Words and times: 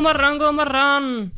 God 0.00 0.04
morgon, 0.04 0.38
god 0.38 0.54
morgon! 0.54 1.30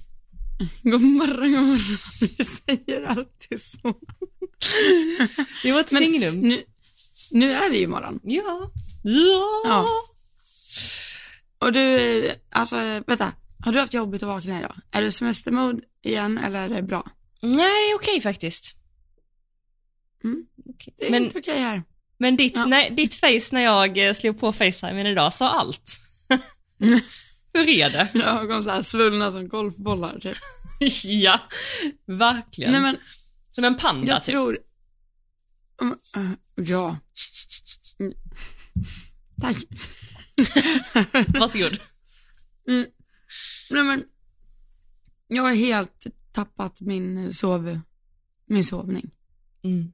God 0.83 1.01
morgon, 1.03 1.53
god 1.53 1.63
morgon. 1.63 1.79
Vi 2.21 2.45
säger 2.45 3.03
alltid 3.07 3.63
så. 3.63 3.95
Det 5.63 5.73
var 5.73 5.81
ett 5.81 5.91
Men 5.91 6.03
signum. 6.03 6.41
Nu, 6.41 6.65
nu 7.31 7.53
är 7.53 7.71
det 7.71 7.77
ju 7.77 7.87
morgon. 7.87 8.21
Ja. 8.23 8.71
Ja. 9.03 9.63
Ja. 9.65 9.87
Och 11.59 11.73
du, 11.73 12.35
alltså 12.51 12.77
vänta. 13.07 13.33
Har 13.65 13.73
du 13.73 13.81
haft 13.81 13.95
jobbigt 13.95 14.23
att 14.23 14.29
vakna 14.29 14.59
idag? 14.59 14.77
Är 14.91 15.03
det 15.03 15.13
semestermode 15.13 15.83
igen 16.05 16.39
eller 16.39 16.65
är 16.65 16.69
det 16.69 16.83
bra? 16.83 17.07
Nej, 17.41 17.87
det 17.87 17.91
är 17.91 17.95
okej 17.95 18.21
faktiskt. 18.21 18.77
Mm. 20.25 20.47
Okej. 20.69 20.95
Det 20.99 21.07
är 21.07 21.11
Men, 21.11 21.25
inte 21.25 21.39
okej 21.39 21.61
här. 21.61 21.83
men 22.19 22.37
ditt, 22.37 22.57
Ja. 22.57 22.65
nej, 22.65 22.91
ditt 22.91 23.15
face 23.15 23.49
när 23.53 23.63
jag 23.63 24.09
eh, 24.09 24.15
slog 24.15 24.41
på 24.41 24.53
Facetime 24.53 25.11
idag 25.11 25.33
sa 25.33 25.49
allt. 25.49 25.99
Hur 27.55 27.69
är 27.69 27.91
det? 27.91 28.25
Har 28.25 28.41
ögon 28.43 28.65
så 28.65 28.71
här 28.71 28.83
svullna 28.83 29.33
som 29.33 29.49
golfbollar 29.49 30.19
typ. 30.19 30.37
ja, 31.05 31.41
verkligen. 32.07 32.73
Nej 32.73 32.81
men 32.81 32.97
Som 33.51 33.65
en 33.65 33.75
panda 33.77 34.07
jag 34.13 34.23
typ. 34.23 34.33
tror, 34.33 34.59
eh, 36.17 36.31
ja. 36.55 36.99
Mm. 37.99 38.13
Tack. 39.41 39.57
Varsågod. 41.29 41.81
Mm. 42.69 42.87
Nej 43.71 43.83
men, 43.83 44.05
jag 45.29 45.43
har 45.43 45.55
helt 45.55 46.07
tappat 46.33 46.81
min 46.81 47.33
sov, 47.33 47.81
min 48.47 48.65
sovning. 48.65 49.11
Mm. 49.65 49.93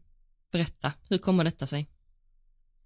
Berätta, 0.52 0.92
hur 1.08 1.18
kommer 1.18 1.44
detta 1.44 1.66
sig? 1.66 1.90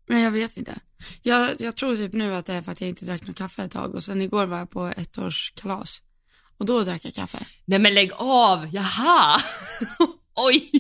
Men 0.06 0.20
jag 0.20 0.30
vet 0.30 0.56
inte. 0.56 0.80
Jag, 1.22 1.60
jag 1.60 1.76
tror 1.76 1.96
typ 1.96 2.12
nu 2.12 2.34
att 2.34 2.46
det 2.46 2.52
är 2.52 2.62
för 2.62 2.72
att 2.72 2.80
jag 2.80 2.88
inte 2.88 3.04
drack 3.04 3.26
något 3.26 3.36
kaffe 3.36 3.62
ett 3.62 3.70
tag 3.72 3.94
och 3.94 4.02
sen 4.02 4.22
igår 4.22 4.46
var 4.46 4.58
jag 4.58 4.70
på 4.70 4.86
ettårskalas. 4.86 6.02
Och 6.56 6.66
då 6.66 6.84
drack 6.84 7.04
jag 7.04 7.14
kaffe. 7.14 7.46
Nej 7.64 7.78
men 7.78 7.94
lägg 7.94 8.10
av, 8.14 8.68
jaha! 8.74 9.40
Oj, 10.34 10.70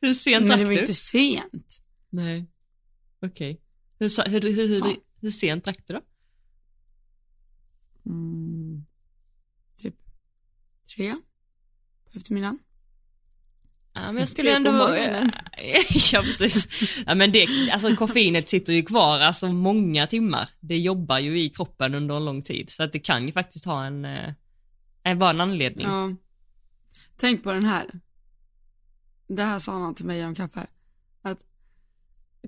hur 0.00 0.14
sent 0.14 0.42
Men 0.42 0.48
drack 0.48 0.58
det 0.58 0.64
var 0.64 0.72
du? 0.72 0.80
inte 0.80 0.94
sent. 0.94 1.82
Nej, 2.10 2.46
okej. 3.22 3.60
Hur, 3.98 4.08
sa- 4.08 4.22
hur, 4.24 4.40
hur, 4.40 4.50
hur, 4.52 4.66
hur, 4.68 4.78
Ja. 4.90 4.96
hur 5.20 5.30
sent 5.30 5.64
drack 5.64 5.78
du 5.86 5.94
då? 5.94 6.00
Mm, 8.06 8.84
typ 9.76 9.94
tre 10.96 11.14
på 12.12 12.18
eftermiddagen. 12.18 12.58
Ja, 13.94 14.12
men 14.12 14.16
jag 14.16 14.28
skulle 14.28 14.56
ändå... 14.56 14.70
ja, 16.12 16.22
precis. 16.22 16.68
Ja, 17.06 17.14
men 17.14 17.32
det, 17.32 17.70
alltså 17.72 17.96
koffeinet 17.96 18.48
sitter 18.48 18.72
ju 18.72 18.82
kvar 18.82 19.20
alltså 19.20 19.52
många 19.52 20.06
timmar. 20.06 20.48
Det 20.60 20.78
jobbar 20.78 21.18
ju 21.18 21.40
i 21.40 21.50
kroppen 21.50 21.94
under 21.94 22.16
en 22.16 22.24
lång 22.24 22.42
tid, 22.42 22.70
så 22.70 22.82
att 22.82 22.92
det 22.92 22.98
kan 22.98 23.26
ju 23.26 23.32
faktiskt 23.32 23.64
ha 23.64 23.84
en, 23.84 24.04
eh, 24.04 24.32
en 25.02 25.18
vara 25.18 25.30
en 25.30 25.40
anledning. 25.40 25.86
Ja. 25.86 26.12
Tänk 27.16 27.42
på 27.42 27.52
den 27.52 27.64
här. 27.64 27.86
Det 29.28 29.42
här 29.42 29.58
sa 29.58 29.78
någon 29.78 29.94
till 29.94 30.06
mig 30.06 30.26
om 30.26 30.34
kaffe. 30.34 30.66
Att 31.22 31.38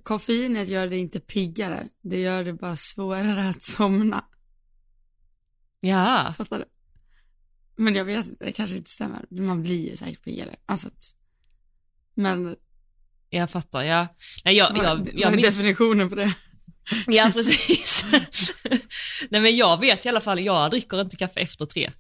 koffeinet 0.03 0.69
gör 0.69 0.87
det 0.87 0.97
inte 0.97 1.21
piggare. 1.21 1.89
Det 2.03 2.21
gör 2.21 2.45
det 2.45 2.53
bara 2.53 2.77
svårare 2.77 3.49
att 3.49 3.63
somna. 3.63 4.25
Ja, 5.81 6.35
Fattar 6.39 6.59
du? 6.59 6.65
Men 7.77 7.95
jag 7.95 8.05
vet 8.05 8.39
det 8.39 8.53
kanske 8.53 8.77
inte 8.77 8.91
stämmer. 8.91 9.25
Man 9.31 9.63
blir 9.63 9.91
ju 9.91 9.97
säkert 9.97 10.25
piggare. 10.25 10.57
Alltså, 10.67 10.89
men 12.17 12.57
jag 13.31 13.51
fattar. 13.51 13.83
Ja. 13.83 14.07
Nej, 14.45 14.57
jag, 14.57 14.77
jag, 14.77 15.09
jag 15.15 15.37
minns... 15.37 15.47
definitionen 15.47 16.09
på 16.09 16.15
det? 16.15 16.33
Ja, 17.07 17.31
precis. 17.35 18.05
Nej, 19.31 19.41
men 19.41 19.57
jag 19.57 19.81
vet 19.81 20.07
i 20.07 20.09
alla 20.09 20.21
fall, 20.21 20.41
jag 20.41 20.71
dricker 20.71 21.01
inte 21.01 21.17
kaffe 21.17 21.41
efter 21.41 21.67
tre. 21.67 21.91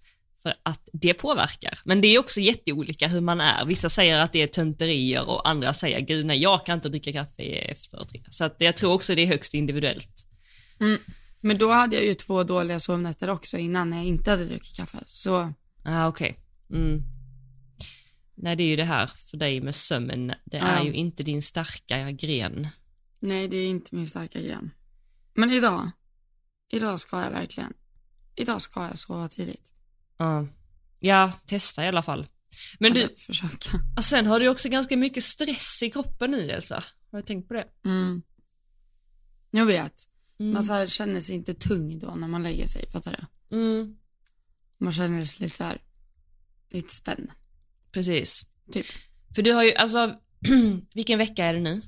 För 0.42 0.54
att 0.62 0.88
det 0.92 1.14
påverkar. 1.14 1.78
Men 1.84 2.00
det 2.00 2.08
är 2.08 2.18
också 2.18 2.40
jätteolika 2.40 3.08
hur 3.08 3.20
man 3.20 3.40
är. 3.40 3.64
Vissa 3.64 3.88
säger 3.88 4.18
att 4.18 4.32
det 4.32 4.42
är 4.42 4.46
tönterier 4.46 5.28
och 5.28 5.48
andra 5.48 5.72
säger, 5.72 6.00
gud 6.00 6.26
nej, 6.26 6.42
jag 6.42 6.66
kan 6.66 6.74
inte 6.74 6.88
dricka 6.88 7.12
kaffe 7.12 7.42
efter 7.42 8.04
tre. 8.04 8.22
Så 8.30 8.44
att 8.44 8.56
jag 8.58 8.76
tror 8.76 8.92
också 8.92 9.14
det 9.14 9.22
är 9.22 9.26
högst 9.26 9.54
individuellt. 9.54 10.26
Men 11.40 11.58
då 11.58 11.70
hade 11.72 11.96
jag 11.96 12.04
ju 12.04 12.14
två 12.14 12.42
dåliga 12.42 12.80
sovnätter 12.80 13.30
också 13.30 13.56
innan 13.56 13.90
när 13.90 13.96
jag 13.96 14.06
inte 14.06 14.30
hade 14.30 14.44
druckit 14.44 14.76
kaffe. 14.76 14.98
Så, 15.06 15.52
Ah, 15.84 16.08
okej. 16.08 16.38
Mm. 16.70 17.02
Nej, 18.36 18.56
det 18.56 18.62
är 18.62 18.68
ju 18.68 18.76
det 18.76 18.84
här 18.84 19.06
för 19.06 19.36
dig 19.36 19.60
med 19.60 19.74
sömn. 19.74 20.32
Det 20.44 20.56
är 20.56 20.76
Ja. 20.78 20.84
ju 20.84 20.92
inte 20.92 21.22
din 21.22 21.42
starka 21.42 22.10
gren. 22.10 22.68
nej 23.20 23.48
det 23.48 23.56
är 23.56 23.66
inte 23.66 23.94
min 23.96 24.06
starka 24.06 24.40
gren. 24.40 24.70
Men 25.34 25.50
idag, 25.50 25.90
idag 26.72 27.00
ska 27.00 27.22
jag 27.22 27.30
verkligen, 27.30 27.72
idag 28.34 28.62
ska 28.62 28.80
jag 28.88 28.98
sova 28.98 29.28
tidigt. 29.28 29.72
Ja. 30.18 30.46
Ja, 31.00 31.32
testa 31.46 31.84
i 31.84 31.88
alla 31.88 32.02
fall. 32.02 32.26
Men 32.78 32.92
du, 32.92 33.02
Eller 33.02 33.14
försöka. 33.16 33.70
sen 34.02 34.26
har 34.26 34.40
du 34.40 34.48
också 34.48 34.68
ganska 34.68 34.96
mycket 34.96 35.24
stress 35.24 35.82
i 35.82 35.90
kroppen 35.90 36.30
nu 36.30 36.50
Elsa. 36.50 36.84
Har 37.10 37.18
du 37.18 37.22
tänkt 37.26 37.48
på 37.48 37.54
det? 37.54 37.66
Mm. 37.84 38.22
Jag 39.50 39.66
vet. 39.66 39.94
Mm. 40.38 40.52
Man 40.52 40.64
så 40.64 40.72
här 40.72 40.86
känner 40.86 41.20
sig 41.20 41.34
inte 41.34 41.54
tung 41.54 41.98
då 41.98 42.14
när 42.14 42.28
man 42.28 42.42
lägger 42.42 42.66
sig, 42.66 42.90
fattar 42.90 43.26
du? 43.50 43.56
Mm. 43.56 43.96
Man 44.78 44.92
känner 44.92 45.24
sig 45.24 45.42
lite 45.44 45.56
så 45.56 45.64
här, 45.64 45.82
lite 46.70 46.94
spänd, 46.94 47.30
Precis. 47.96 48.46
typ. 48.72 48.86
För 49.34 49.42
du 49.42 49.52
har 49.52 49.64
ju, 49.64 49.74
alltså, 49.74 50.14
vilken 50.94 51.18
vecka 51.18 51.44
är 51.44 51.54
det 51.54 51.60
nu? 51.60 51.82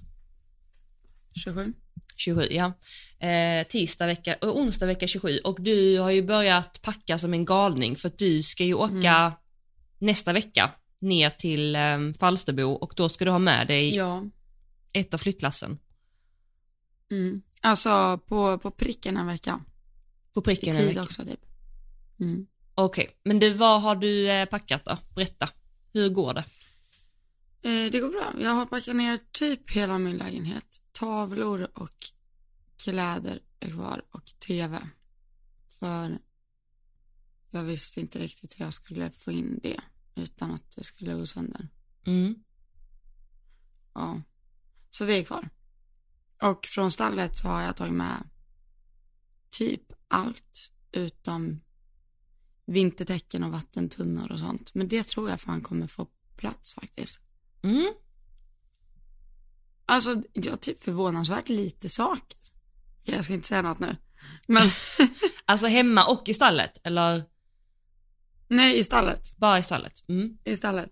27. 1.45 1.73
27, 2.17 2.47
ja. 2.51 2.73
Eh, 3.29 3.67
tisdag 3.67 4.07
vecka, 4.07 4.37
och 4.41 4.59
onsdag 4.59 4.87
vecka 4.87 5.07
27 5.07 5.39
och 5.39 5.61
du 5.63 5.99
har 5.99 6.11
ju 6.11 6.23
börjat 6.23 6.83
packa 6.83 7.19
som 7.19 7.33
en 7.35 7.45
galning 7.45 7.97
för 7.97 8.09
att 8.09 8.19
du 8.19 8.43
ska 8.43 8.65
ju 8.65 8.75
åka 8.75 9.33
nästa 9.99 10.33
vecka 10.33 10.71
ner 11.01 11.31
till 11.31 11.77
eh, 11.77 11.99
Falsterbo 12.21 12.65
och 12.73 12.93
då 12.97 13.09
ska 13.09 13.25
du 13.25 13.31
ha 13.31 13.39
med 13.39 13.67
dig 13.67 13.95
Ja. 13.97 14.25
ett 14.93 15.15
av 15.15 15.19
flyttlassen. 15.19 15.79
Mm. 17.11 17.43
Alltså 17.61 18.19
på, 18.27 18.59
på 18.59 18.71
pricken 18.71 19.17
en 19.17 19.27
vecka. 19.27 19.61
På 20.35 20.41
I 20.41 20.45
pricken 20.45 20.71
en 20.71 20.77
tid 20.77 20.87
vecka. 20.89 21.03
också 21.03 21.25
typ. 21.25 21.41
Mm. 22.21 22.47
Okej, 22.75 23.11
men 23.25 23.39
du, 23.39 23.51
vad 23.51 23.83
har 23.83 23.97
du 23.97 24.31
eh, 24.31 24.45
packat 24.45 24.85
då? 24.85 24.97
Berätta. 25.15 25.49
Hur 25.99 26.09
går 26.09 26.35
det? 26.35 26.45
Eh, 27.63 27.91
det 27.93 28.01
går 28.01 28.09
bra. 28.09 28.43
Jag 28.43 28.51
har 28.51 28.67
packat 28.67 28.97
ner 28.97 29.21
typ 29.33 29.71
hela 29.71 29.99
min 29.99 30.17
lägenhet. 30.17 30.81
Tavlor 30.93 31.69
och 31.75 32.07
kläder 32.77 33.41
är 33.61 33.71
kvar 33.71 34.03
och 34.11 34.27
tv. 34.47 34.89
För 35.69 36.19
jag 37.51 37.63
visste 37.63 38.01
inte 38.01 38.19
riktigt 38.19 38.61
hur 38.61 38.65
jag 38.65 38.75
skulle 38.75 39.11
få 39.11 39.33
in 39.33 39.61
det 39.63 39.81
utan 40.15 40.51
att 40.51 40.77
det 40.77 40.85
skulle 40.85 41.15
gå 41.15 41.27
sönder. 41.27 41.69
Mm. 42.07 42.35
Ja. 43.95 44.23
Så 44.91 45.05
det 45.05 45.13
är 45.13 45.25
kvar. 45.25 45.51
Och 46.43 46.67
från 46.67 46.91
stallet 46.91 47.39
så 47.39 47.49
har 47.49 47.63
jag 47.63 47.77
tagit 47.77 47.95
med 47.95 48.29
typ 49.51 49.93
allt 50.09 50.73
utom 50.93 51.61
vintertäcken 52.69 53.45
och 53.45 53.53
vattentunnor 53.53 54.33
och 54.33 54.39
sånt. 54.39 54.75
Men 54.75 54.89
det 54.89 55.07
tror 55.07 55.31
jag 55.31 55.41
fan 55.41 55.61
kommer 55.61 55.87
få 55.87 56.07
plats 56.37 56.73
faktiskt. 56.73 57.21
Mm. 57.63 57.93
Alltså, 59.87 60.23
jag 60.33 60.53
har 60.53 60.57
typ 60.57 60.81
förvånansvärt 60.81 61.49
lite 61.49 61.89
saker. 61.89 62.39
Jag 63.03 63.25
ska 63.25 63.35
inte 63.35 63.49
säga 63.49 63.63
något 63.63 63.79
nu. 63.79 63.97
Men, 64.47 64.71
Alltså 65.45 65.67
hemma 65.67 66.07
och 66.07 66.29
i 66.29 66.35
stallet, 66.35 66.81
eller 66.85 67.25
nej, 68.49 68.79
i 68.79 68.85
stallet. 68.85 69.37
bara 69.37 69.59
i 69.59 69.63
stallet? 69.63 70.05
Mm. 70.09 70.39
I 70.45 70.57
stallet. 70.57 70.91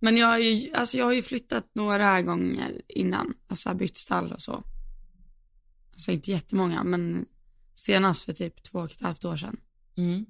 Men 0.00 0.16
jag 0.16 0.26
har 0.26 0.38
ju, 0.38 0.72
alltså 0.74 0.98
jag 0.98 1.04
har 1.04 1.12
ju 1.12 1.22
flyttat 1.22 1.70
några 1.74 2.22
gånger 2.22 2.82
innan. 2.88 3.34
Alltså 3.48 3.74
bytt 3.74 3.96
stall 3.96 4.32
och 4.32 4.40
så. 4.40 4.64
Alltså 5.92 6.12
inte 6.12 6.30
jättemånga, 6.30 6.84
men 6.84 7.26
senast 7.74 8.24
för 8.24 8.32
typ 8.32 8.62
två 8.62 8.78
och 8.78 8.90
ett 8.92 9.00
halvt 9.00 9.24
år 9.24 9.36
sedan. 9.36 9.60
Mm. 9.96 10.26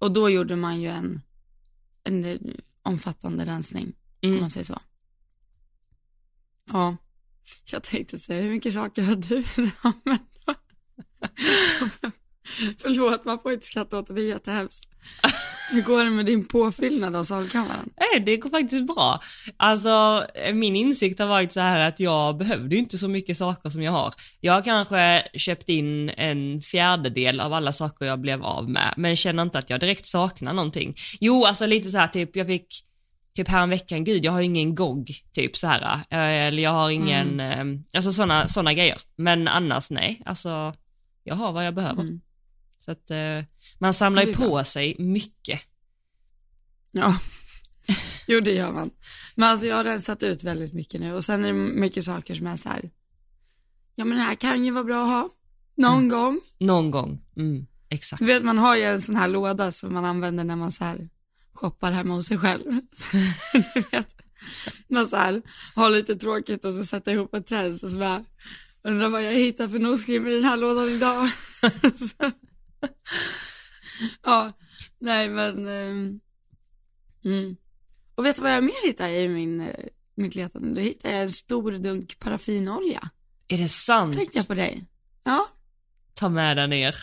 Och 0.00 0.12
då 0.12 0.30
gjorde 0.30 0.56
man 0.56 0.80
ju 0.80 0.88
en, 0.88 1.20
en 2.04 2.24
eh, 2.24 2.38
omfattande 2.82 3.46
rensning, 3.46 3.96
om 4.22 4.28
Mm. 4.28 4.40
man 4.40 4.50
säger 4.50 4.64
så. 4.64 4.80
Ja, 6.72 6.96
jag 7.72 7.82
tänkte 7.82 8.18
säga, 8.18 8.42
hur 8.42 8.50
mycket 8.50 8.74
saker 8.74 9.02
har 9.02 9.14
du 9.16 9.36
använt? 9.82 10.22
Förlåt, 12.78 13.24
man 13.24 13.38
får 13.38 13.52
inte 13.52 13.66
skratta 13.66 13.98
åt 13.98 14.06
det, 14.06 14.14
det 14.14 14.20
är 14.20 14.28
jättehemskt. 14.28 14.84
Hur 15.70 15.82
går 15.82 16.04
det 16.04 16.10
med 16.10 16.26
din 16.26 16.44
påfyllnad 16.44 17.16
av 17.16 17.24
salkammaren? 17.24 17.90
Nej, 17.96 18.20
det 18.20 18.36
går 18.36 18.50
faktiskt 18.50 18.86
bra. 18.86 19.20
Alltså, 19.56 20.26
min 20.52 20.76
insikt 20.76 21.18
har 21.18 21.26
varit 21.26 21.52
så 21.52 21.60
här 21.60 21.88
att 21.88 22.00
jag 22.00 22.36
behövde 22.36 22.76
inte 22.76 22.98
så 22.98 23.08
mycket 23.08 23.36
saker 23.36 23.70
som 23.70 23.82
jag 23.82 23.92
har. 23.92 24.14
Jag 24.40 24.52
har 24.52 24.62
kanske 24.62 25.22
köpt 25.34 25.68
in 25.68 26.08
en 26.08 26.60
fjärdedel 26.60 27.40
av 27.40 27.52
alla 27.52 27.72
saker 27.72 28.06
jag 28.06 28.20
blev 28.20 28.42
av 28.42 28.70
med, 28.70 28.94
men 28.96 29.16
känner 29.16 29.42
inte 29.42 29.58
att 29.58 29.70
jag 29.70 29.80
direkt 29.80 30.06
saknar 30.06 30.52
någonting. 30.52 30.94
Jo, 31.20 31.44
alltså 31.44 31.66
lite 31.66 31.90
så 31.90 31.98
här 31.98 32.06
typ, 32.06 32.36
jag 32.36 32.46
fick 32.46 32.84
typ 33.36 33.48
häromveckan, 33.48 34.04
gud 34.04 34.24
jag 34.24 34.32
har 34.32 34.40
ingen 34.40 34.74
GOG, 34.74 35.10
typ 35.32 35.56
så 35.56 35.66
här, 35.66 35.94
eh, 36.10 36.46
eller 36.46 36.62
jag 36.62 36.70
har 36.70 36.90
ingen, 36.90 37.40
eh, 37.40 37.64
alltså 37.92 38.12
sådana 38.12 38.48
såna 38.48 38.74
grejer. 38.74 38.98
Men 39.16 39.48
annars 39.48 39.90
nej, 39.90 40.22
alltså 40.26 40.74
jag 41.24 41.34
har 41.34 41.52
vad 41.52 41.66
jag 41.66 41.74
behöver. 41.74 42.02
Mm. 42.02 42.20
Så 42.80 42.92
att 42.92 43.10
eh, 43.10 43.44
man 43.78 43.94
samlar 43.94 44.22
ju 44.22 44.34
på 44.34 44.64
sig 44.64 44.96
mycket. 44.98 45.60
Ja, 46.90 47.18
jo 48.26 48.40
det 48.40 48.52
gör 48.52 48.72
man. 48.72 48.90
Men 49.34 49.48
alltså 49.48 49.66
jag 49.66 49.76
har 49.76 49.84
rensat 49.84 50.22
ut 50.22 50.44
väldigt 50.44 50.72
mycket 50.72 51.00
nu 51.00 51.14
och 51.14 51.24
sen 51.24 51.44
är 51.44 51.46
det 51.46 51.58
mycket 51.58 52.04
saker 52.04 52.34
som 52.34 52.46
är 52.46 52.56
så 52.56 52.68
här, 52.68 52.90
ja 53.94 54.04
men 54.04 54.18
det 54.18 54.24
här 54.24 54.34
kan 54.34 54.64
ju 54.64 54.70
vara 54.70 54.84
bra 54.84 55.02
att 55.02 55.08
ha 55.08 55.28
någon 55.74 56.08
gång. 56.08 56.40
Någon 56.58 56.90
gång. 56.90 57.22
Mm, 57.36 57.66
exakt. 57.88 58.20
Du 58.20 58.26
vet 58.26 58.42
man 58.42 58.58
har 58.58 58.76
ju 58.76 58.82
en 58.82 59.02
sån 59.02 59.16
här 59.16 59.28
låda 59.28 59.72
som 59.72 59.92
man 59.92 60.04
använder 60.04 60.44
när 60.44 60.56
man 60.56 60.72
så 60.72 60.84
här 60.84 61.08
shoppar 61.52 61.92
hemma 61.92 62.14
hos 62.14 62.26
sig 62.26 62.38
själv. 62.38 62.64
du 63.74 63.80
vet, 63.92 64.22
man 64.88 65.06
så 65.06 65.16
här 65.16 65.42
har 65.74 65.90
lite 65.90 66.16
tråkigt 66.16 66.64
och 66.64 66.74
så 66.74 66.84
sätter 66.84 67.12
ihop 67.12 67.34
ett 67.34 67.46
träd 67.46 67.72
och 67.72 67.90
så 67.90 67.98
bara, 67.98 68.24
undrar 68.82 69.08
vad 69.08 69.24
jag 69.24 69.32
hittar 69.32 69.68
för 69.68 69.78
noskrim 69.78 70.26
i 70.26 70.34
den 70.34 70.44
här 70.44 70.56
lådan 70.56 70.88
idag. 70.88 71.30
Ja, 74.22 74.52
nej 74.98 75.28
men, 75.28 75.68
ehm, 75.68 76.20
mm. 77.24 77.56
och 78.14 78.24
vet 78.24 78.36
du 78.36 78.42
vad 78.42 78.52
jag 78.52 78.64
mer 78.64 78.86
hittade 78.86 79.20
i 79.20 79.28
min, 79.28 79.60
eh, 79.60 79.86
mitt 80.14 80.34
letande? 80.34 80.74
Då 80.74 80.80
hittade 80.80 81.14
jag 81.14 81.22
en 81.22 81.30
stor 81.30 81.72
dunk 81.72 82.18
paraffinolja. 82.18 83.10
Är 83.48 83.58
det 83.58 83.68
sant? 83.68 84.16
Tänkte 84.16 84.38
jag 84.38 84.46
på 84.46 84.54
dig? 84.54 84.86
Ja, 85.24 85.48
Ta 86.20 86.28
med 86.28 86.56
den 86.56 86.70
ner. 86.70 86.96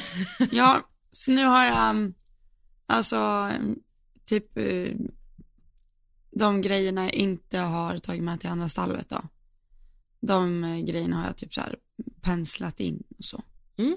Ja, 0.50 0.90
så 1.12 1.30
nu 1.30 1.44
har 1.44 1.64
jag 1.64 1.96
um, 1.96 2.14
alltså 2.86 3.16
um, 3.16 3.78
typ 4.24 4.58
eh, 4.58 4.96
de 6.30 6.62
grejerna 6.62 7.02
jag 7.02 7.14
inte 7.14 7.58
har 7.58 7.98
tagit 7.98 8.22
med 8.22 8.40
till 8.40 8.48
andra 8.48 8.68
stallet 8.68 9.08
då. 9.08 9.22
De 10.20 10.64
eh, 10.64 10.78
grejerna 10.78 11.16
har 11.16 11.26
jag 11.26 11.36
typ 11.36 11.54
så 11.54 11.60
här 11.60 11.76
penslat 12.20 12.80
in 12.80 13.02
och 13.18 13.24
så. 13.24 13.42
Mm. 13.78 13.96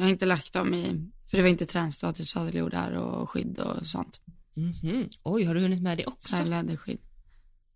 Jag 0.00 0.04
har 0.06 0.10
inte 0.10 0.26
lagt 0.26 0.52
dem 0.52 0.74
i, 0.74 1.10
för 1.30 1.36
det 1.36 1.42
var 1.42 1.50
inte 1.50 1.66
tränstöt, 1.66 2.16
typ 2.16 2.26
sadeljordar 2.28 2.92
och 2.92 3.30
skydd 3.30 3.58
och 3.58 3.86
sånt. 3.86 4.20
Mhm. 4.56 5.08
Oj, 5.22 5.44
har 5.44 5.54
du 5.54 5.60
hunnit 5.60 5.82
med 5.82 5.98
det 5.98 6.04
Så 6.04 6.10
också? 6.10 6.36
här 6.36 6.44
läderskydd. 6.44 6.98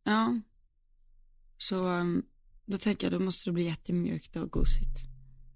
Ja. 0.05 0.41
Så 1.59 1.89
um, 1.89 2.23
då 2.67 2.79
tänker 2.79 3.07
jag, 3.11 3.21
då 3.21 3.25
måste 3.25 3.51
det 3.51 3.53
bli 3.55 3.65
jättemjukt 3.65 4.37
och 4.37 4.51
gosigt. 4.51 4.99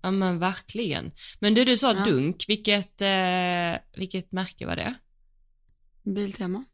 Ja 0.03 0.11
men 0.11 0.39
verkligen. 0.39 1.13
Men 1.41 1.55
du, 1.55 1.65
du 1.65 1.77
sa 1.77 1.95
Ja. 1.95 2.05
dunk, 2.05 2.45
vilket, 2.49 3.03
eh, 3.03 3.99
vilket 4.01 4.33
märke 4.33 4.67
var 4.67 4.77
det? 4.77 4.95
Biltema. 6.03 6.65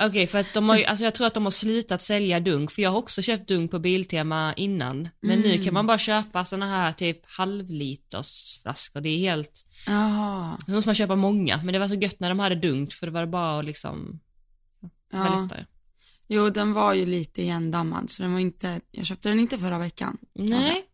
Okej, 0.00 0.26
för 0.26 0.38
att 0.38 0.54
de 0.54 0.68
har 0.68 0.76
ju, 0.76 0.84
alltså 0.84 1.04
jag 1.04 1.14
tror 1.14 1.26
att 1.26 1.34
de 1.34 1.44
har 1.44 1.50
slutat 1.50 2.02
sälja 2.02 2.40
dunk, 2.40 2.70
för 2.70 2.82
jag 2.82 2.90
har 2.90 2.98
också 2.98 3.22
köpt 3.22 3.48
dunk 3.48 3.70
på 3.70 3.78
Biltema 3.78 4.54
innan. 4.54 5.08
Men 5.20 5.38
nu 5.40 5.50
Mm. 5.52 5.64
kan 5.64 5.74
man 5.74 5.86
bara 5.86 5.98
köpa 5.98 6.44
såna 6.44 6.66
här 6.68 6.92
typ 6.92 7.20
halvliters 7.26 8.58
flaskor, 8.62 9.00
det 9.00 9.08
är 9.08 9.18
helt, 9.18 9.64
Jaha. 9.86 10.58
så 10.66 10.70
måste 10.72 10.88
man 10.88 10.94
köpa 10.94 11.16
många, 11.16 11.60
men 11.64 11.72
det 11.72 11.78
var 11.78 11.88
så 11.88 11.94
gött 11.94 12.20
när 12.20 12.28
de 12.28 12.38
hade 12.38 12.54
dunk, 12.54 12.92
för 12.92 13.06
det 13.06 13.12
var 13.12 13.26
bara 13.26 13.58
att 13.58 13.64
liksom, 13.64 14.20
det 15.10 15.16
var 15.16 15.26
Ja. 15.26 15.42
lättare. 15.42 15.64
Jo, 16.28 16.50
den 16.50 16.72
var 16.72 16.94
ju 16.94 17.06
lite 17.06 17.42
igendammad, 17.42 18.10
så 18.10 18.22
den 18.22 18.32
var 18.32 18.40
inte, 18.40 18.80
jag 18.90 19.06
köpte 19.06 19.28
den 19.28 19.40
inte 19.40 19.58
förra 19.58 19.78
veckan. 19.78 20.18
Nej, 20.34 20.84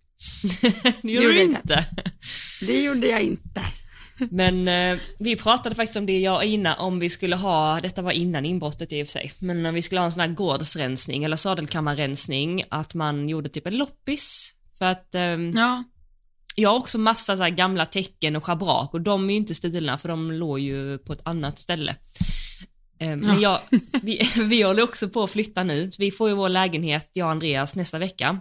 det 1.03 1.13
gjorde 1.13 1.33
du 1.33 1.43
inte. 1.43 1.87
Det 2.67 2.83
gjorde 2.83 3.07
jag 3.07 3.23
inte. 3.23 3.63
Men 4.31 4.69
eh, 4.69 4.99
vi 5.19 5.37
pratade 5.37 5.75
faktiskt 5.75 5.97
om 5.97 6.07
det 6.07 6.19
jag 6.19 6.37
och 6.37 6.45
Ina, 6.45 6.75
om 6.75 6.99
vi 6.99 7.09
skulle 7.09 7.37
ha, 7.37 7.81
detta 7.81 8.03
var 8.03 8.13
innan 8.13 8.45
inbrottet 8.45 8.93
i 8.93 9.03
och 9.03 9.07
för 9.07 9.13
sig, 9.13 9.33
men 9.39 9.67
om 9.67 9.75
vi 9.75 9.83
skulle 9.83 10.01
ha 10.01 10.05
en 10.05 10.13
sån 10.13 10.21
här 10.21 10.29
gårdsrensning 10.29 11.25
eller 11.25 11.37
sadelkammarrensning, 11.37 12.65
att 12.69 12.95
man 12.95 13.29
gjorde 13.29 13.49
typ 13.49 13.67
en 13.67 13.77
loppis. 13.77 14.53
För 14.79 14.85
att 14.85 15.15
ehm, 15.15 15.53
Ja, 15.57 15.85
jag 16.55 16.71
har 16.71 16.79
också 16.79 16.99
massa 16.99 17.37
så 17.37 17.49
gamla 17.51 17.87
tecken 17.87 18.37
och 18.37 18.45
schabrak 18.45 18.95
och 18.95 19.01
de 19.01 19.31
är 19.31 19.35
ju 19.35 19.39
inte 19.39 19.55
stulna 19.55 19.99
för 19.99 20.09
de 20.09 20.33
låg 20.33 20.59
ju 20.59 20.99
på 20.99 21.13
ett 21.13 21.23
annat 21.25 21.59
ställe. 21.59 21.97
Eh, 22.99 23.17
Men 23.17 23.41
jag, 23.41 23.61
vi, 24.03 24.31
vi 24.37 24.63
håller 24.63 24.83
också 24.83 25.09
på 25.09 25.23
att 25.23 25.31
flytta 25.31 25.65
nu, 25.65 25.91
vi 25.99 26.11
får 26.11 26.29
ju 26.29 26.35
vår 26.35 26.49
lägenhet, 26.49 27.11
jag 27.13 27.25
och 27.25 27.31
Andreas, 27.31 27.77
nästa 27.77 27.99
vecka. 27.99 28.41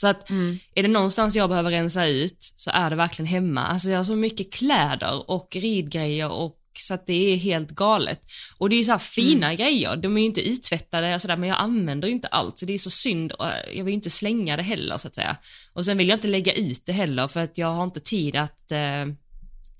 Så 0.00 0.06
att 0.06 0.30
mm. 0.30 0.58
är 0.74 0.82
det 0.82 0.88
någonstans 0.88 1.34
jag 1.34 1.48
behöver 1.48 1.70
rensa 1.70 2.06
ut 2.06 2.52
så 2.56 2.70
är 2.74 2.90
det 2.90 2.96
verkligen 2.96 3.26
hemma. 3.26 3.66
Alltså 3.66 3.90
jag 3.90 3.96
har 3.96 4.04
så 4.04 4.16
mycket 4.16 4.52
kläder 4.52 5.30
och 5.30 5.56
ridgrejer 5.56 6.30
och 6.30 6.56
så 6.78 6.94
att 6.94 7.06
det 7.06 7.32
är 7.32 7.36
helt 7.36 7.70
galet. 7.70 8.20
Och 8.58 8.70
det 8.70 8.76
är 8.76 8.84
så 8.84 8.90
här 8.90 8.98
fina 8.98 9.54
grejer, 9.54 9.96
de 9.96 10.16
är 10.16 10.20
ju 10.20 10.26
inte 10.26 10.48
uttvättade 10.48 11.14
och 11.14 11.22
sådär 11.22 11.36
men 11.36 11.48
jag 11.48 11.58
använder 11.58 12.08
ju 12.08 12.14
inte 12.14 12.28
allt 12.28 12.58
så 12.58 12.66
det 12.66 12.72
är 12.72 12.78
så 12.78 12.90
synd 12.90 13.32
och 13.32 13.46
jag 13.74 13.84
vill 13.84 13.94
inte 13.94 14.10
slänga 14.10 14.56
det 14.56 14.62
heller 14.62 14.98
så 14.98 15.08
att 15.08 15.14
säga. 15.14 15.36
Och 15.72 15.84
sen 15.84 15.98
vill 15.98 16.08
jag 16.08 16.16
inte 16.16 16.28
lägga 16.28 16.52
ut 16.52 16.86
det 16.86 16.92
heller 16.92 17.28
för 17.28 17.40
att 17.40 17.58
jag 17.58 17.68
har 17.74 17.84
inte 17.84 18.00
tid 18.00 18.36
att 18.36 18.72
eh, 18.72 19.06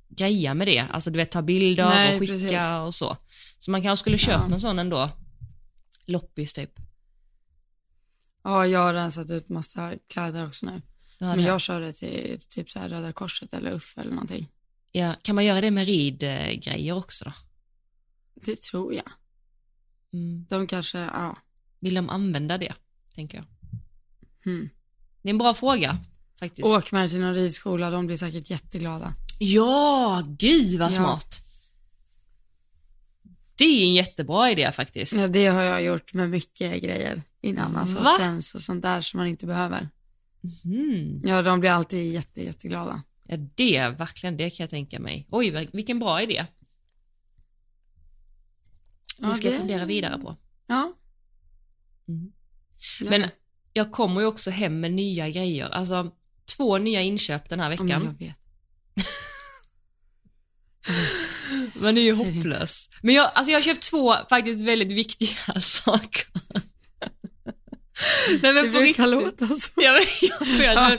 greja 0.08 0.55
med 0.55 0.67
det. 0.69 0.87
Alltså 0.90 1.11
du 1.11 1.17
vet 1.17 1.31
ta 1.31 1.43
bilder 1.43 1.88
Nej, 1.88 2.14
och 2.14 2.20
skicka 2.20 2.32
precis. 2.32 2.61
och 2.87 2.94
så. 2.94 3.17
Så 3.58 3.70
man 3.70 3.82
kanske 3.82 4.02
skulle 4.02 4.19
köpt 4.19 4.43
Ja. 4.43 4.49
någon 4.49 4.61
sån 4.61 4.78
ändå. 4.78 5.11
Loppis 6.06 6.52
typ. 6.52 6.90
Ja, 8.43 8.67
jag 8.67 8.81
har 8.81 8.95
rensat 8.95 9.31
ut 9.31 9.49
massa 9.49 9.95
kläder 10.09 10.47
också 10.47 10.67
nu. 10.67 10.83
Men 11.19 11.39
det- 11.39 11.45
jag 11.45 11.61
kör 11.61 11.81
det 11.81 11.93
till 11.93 12.39
typ 12.49 12.71
så 12.71 12.79
här 12.79 12.89
Röda 12.89 13.13
Korset 13.13 13.55
eller 13.55 13.71
UFF 13.73 13.99
eller 13.99 14.11
någonting. 14.11 14.49
ja, 14.93 15.15
kan 15.23 15.35
man 15.35 15.45
göra 15.45 15.61
det 15.61 15.71
med 15.71 15.87
ridgrejer 15.87 16.95
också 16.95 17.25
då? 17.25 17.33
Det 18.35 18.61
tror 18.61 18.95
jag. 18.95 19.11
Mm. 20.13 20.47
De 20.49 20.67
kanske, 20.67 20.99
ja. 20.99 21.39
Vill 21.81 21.95
de 21.95 22.11
använda 22.11 22.59
det, 22.59 22.75
tänker 23.15 23.39
jag. 23.39 23.45
Hmm. 24.45 24.71
Det 25.23 25.29
är 25.29 25.31
en 25.31 25.39
bra 25.39 25.55
fråga, 25.55 25.99
faktiskt. 26.39 26.67
Åk 26.69 26.93
med 26.93 27.11
till 27.11 27.21
någon 27.21 27.35
ridskola, 27.35 27.91
de 27.91 28.07
blir 28.07 28.17
säkert 28.17 28.51
jätteglada. 28.51 29.15
Ja, 29.39 30.23
gud 30.27 30.79
vad 30.81 30.93
Ja. 30.93 31.21
Det 33.61 33.83
är 33.83 33.87
en 33.87 33.95
jättebra 33.95 34.51
idé 34.51 34.73
faktiskt. 34.73 35.12
Ja, 35.12 35.29
det 35.29 35.47
har 35.47 35.62
jag 35.62 35.83
gjort 35.83 36.15
med 36.15 36.31
mycket 36.31 36.83
grejer 36.83 37.23
innan, 37.41 37.77
alltså 37.77 38.03
Va? 38.03 38.17
trends 38.19 38.55
och 38.55 38.61
sånt 38.61 38.83
där 38.83 39.01
som 39.01 39.19
man 39.19 39.27
inte 39.27 39.47
behöver. 39.47 39.89
Mm. 40.65 41.21
Ja, 41.25 41.43
de 41.43 41.61
blir 41.61 41.71
alltid 41.71 42.12
jätte, 42.12 42.43
jätteglada. 42.43 43.03
Ja, 43.25 43.37
det, 43.37 43.89
verkligen, 43.89 44.37
det 44.37 44.51
kan 44.51 44.65
jag 44.65 44.71
tänka 44.71 45.01
mig. 45.01 45.27
Oj, 45.31 45.51
vil- 45.51 45.71
vilken 45.73 45.99
bra 45.99 46.23
idé. 46.23 46.47
Det 49.19 49.27
Ja, 49.27 49.35
ska 49.35 49.45
jag 49.47 49.55
det- 49.55 49.59
fundera 49.59 49.85
vidare 49.85 50.19
på. 50.19 50.37
Ja. 50.67 50.93
Mm. 52.09 52.33
gör 53.01 53.11
Men 53.11 53.21
det. 53.21 53.31
jag 53.73 53.93
kommer 53.93 54.21
ju 54.21 54.27
också 54.27 54.51
hem 54.51 54.81
med 54.81 54.93
nya 54.93 55.29
grejer. 55.31 55.69
Alltså, 55.69 56.11
två 56.56 56.79
nya 56.79 57.03
inköp 57.03 57.49
den 57.49 57.61
här 57.61 57.70
Ja, 57.70 57.77
men 57.79 57.87
veckan. 57.89 58.17
jag 58.20 58.27
vet. 58.27 58.37
Men 61.81 61.94
det 61.94 62.00
är 62.00 62.03
ju 62.03 62.12
hopplös. 62.15 62.89
Men 63.03 63.15
jag, 63.15 63.31
alltså 63.34 63.50
jag 63.50 63.58
har 63.58 63.62
köpt 63.62 63.82
två 63.82 64.15
faktiskt 64.29 64.60
väldigt 64.60 64.93
viktiga 64.93 65.60
saker. 65.60 66.27
Nej 68.43 68.53
men 68.55 68.55
Det 68.55 68.62
på 68.62 68.79
brukar 68.79 68.82
riktigt. 68.82 69.41
låta 69.41 69.46
så. 69.46 69.69
Jag 69.77 69.93
vet, 69.93 70.22
jag 70.22 70.77
men 70.77 70.98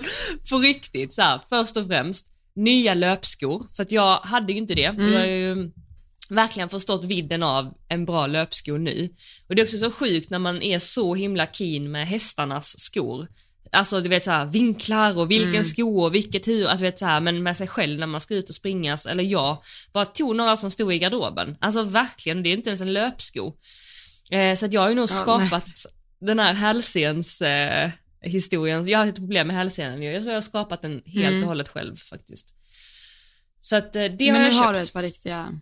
på 0.49 0.57
riktigt 0.57 1.13
så 1.13 1.21
här, 1.21 1.39
först 1.49 1.77
och 1.77 1.87
främst, 1.87 2.27
nya 2.55 2.93
löpskor. 2.93 3.67
För 3.75 3.83
att 3.83 3.91
jag 3.91 4.17
hade 4.17 4.51
ju 4.53 4.57
inte 4.57 4.75
det. 4.75 4.85
Mm. 4.85 5.13
Jag 5.13 5.19
har 5.19 5.25
ju 5.27 5.71
verkligen 6.29 6.69
förstått 6.69 7.05
vidden 7.05 7.43
av 7.43 7.73
en 7.87 8.05
bra 8.05 8.27
löpsko 8.27 8.77
nu. 8.77 9.09
Och 9.49 9.55
det 9.55 9.61
är 9.61 9.63
också 9.63 9.77
så 9.77 9.91
sjukt 9.91 10.29
när 10.29 10.39
man 10.39 10.61
är 10.61 10.79
så 10.79 11.15
himla 11.15 11.47
keen 11.47 11.91
med 11.91 12.07
hästarnas 12.07 12.79
skor. 12.79 13.27
Alltså 13.73 14.01
du 14.01 14.09
vet 14.09 14.23
så 14.23 14.31
här, 14.31 14.45
vinklar 14.45 15.17
och 15.17 15.31
vilken 15.31 15.49
Mm. 15.53 15.63
sko 15.63 16.03
och 16.03 16.15
vilket 16.15 16.47
hur, 16.47 16.63
alltså 16.67 16.77
du 16.77 16.83
vet 16.91 16.99
så 16.99 17.05
här, 17.05 17.19
men 17.19 17.43
med 17.43 17.57
sig 17.57 17.67
själv 17.67 17.99
när 17.99 18.07
man 18.07 18.21
ska 18.21 18.35
ut 18.35 18.49
och 18.49 18.55
springa, 18.55 18.97
eller 19.09 19.23
jag, 19.23 19.57
bara 19.93 20.05
tog 20.05 20.35
några 20.35 20.57
som 20.57 20.71
stod 20.71 20.93
i 20.93 20.99
garderoben. 20.99 21.57
Alltså 21.61 21.83
verkligen, 21.83 22.43
det 22.43 22.49
är 22.49 22.53
inte 22.53 22.69
ens 22.69 22.81
en 22.81 22.93
löpsko. 22.93 23.53
Eh, 24.31 24.55
så 24.57 24.65
att 24.65 24.73
jag 24.73 24.81
har 24.81 24.89
ju 24.89 24.95
nog 24.95 25.09
Ja, 25.09 25.15
skapat 25.15 25.65
den 26.19 26.39
här 26.39 26.53
hälsens 26.53 27.41
eh, 27.41 27.91
historien, 28.21 28.87
jag 28.87 28.99
har 28.99 29.05
ett 29.07 29.15
problem 29.15 29.47
med 29.47 29.55
hälsenan, 29.55 30.01
jag 30.03 30.15
tror 30.21 30.27
jag 30.31 30.37
har 30.37 30.41
skapat 30.41 30.81
den 30.81 31.01
helt 31.05 31.27
Mm. 31.31 31.41
och 31.43 31.47
hållet 31.47 31.69
själv 31.69 31.95
faktiskt. 31.95 32.55
Så 33.61 33.75
att 33.75 33.95
eh, 33.95 34.03
det 34.03 34.31
Men 34.31 34.35
har 34.35 34.41
jag 34.41 34.45
nu 34.45 34.51
köpt. 34.51 34.65
har 34.65 34.73
du 34.73 34.79
ett 34.79 34.93
par 34.93 35.01
riktiga 35.03 35.59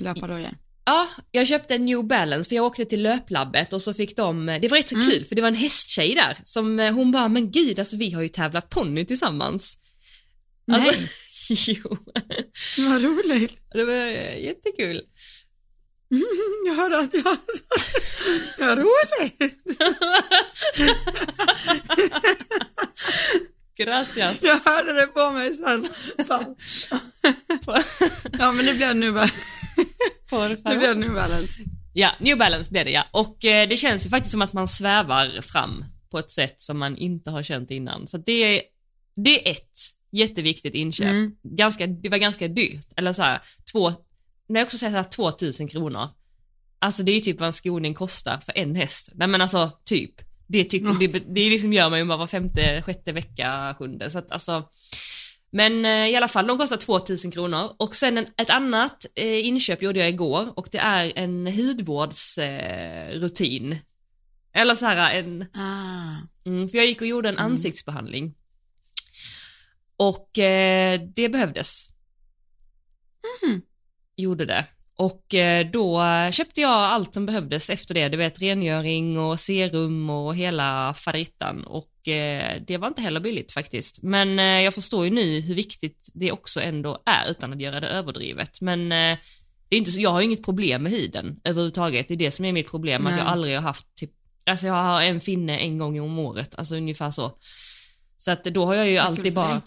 löpardojor. 0.00 0.50
Ja, 0.86 1.08
jag 1.30 1.46
köpte 1.46 1.74
en 1.74 1.84
New 1.84 2.04
Balance 2.04 2.48
för 2.48 2.56
jag 2.56 2.64
åkte 2.64 2.84
till 2.84 3.02
löplabbet 3.02 3.72
och 3.72 3.82
så 3.82 3.94
fick 3.94 4.16
de, 4.16 4.46
det 4.62 4.68
var 4.68 4.76
rätt 4.76 4.88
så 4.88 4.94
Mm. 4.94 5.10
kul 5.10 5.24
för 5.24 5.34
det 5.36 5.42
var 5.42 5.48
en 5.48 5.54
hästtjej 5.54 6.14
där 6.14 6.38
som 6.44 6.80
eh, 6.80 6.92
hon 6.94 7.12
bara, 7.12 7.28
men 7.28 7.50
gud 7.50 7.78
alltså 7.78 7.96
vi 7.96 8.10
har 8.10 8.22
ju 8.22 8.28
tävlat 8.28 8.70
ponny 8.70 9.04
tillsammans. 9.04 9.78
Alltså, 10.72 10.98
Nej, 10.98 11.08
jo, 11.66 11.96
vad 12.88 13.02
roligt. 13.02 13.60
det 13.72 13.84
var 13.84 13.92
eh, 13.94 14.44
jättekul. 14.44 15.00
Jag 16.66 16.74
hörde 16.74 16.98
att 16.98 17.14
jag... 17.14 17.36
Vad 18.58 18.78
roligt. 18.78 19.54
Gracias. 23.76 24.36
Jag 24.42 24.58
hörde 24.64 24.92
det 24.92 25.06
på 25.06 25.30
mig 25.30 25.54
sen. 25.54 25.88
Fan. 26.28 26.56
Ja, 28.38 28.52
men 28.52 28.66
det 28.66 28.74
blev 28.74 28.96
nu 28.96 29.12
bara. 29.12 29.30
Por 30.48 30.56
Det 30.56 30.62
favor. 30.62 30.78
blev 30.78 30.98
nu 30.98 31.08
balance. 31.14 31.60
Ja, 31.92 32.10
New 32.20 32.38
Balance 32.38 32.70
blev 32.70 32.84
det 32.84 32.90
ja. 32.90 33.04
Och 33.10 33.44
eh, 33.44 33.68
det 33.68 33.76
känns 33.76 34.06
ju 34.06 34.10
faktiskt 34.10 34.30
som 34.30 34.42
att 34.42 34.52
man 34.52 34.68
svävar 34.68 35.40
fram 35.42 35.84
på 36.10 36.18
ett 36.18 36.30
sätt 36.30 36.62
som 36.62 36.78
man 36.78 36.96
inte 36.96 37.30
har 37.30 37.42
känt 37.42 37.70
innan. 37.70 38.06
Så 38.06 38.18
det 38.18 38.32
är, 38.56 38.62
det 39.16 39.48
är 39.48 39.52
ett. 39.52 39.70
jätteviktigt 40.12 40.74
inköp. 40.74 41.08
Mm. 41.08 41.32
Ganska, 41.42 41.86
det 41.86 42.08
var 42.08 42.18
ganska 42.18 42.48
dyrt, 42.48 42.86
eller 42.96 43.12
så 43.12 43.22
här, 43.22 43.40
två, 43.72 43.92
när 44.48 44.60
jag 44.60 44.66
också 44.66 44.78
säger 44.78 44.92
så 44.92 44.96
här, 44.96 45.04
2000 45.04 45.68
kronor. 45.68 46.08
Alltså 46.78 47.02
det 47.02 47.12
är 47.12 47.14
ju 47.14 47.20
typ 47.20 47.40
vad 47.40 47.46
en 47.46 47.52
skoning 47.52 47.94
kostar 47.94 48.38
för 48.38 48.52
en 48.58 48.74
häst. 48.74 49.08
Nej 49.14 49.28
men 49.28 49.40
alltså 49.40 49.70
typ. 49.84 50.14
Det, 50.46 50.64
typ, 50.64 50.82
det, 51.00 51.06
det 51.06 51.50
liksom 51.50 51.72
gör 51.72 51.90
man 51.90 51.98
ju 51.98 52.04
bara 52.04 52.18
var 52.18 52.26
femte, 52.26 52.82
sjätte 52.86 53.12
vecka, 53.12 53.74
sjunde. 53.78 54.10
Så 54.10 54.18
att 54.18 54.32
alltså, 54.32 54.68
men 55.56 55.84
eh, 55.84 56.08
i 56.08 56.16
alla 56.16 56.28
fall, 56.28 56.46
de 56.46 56.58
kostar 56.58 56.76
2000 56.76 57.30
kronor. 57.30 57.74
Och 57.76 57.94
sen 57.94 58.18
en, 58.18 58.26
ett 58.36 58.50
annat 58.50 59.06
eh, 59.14 59.46
inköp 59.46 59.82
gjorde 59.82 59.98
jag 59.98 60.08
igår 60.08 60.58
och 60.58 60.68
det 60.72 60.78
är 60.78 61.12
en 61.16 61.46
hudvårdsrutin. 61.46 63.72
Eh. 63.72 63.78
Eller 64.52 64.74
så 64.74 64.86
här 64.86 65.14
en, 65.14 65.46
Ah. 65.54 66.16
mm, 66.46 66.68
för 66.68 66.78
jag 66.78 66.86
gick 66.86 67.00
och 67.00 67.06
gjorde 67.06 67.28
en 67.28 67.38
Mm. 67.38 67.52
ansiktsbehandling. 67.52 68.34
Och 69.96 70.38
eh, 70.38 71.00
det 71.16 71.28
behövdes. 71.28 71.88
Mm. 73.42 73.62
Gjorde 74.16 74.44
det. 74.44 74.66
Och 74.96 75.34
eh, 75.34 75.70
då 75.70 76.02
köpte 76.32 76.60
jag 76.60 76.70
allt 76.70 77.14
som 77.14 77.26
behövdes 77.26 77.70
efter 77.70 77.94
det, 77.94 78.08
du 78.08 78.16
vet 78.16 78.42
rengöring 78.42 79.18
och 79.18 79.40
serum 79.40 80.10
och 80.10 80.36
hela 80.36 80.94
faderittan 80.94 81.64
och 81.64 82.08
eh, 82.08 82.62
det 82.66 82.76
var 82.76 82.88
inte 82.88 83.02
heller 83.02 83.20
billigt 83.20 83.52
faktiskt. 83.52 84.02
Men 84.02 84.38
eh, 84.38 84.44
jag 84.44 84.74
förstår 84.74 85.04
ju 85.04 85.10
nu 85.10 85.40
hur 85.40 85.54
viktigt 85.54 86.10
det 86.14 86.32
också 86.32 86.60
ändå 86.60 87.02
är 87.06 87.30
utan 87.30 87.52
att 87.52 87.60
göra 87.60 87.80
det 87.80 87.88
överdrivet. 87.88 88.60
Men 88.60 88.88
det 88.88 89.76
är 89.76 89.78
inte 89.78 89.90
så, 89.90 90.00
jag 90.00 90.10
har 90.10 90.20
ju 90.20 90.26
inget 90.26 90.44
problem 90.44 90.82
med 90.82 90.92
huden 90.92 91.40
överhuvudtaget, 91.44 92.08
det 92.08 92.14
är 92.14 92.18
det 92.18 92.30
som 92.30 92.44
är 92.44 92.52
mitt 92.52 92.70
problem, 92.70 93.06
att 93.06 93.12
Nej. 93.12 93.20
jag 93.20 93.28
aldrig 93.28 93.54
har 93.54 93.62
haft 93.62 93.86
typ, 93.96 94.10
alltså 94.46 94.66
jag 94.66 94.74
har 94.74 95.02
en 95.02 95.20
finne 95.20 95.58
en 95.58 95.78
gång 95.78 96.00
om 96.00 96.18
året, 96.18 96.54
alltså 96.54 96.76
ungefär 96.76 97.10
så. 97.10 97.38
Så 98.18 98.30
att 98.30 98.44
då 98.44 98.66
har 98.66 98.74
jag 98.74 98.88
ju 98.90 98.98
alltid 98.98 99.34
bara, 99.34 99.62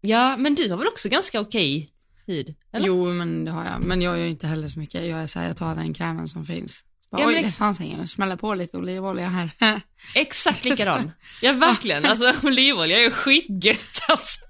ja 0.00 0.36
men 0.36 0.54
du 0.54 0.70
har 0.70 0.76
väl 0.76 0.88
också 0.88 1.08
ganska 1.08 1.40
okej 1.40 1.93
hud? 2.26 2.54
Eller? 2.72 2.86
Jo, 2.86 3.12
men 3.12 3.44
det 3.44 3.50
har 3.50 3.64
jag. 3.64 3.84
Men 3.84 4.02
jag 4.02 4.18
gör 4.18 4.26
inte 4.26 4.46
heller 4.46 4.68
så 4.68 4.78
mycket. 4.78 5.06
Jag 5.06 5.22
är 5.22 5.26
så 5.26 5.38
här, 5.38 5.46
jag 5.46 5.56
tar 5.56 5.74
den 5.74 5.94
krämen 5.94 6.28
som 6.28 6.44
finns. 6.44 6.84
Bara, 7.10 7.22
Ja, 7.22 7.28
Oj, 7.28 7.42
det 7.42 7.50
fanns 7.50 7.80
ingen. 7.80 7.98
Jag 7.98 8.08
smäller 8.08 8.36
på 8.36 8.54
lite 8.54 8.76
olivolja 8.76 9.28
här. 9.28 9.50
Exakt 10.14 10.64
likadan. 10.64 11.10
Ja 11.42 11.52
verkligen, 11.52 12.04
alltså 12.04 12.32
olivolja 12.42 13.04
är 13.04 13.10
skitgött 13.10 14.02
alltså. 14.08 14.40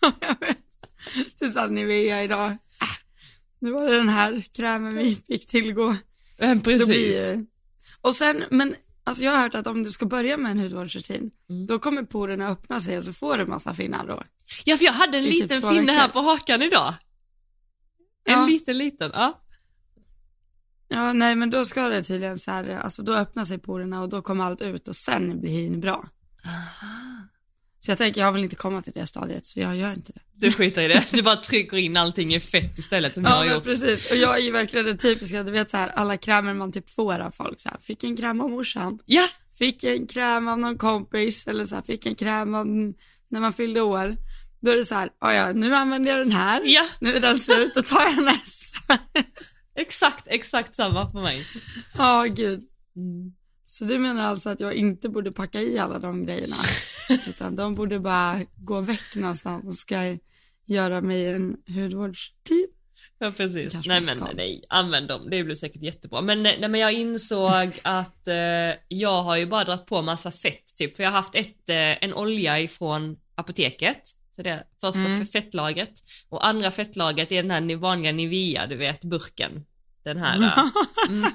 jag 0.20 0.40
vet. 0.40 0.58
Tills 1.38 1.70
Nivea 1.70 2.24
idag. 2.24 2.50
Äh, 2.50 2.88
nu 3.58 3.70
var 3.70 3.84
det 3.90 3.96
den 3.96 4.08
här 4.08 4.42
krämen 4.56 4.94
vi 4.94 5.18
fick 5.26 5.46
tillgå. 5.46 5.96
Precis. 6.38 6.86
blir. 6.86 7.46
Och 8.00 8.14
sen, 8.14 8.44
men 8.50 8.74
alltså 9.08 9.24
jag 9.24 9.32
har 9.32 9.38
hört 9.42 9.54
att 9.54 9.66
om 9.66 9.82
du 9.82 9.90
ska 9.90 10.06
börja 10.06 10.36
med 10.36 10.50
en 10.50 10.58
hudvårdsrutin, 10.58 11.30
Mm. 11.50 11.66
då 11.66 11.78
kommer 11.78 12.02
porerna 12.02 12.48
öppna 12.48 12.80
sig 12.80 12.98
och 12.98 13.04
så 13.04 13.12
får 13.12 13.38
du 13.38 13.46
massa 13.46 13.74
finnar 13.74 14.06
då. 14.06 14.22
Ja 14.64 14.76
för 14.76 14.84
jag 14.84 14.92
hade 14.92 15.18
en 15.18 15.24
I 15.24 15.30
typ 15.30 15.42
liten 15.42 15.60
två 15.60 15.68
finne 15.68 15.92
här 15.92 16.08
på 16.08 16.18
hakan 16.20 16.62
idag. 16.62 16.94
En 18.24 18.32
Ja. 18.40 18.46
liten 18.46 18.78
liten, 18.78 19.10
ja. 19.14 19.40
Ja, 20.88 21.12
nej 21.12 21.34
men 21.34 21.50
då 21.50 21.64
ska 21.64 21.88
det 21.88 22.02
tydligen 22.02 22.38
så 22.38 22.50
här, 22.50 22.68
alltså 22.68 23.02
då 23.02 23.14
öppnar 23.14 23.44
sig 23.44 23.58
porerna 23.58 24.02
och 24.02 24.08
då 24.08 24.22
kommer 24.22 24.44
allt 24.44 24.62
ut 24.62 24.88
och 24.88 24.96
sen 24.96 25.40
blir 25.40 25.50
hyn 25.50 25.80
bra. 25.80 26.08
Så 27.80 27.90
jag 27.90 27.98
tänker, 27.98 28.20
jag 28.20 28.32
vill 28.32 28.42
inte 28.44 28.56
komma 28.56 28.82
till 28.82 28.92
det 28.92 29.06
stadiet, 29.06 29.46
så 29.46 29.60
jag 29.60 29.76
gör 29.76 29.92
inte 29.92 30.12
det. 30.12 30.20
Du 30.34 30.52
skiter 30.52 30.82
i 30.82 30.88
det, 30.88 31.04
du 31.10 31.22
bara 31.22 31.36
trycker 31.36 31.76
in 31.76 31.96
allting 31.96 32.34
i 32.34 32.40
fett 32.40 32.78
istället 32.78 33.14
som 33.14 33.22
jag 33.24 33.32
Ja, 33.32 33.36
har 33.36 33.44
men 33.44 33.54
gjort. 33.54 33.64
precis. 33.64 34.10
Och 34.10 34.16
jag 34.16 34.38
är 34.38 34.42
ju 34.42 34.50
verkligen 34.50 34.86
det 34.86 34.96
typiska, 34.96 35.42
du 35.42 35.50
vet 35.50 35.70
så 35.70 35.76
här, 35.76 35.88
alla 35.88 36.16
krämer 36.16 36.54
man 36.54 36.72
typ 36.72 36.90
får 36.90 37.18
av 37.18 37.30
folk 37.30 37.60
så 37.60 37.68
här, 37.68 37.78
fick 37.82 38.04
en 38.04 38.16
kräm 38.16 38.40
av 38.40 38.50
morsan, 38.50 38.98
Ja, 39.06 39.28
fick 39.58 39.84
en 39.84 40.06
kräm 40.06 40.48
av 40.48 40.58
någon 40.58 40.78
kompis, 40.78 41.46
eller 41.46 41.66
så 41.66 41.74
här, 41.74 41.82
fick 41.82 42.06
en 42.06 42.14
kräm 42.14 42.54
av 42.54 42.66
när 43.28 43.40
man 43.40 43.52
fyllde 43.52 43.80
år. 43.80 44.16
Då 44.60 44.70
är 44.70 44.76
det 44.76 44.84
så 44.84 44.94
här, 44.94 45.10
"Ja, 45.20 45.34
ja, 45.34 45.52
nu 45.52 45.74
använder 45.74 46.10
jag 46.10 46.20
den 46.20 46.32
här, 46.32 46.62
ja, 46.64 46.86
nu 47.00 47.16
är 47.16 47.20
den 47.20 47.38
slut, 47.38 47.72
då 47.74 47.82
tar 47.82 48.02
jag 48.04 48.24
nästa. 48.24 48.98
exakt, 49.76 50.24
exakt 50.26 50.76
samma 50.76 51.10
för 51.10 51.20
mig. 51.20 51.46
Ja, 51.98 52.24
gud. 52.28 52.60
Mm. 52.96 53.32
Så 53.68 53.84
du 53.84 53.98
menar 53.98 54.24
alltså 54.24 54.50
att 54.50 54.60
jag 54.60 54.74
inte 54.74 55.08
borde 55.08 55.32
packa 55.32 55.60
i 55.60 55.78
alla 55.78 55.98
de 55.98 56.26
grejerna? 56.26 56.56
Utan 57.28 57.56
de 57.56 57.74
borde 57.74 58.00
bara 58.00 58.40
gå 58.56 58.80
väck 58.80 59.14
någonstans 59.14 59.64
och 59.66 59.74
ska 59.74 60.16
göra 60.66 61.00
mig 61.00 61.28
en 61.28 61.56
hudvårdstid? 61.66 62.66
Ja 63.18 63.32
precis, 63.36 63.72
Kanske 63.72 63.88
nej 63.90 64.00
men 64.00 64.24
nej, 64.36 64.64
använd 64.68 65.08
dem, 65.08 65.30
det 65.30 65.44
blir 65.44 65.54
säkert 65.54 65.82
jättebra. 65.82 66.20
Men, 66.20 66.42
nej, 66.42 66.68
men 66.68 66.80
jag 66.80 66.92
insåg 66.92 67.80
att 67.84 68.28
eh, 68.28 68.34
jag 68.88 69.22
har 69.22 69.36
ju 69.36 69.46
bara 69.46 69.64
dragit 69.64 69.86
på 69.86 70.02
massa 70.02 70.30
fett 70.30 70.76
typ, 70.76 70.96
för 70.96 71.02
jag 71.02 71.10
har 71.10 71.16
haft 71.16 71.34
ett, 71.34 71.70
eh, 71.70 72.04
en 72.04 72.14
olja 72.14 72.60
ifrån 72.60 73.16
apoteket, 73.34 74.02
så 74.36 74.42
det 74.42 74.50
är 74.50 74.64
första 74.80 75.00
Mm. 75.00 75.26
fettlagret, 75.26 75.92
och 76.28 76.46
andra 76.46 76.70
fettlagret 76.70 77.32
är 77.32 77.42
den 77.42 77.50
här 77.50 77.76
vanliga 77.76 78.12
Nivea, 78.12 78.66
du 78.66 78.76
vet 78.76 79.04
burken. 79.04 79.64
Den 80.08 80.22
här. 80.22 80.38
eh, 80.42 80.68
Mm. 81.08 81.30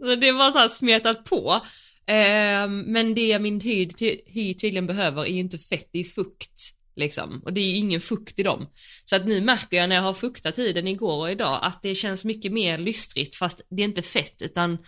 så 0.04 0.14
det 0.16 0.32
var 0.32 0.50
så 0.52 0.58
här 0.58 0.68
smetat 0.68 1.24
på. 1.24 1.60
Eh, 2.06 2.68
men 2.68 3.14
det 3.14 3.38
min 3.38 3.60
hy, 3.60 3.88
ty, 3.88 4.20
hy 4.26 4.54
tydligen 4.54 4.86
behöver 4.86 5.22
är 5.22 5.26
ju 5.32 5.38
inte 5.38 5.58
fett, 5.58 5.88
det 5.92 5.98
är 5.98 6.04
fukt. 6.04 6.72
Liksom. 6.96 7.42
Och 7.44 7.52
det 7.52 7.60
är 7.60 7.64
ju 7.70 7.76
ingen 7.76 8.00
fukt 8.00 8.38
i 8.38 8.42
dem. 8.42 8.66
Så 9.04 9.16
att 9.16 9.26
nu 9.26 9.40
märker 9.40 9.76
jag 9.76 9.88
när 9.88 9.96
jag 9.96 10.02
har 10.02 10.14
fuktat 10.14 10.58
huden 10.58 10.88
igår 10.88 11.20
och 11.20 11.30
idag 11.30 11.58
att 11.62 11.82
det 11.82 11.94
känns 11.94 12.24
mycket 12.24 12.52
mer 12.52 12.78
lystrigt 12.78 13.36
fast 13.36 13.60
det 13.70 13.82
är 13.82 13.84
inte 13.84 14.02
fett 14.02 14.42
utan 14.42 14.78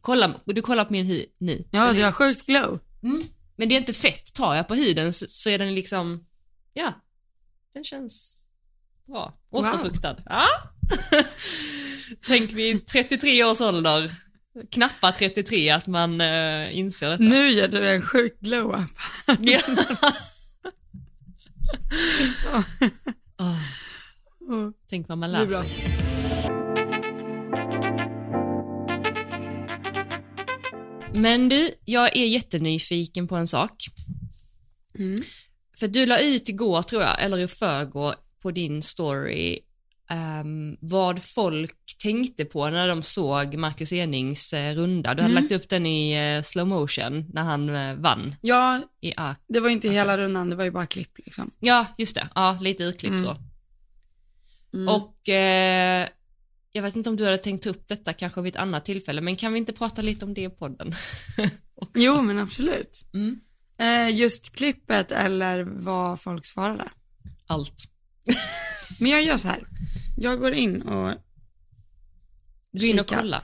kolla, 0.00 0.40
du 0.46 0.62
kollar 0.62 0.84
på 0.84 0.92
min 0.92 1.06
hy 1.06 1.26
nu. 1.38 1.64
Ja, 1.70 1.92
du 1.92 2.02
har 2.04 2.12
sjukt 2.12 2.46
glow. 2.46 2.78
mm, 3.02 3.22
men 3.56 3.68
det 3.68 3.74
är 3.74 3.76
inte 3.76 3.92
fett, 3.92 4.34
tar 4.34 4.54
jag 4.54 4.68
på 4.68 4.74
huden 4.74 5.12
så, 5.12 5.26
så 5.28 5.50
är 5.50 5.58
den 5.58 5.74
liksom, 5.74 6.26
ja, 6.74 6.92
den 7.74 7.84
känns 7.84 8.35
bra. 9.06 9.38
Wow. 9.50 9.66
Återfuktad. 9.66 10.16
Ja. 10.26 10.46
Tänk 12.26 12.52
vid 12.52 12.86
33 12.86 13.44
års 13.44 13.60
ålder, 13.60 14.10
knappa 14.70 15.12
33, 15.12 15.70
att 15.70 15.86
man 15.86 16.20
uh, 16.20 16.78
inser 16.78 17.10
detta. 17.10 17.22
Nu 17.22 17.48
ger 17.48 17.68
du 17.68 17.94
en 17.94 18.02
sjukt 18.02 18.40
glow 18.40 18.74
up. 18.74 18.90
Ja. 19.40 19.60
Åh, 23.38 23.58
Oh, 24.48 24.70
tänk 24.90 25.08
vad 25.08 25.18
man 25.18 25.32
lär 25.32 25.48
sig. 25.48 25.96
Men 31.14 31.48
du, 31.48 31.70
jag 31.84 32.16
är 32.16 32.26
jättenyfiken 32.26 33.28
på 33.28 33.36
en 33.36 33.46
sak. 33.46 33.86
Mm. 34.98 35.20
För 35.76 35.88
du 35.88 36.06
la 36.06 36.18
ut 36.18 36.48
igår 36.48 36.82
tror 36.82 37.02
jag, 37.02 37.22
eller 37.22 37.38
i 37.38 37.48
förrgår 37.48 38.14
på 38.46 38.50
din 38.50 38.82
story 38.82 39.58
ehm, 40.10 40.76
vad 40.80 41.22
folk 41.22 41.76
tänkte 42.02 42.44
på 42.44 42.70
när 42.70 42.88
de 42.88 43.02
såg 43.02 43.54
Marcus 43.56 43.92
Enings 43.92 44.52
eh, 44.52 44.74
runda. 44.74 45.14
Du 45.14 45.22
hade 45.22 45.32
Mm. 45.34 45.42
lagt 45.42 45.52
upp 45.52 45.68
den 45.68 45.86
i 45.86 46.12
eh, 46.36 46.42
slow 46.42 46.66
motion 46.66 47.24
när 47.32 47.42
han 47.42 47.68
eh, 47.68 47.94
vann 47.94 48.34
Ja, 48.40 48.80
i 49.00 49.12
Ark. 49.16 49.38
det 49.48 49.60
var 49.60 49.68
inte 49.68 49.88
hela 49.88 50.18
rundan, 50.18 50.50
det 50.50 50.56
var 50.56 50.64
ju 50.64 50.70
bara 50.70 50.86
klipp 50.86 51.18
liksom. 51.18 51.50
Ja, 51.60 51.86
just 51.98 52.14
det. 52.14 52.28
Ja, 52.34 52.58
lite 52.60 52.84
urklipp 52.84 53.10
Mm. 53.12 53.22
så. 53.22 53.36
Mm. 54.74 54.88
Och 54.88 55.28
eh, 55.28 56.08
jag 56.72 56.82
vet 56.82 56.96
inte 56.96 57.10
om 57.10 57.16
du 57.16 57.24
hade 57.24 57.38
tänkt 57.38 57.64
ta 57.64 57.70
upp 57.70 57.88
detta 57.88 58.12
kanske 58.12 58.40
vid 58.42 58.54
ett 58.56 58.60
annat 58.62 58.84
tillfälle, 58.84 59.20
men 59.20 59.36
kan 59.36 59.52
vi 59.52 59.58
inte 59.58 59.72
prata 59.72 60.02
lite 60.02 60.24
om 60.24 60.34
det 60.34 60.42
i 60.42 60.48
podden? 60.50 60.94
Jo, 61.94 62.22
men 62.22 62.38
absolut. 62.38 63.00
Mm. 63.14 63.40
Just 64.16 64.52
klippet 64.56 65.12
eller 65.12 65.62
vad 65.62 66.20
folk 66.20 66.46
svarade. 66.46 66.84
Allt. 67.46 67.74
Men 69.00 69.10
jag 69.10 69.22
gör 69.22 69.36
så 69.36 69.48
här. 69.48 69.60
Jag 70.16 70.40
går 70.40 70.52
in 70.52 70.82
och 70.82 71.14
Gå 72.80 72.86
in 72.86 73.00
och 73.00 73.06
kolla. 73.06 73.42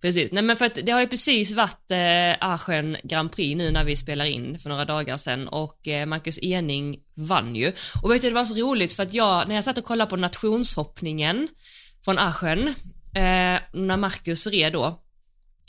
Precis, 0.00 0.32
nej 0.32 0.42
men 0.42 0.56
för 0.56 0.64
att 0.64 0.78
det 0.82 0.92
har 0.92 1.00
ju 1.00 1.06
precis 1.06 1.52
varit 1.52 1.90
eh, 1.90 2.48
Aachen 2.50 2.96
Grand 3.02 3.32
Prix 3.32 3.58
nu 3.58 3.70
när 3.70 3.84
vi 3.84 3.96
spelar 3.96 4.24
in 4.24 4.58
för 4.58 4.68
några 4.70 4.84
dagar 4.84 5.16
sedan 5.16 5.48
och 5.48 5.88
eh, 5.88 6.06
Marcus 6.06 6.38
Ening 6.42 6.96
vann 7.14 7.56
ju. 7.56 7.72
Och 8.02 8.10
vet 8.10 8.22
du 8.22 8.28
det 8.28 8.34
var 8.34 8.44
så 8.44 8.54
roligt 8.54 8.92
för 8.92 9.02
att 9.02 9.14
jag, 9.14 9.48
när 9.48 9.54
jag 9.54 9.64
satt 9.64 9.78
och 9.78 9.84
kollade 9.84 10.10
på 10.10 10.16
nationshoppningen 10.16 11.48
från 12.04 12.18
Aachen, 12.18 12.68
eh, 13.14 13.60
när 13.72 13.96
Marcus 13.96 14.46
red 14.46 14.72
då, 14.72 15.02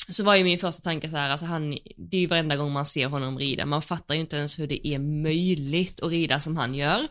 så 0.09 0.23
var 0.23 0.35
ju 0.35 0.43
min 0.43 0.59
första 0.59 0.81
tanke 0.81 1.09
så 1.09 1.17
här, 1.17 1.29
alltså 1.29 1.45
han, 1.45 1.77
det 1.97 2.17
är 2.17 2.21
ju 2.21 2.27
varenda 2.27 2.55
gång 2.55 2.71
man 2.71 2.85
ser 2.85 3.07
honom 3.07 3.39
rida, 3.39 3.65
man 3.65 3.81
fattar 3.81 4.15
ju 4.15 4.21
inte 4.21 4.37
ens 4.37 4.59
hur 4.59 4.67
det 4.67 4.87
är 4.87 4.99
möjligt 4.99 6.01
att 6.01 6.09
rida 6.09 6.39
som 6.39 6.57
han 6.57 6.75
gör. 6.75 7.07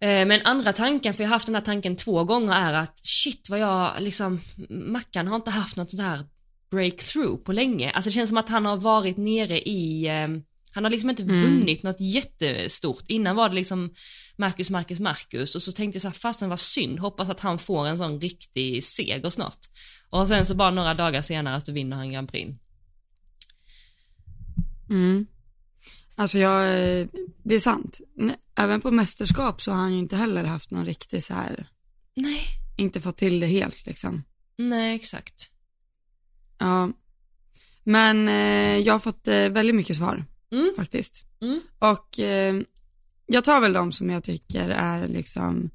Eh, 0.00 0.26
Men 0.26 0.40
andra 0.46 0.72
tanken, 0.72 1.14
för 1.14 1.22
jag 1.22 1.28
har 1.28 1.34
haft 1.34 1.46
den 1.46 1.54
här 1.54 1.62
tanken 1.62 1.96
två 1.96 2.24
gånger, 2.24 2.52
är 2.52 2.72
att 2.72 3.00
shit 3.06 3.50
vad 3.50 3.58
jag 3.58 3.92
liksom, 4.02 4.40
Mackan 4.70 5.26
har 5.26 5.36
inte 5.36 5.50
haft 5.50 5.76
något 5.76 5.90
sånt 5.90 6.02
här 6.02 6.26
breakthrough 6.70 7.42
på 7.42 7.52
länge. 7.52 7.90
Alltså 7.90 8.08
det 8.08 8.14
känns 8.14 8.28
som 8.28 8.38
att 8.38 8.48
han 8.48 8.66
har 8.66 8.76
varit 8.76 9.16
nere 9.16 9.60
i, 9.60 10.06
eh, 10.06 10.28
han 10.72 10.84
har 10.84 10.90
liksom 10.90 11.10
inte 11.10 11.22
Mm. 11.22 11.42
vunnit 11.42 11.82
något 11.82 12.00
jättestort. 12.00 13.04
Innan 13.08 13.36
var 13.36 13.48
det 13.48 13.54
liksom 13.54 13.94
Marcus, 14.36 14.70
Marcus, 14.70 15.00
Marcus 15.00 15.54
och 15.54 15.62
så 15.62 15.72
tänkte 15.72 15.96
jag 15.96 16.02
så 16.02 16.08
här, 16.08 16.14
fast 16.14 16.42
var 16.42 16.56
synd, 16.56 16.98
hoppas 16.98 17.28
att 17.28 17.40
han 17.40 17.58
får 17.58 17.86
en 17.86 17.96
sån 17.98 18.20
riktig 18.20 18.84
seger 18.84 19.30
snart. 19.30 19.58
Och 20.10 20.28
sen 20.28 20.46
så 20.46 20.54
bara 20.54 20.70
några 20.70 20.94
dagar 20.94 21.22
senare 21.22 21.60
så 21.60 21.72
vinner 21.72 21.96
han 21.96 22.12
Grand 22.12 22.30
Prix. 22.30 22.50
Mm. 24.90 25.26
Alltså 26.20 26.38
jag, 26.38 26.62
eh, 27.00 27.06
det 27.44 27.54
är 27.54 27.60
sant. 27.60 28.00
Även 28.54 28.80
på 28.80 28.90
mästerskap 28.90 29.62
så 29.62 29.70
har 29.70 29.78
han 29.78 29.92
ju 29.92 29.98
inte 29.98 30.16
heller 30.16 30.44
haft 30.44 30.70
någon 30.70 30.86
riktig 30.86 31.24
så 31.24 31.34
här, 31.34 31.66
Nej. 32.16 32.40
inte 32.78 33.00
fått 33.00 33.16
till 33.16 33.40
det 33.40 33.46
helt 33.46 33.86
liksom. 33.86 34.22
Nej, 34.58 34.94
exakt. 34.96 35.50
Ja. 36.58 36.90
Men 37.84 38.28
eh, 38.28 38.78
jag 38.78 38.94
har 38.94 38.98
fått 38.98 39.28
eh, 39.28 39.48
väldigt 39.48 39.74
mycket 39.76 39.96
svar 39.96 40.24
Mm. 40.52 40.70
faktiskt. 40.76 41.24
Mm. 41.42 41.60
Och 41.78 42.18
eh, 42.18 42.60
jag 43.26 43.44
tar 43.44 43.60
väl 43.60 43.72
de 43.72 43.92
som 43.92 44.10
jag 44.10 44.24
tycker 44.24 44.68
är 44.68 45.08
liksom 45.08 45.70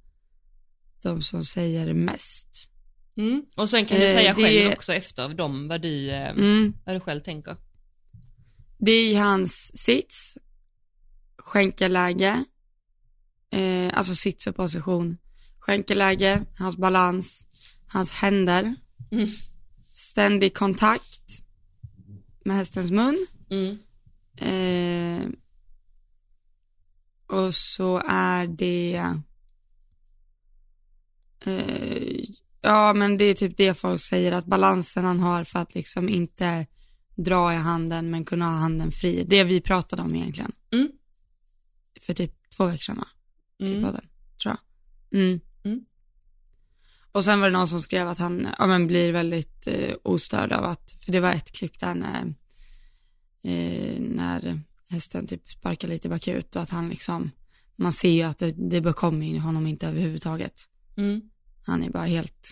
de 1.01 1.21
som 1.21 1.43
säger 1.45 1.93
mest. 1.93 2.69
Mm. 3.17 3.45
Och 3.55 3.69
sen 3.69 3.85
kan 3.85 3.99
du 3.99 4.05
Eh, 4.05 4.13
säga 4.13 4.33
det- 4.33 4.43
själv 4.43 4.71
också 4.73 4.93
efter 4.93 5.29
dem 5.29 5.67
vad 5.67 5.81
du, 5.81 6.09
eh, 6.11 6.29
Mm. 6.29 6.73
vad 6.85 6.95
du 6.95 6.99
själv 6.99 7.21
tänker. 7.21 7.57
Det 8.77 8.91
är 8.91 9.09
ju 9.09 9.17
hans 9.17 9.71
sits, 9.75 10.37
skänkeläge, 11.37 12.43
eh, 13.51 13.97
alltså 13.97 14.15
sits 14.15 14.47
och 14.47 14.55
position, 14.55 15.17
skänkeläge, 15.59 16.45
hans 16.57 16.77
balans, 16.77 17.45
hans 17.87 18.11
händer, 18.11 18.75
Mm. 19.11 19.27
ständig 19.93 20.53
kontakt 20.57 21.29
med 22.45 22.55
hästens 22.55 22.91
mun, 22.91 23.27
Mm. 23.49 23.77
eh, 24.37 25.29
och 27.27 27.55
så 27.55 28.01
är 28.07 28.47
det, 28.47 29.03
eh, 31.45 32.23
ja 32.61 32.93
men 32.93 33.17
det 33.17 33.25
är 33.25 33.33
typ 33.33 33.57
det 33.57 33.73
folk 33.73 34.01
säger 34.01 34.31
att 34.31 34.45
balansen 34.45 35.05
han 35.05 35.19
har 35.19 35.43
för 35.43 35.59
att 35.59 35.75
liksom 35.75 36.09
inte 36.09 36.67
dra 37.15 37.53
i 37.53 37.57
handen 37.57 38.09
men 38.09 38.25
kunna 38.25 38.45
ha 38.45 38.51
handen 38.57 38.91
fri. 38.91 39.23
Det 39.27 39.43
vi 39.43 39.61
pratade 39.61 40.01
om 40.01 40.15
egentligen. 40.15 40.51
Mm. 40.73 40.91
För 42.01 42.13
typ 42.13 42.49
två 42.57 42.65
veckor 42.65 42.81
sedan 42.83 42.97
va? 42.97 43.07
I 43.57 43.71
Mm. 43.71 43.83
podden, 43.83 44.07
tror 44.43 44.55
jag. 44.55 45.21
Mm. 45.21 45.39
Mm. 45.63 45.85
Och 47.11 47.23
sen 47.23 47.39
var 47.39 47.47
det 47.47 47.57
någon 47.57 47.67
som 47.67 47.81
skrev 47.81 48.07
att 48.07 48.17
han, 48.17 48.47
ja 48.57 48.67
men 48.67 48.87
blir 48.87 49.11
väldigt 49.11 49.67
eh, 49.67 49.95
ostörd 50.03 50.51
av 50.51 50.65
att, 50.65 50.95
för 50.99 51.11
det 51.11 51.19
var 51.19 51.31
ett 51.31 51.51
klipp 51.51 51.79
där 51.79 51.95
när, 51.95 52.25
eh, 53.43 53.99
när 53.99 54.61
hästen 54.89 55.27
typ 55.27 55.49
sparkar 55.49 55.87
lite 55.87 56.09
bakut 56.09 56.55
och 56.55 56.61
att 56.61 56.69
han 56.69 56.89
liksom, 56.89 57.31
man 57.75 57.91
ser 57.91 58.09
ju 58.11 58.21
att 58.21 58.39
det, 58.39 58.69
det 58.69 58.81
bekommer 58.81 59.25
ju 59.25 59.39
honom 59.39 59.67
inte 59.67 59.87
överhuvudtaget. 59.87 60.53
Mm. 60.97 61.21
Han 61.65 61.83
är 61.83 61.89
bara 61.89 62.05
helt, 62.05 62.47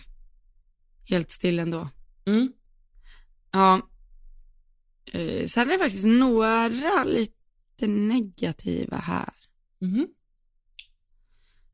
helt 1.10 1.30
still 1.30 1.58
ändå. 1.58 1.88
Mm. 2.26 2.52
Ja. 3.52 3.88
Eh, 5.14 5.46
sen 5.46 5.68
är 5.68 5.72
det 5.72 5.78
faktiskt 5.78 6.06
några 6.06 6.68
lite 7.04 7.86
negativa 7.86 8.96
här. 8.96 9.32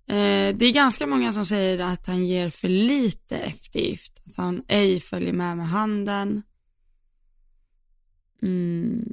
Eh, 0.07 0.57
det 0.57 0.67
är 0.67 0.73
ganska 0.73 1.07
många 1.07 1.33
som 1.33 1.47
säger 1.47 1.79
att 1.79 2.07
han 2.07 2.27
ger 2.27 2.51
för 2.51 2.69
lite 2.69 3.39
eftergift. 3.39 4.21
Att 4.27 4.37
han 4.37 4.65
ej 4.69 5.01
följer 5.01 5.33
med 5.33 5.57
med 5.57 5.69
handen. 5.69 6.43
Mm. 8.43 9.13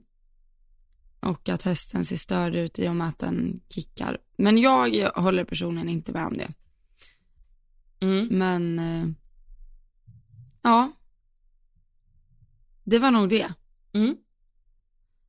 Och 1.19 1.49
att 1.49 1.63
hästen 1.63 2.05
ser 2.05 2.17
störd 2.17 2.55
ut 2.55 2.79
i 2.79 2.87
och 2.87 2.95
med 2.95 3.07
att 3.07 3.19
den 3.19 3.61
kickar. 3.69 4.17
Men 4.37 4.57
jag 4.57 5.11
håller 5.11 5.43
personligen 5.43 5.89
inte 5.89 6.11
med 6.11 6.25
om 6.27 6.37
det. 6.37 6.53
Mm. 7.99 8.27
Men, 8.27 8.79
eh, 8.79 9.09
ja. 10.61 10.91
Det 12.83 12.99
var 12.99 13.11
nog 13.11 13.29
det. 13.29 13.53
Mm. 13.97 14.17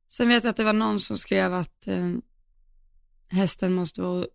Sen 0.07 0.27
vet 0.27 0.43
jag 0.43 0.51
att 0.51 0.57
det 0.57 0.63
var 0.63 0.73
någon 0.73 0.99
som 0.99 1.17
skrev 1.17 1.53
att 1.53 1.87
eh, 1.87 2.13
hästen 3.27 3.73
måste 3.73 4.01
vara 4.01 4.25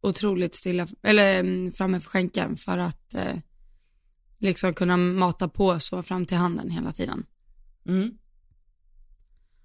otroligt 0.00 0.54
stilla, 0.54 0.88
eller 1.02 1.40
mm, 1.40 1.72
framme 1.72 2.00
för 2.00 2.10
skänken 2.10 2.56
för 2.56 2.78
att 2.78 3.14
eh, 3.14 3.36
liksom 4.38 4.74
kunna 4.74 4.96
mata 4.96 5.48
på 5.48 5.80
så 5.80 6.02
fram 6.02 6.26
till 6.26 6.36
handen 6.36 6.70
hela 6.70 6.92
tiden. 6.92 7.26
Mm. 7.86 8.18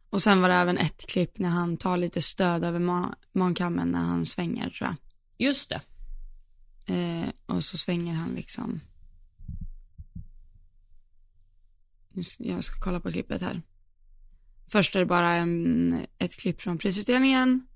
Och 0.09 0.23
sen 0.23 0.41
var 0.41 0.49
det 0.49 0.55
även 0.55 0.77
ett 0.77 1.07
klipp 1.07 1.39
när 1.39 1.49
han 1.49 1.77
tar 1.77 1.97
lite 1.97 2.21
stöd 2.21 2.63
över 2.63 2.79
ma- 2.79 3.15
mankammen 3.31 3.87
när 3.87 3.99
han 3.99 4.25
svänger 4.25 4.69
tror 4.69 4.89
jag. 4.89 4.95
Just 5.47 5.69
det. 5.69 5.81
Eh, 6.93 7.29
och 7.45 7.63
så 7.63 7.77
svänger 7.77 8.13
han 8.13 8.29
liksom. 8.29 8.81
Jag 12.37 12.63
ska 12.63 12.79
kolla 12.79 12.99
på 12.99 13.11
klippet 13.11 13.41
här. 13.41 13.61
Först 14.67 14.95
är 14.95 14.99
det 14.99 15.05
bara 15.05 15.35
en, 15.35 16.05
ett 16.19 16.35
klipp 16.35 16.61
från 16.61 16.77
prisutdelningen. 16.77 17.67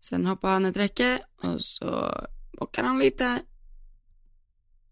Sen 0.00 0.26
hoppar 0.26 0.50
han 0.50 0.64
ett 0.64 0.76
räcke 0.76 1.18
och 1.42 1.60
så 1.60 2.20
bockar 2.58 2.82
han 2.82 2.98
lite. 2.98 3.42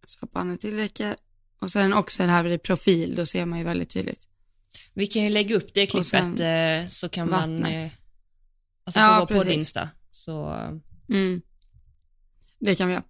Så 0.07 0.21
hoppar 0.21 0.41
han 0.41 0.51
ett 0.51 0.61
till 0.61 0.77
räcke. 0.77 1.17
Och 1.61 1.71
sen 1.71 1.93
också 1.93 2.23
det 2.23 2.29
här 2.31 2.47
i 2.49 2.59
profil, 2.59 3.15
då 3.15 3.27
ser 3.27 3.47
man 3.47 3.59
ju 3.59 3.65
väldigt 3.65 3.91
tydligt. 3.91 4.27
Vi 4.95 5.07
kan 5.07 5.23
ju 5.23 5.29
lägga 5.29 5.57
upp 5.57 5.75
det 5.75 5.87
klippet 5.87 6.07
sen 6.09 6.41
eh, 6.41 6.87
så 6.87 7.09
kan 7.09 7.31
man, 7.31 7.61
vattnet. 7.61 7.93
eh, 7.93 7.99
alltså 8.85 9.01
på 9.01 9.05
Ja, 9.07 9.19
vår 9.21 9.27
precis. 9.27 9.45
poddinsta. 9.45 9.89
Så, 10.11 10.49
Mm. 11.09 11.43
Det 12.59 12.75
kan 12.75 12.89
vi 12.89 12.95
göra. 12.95 13.05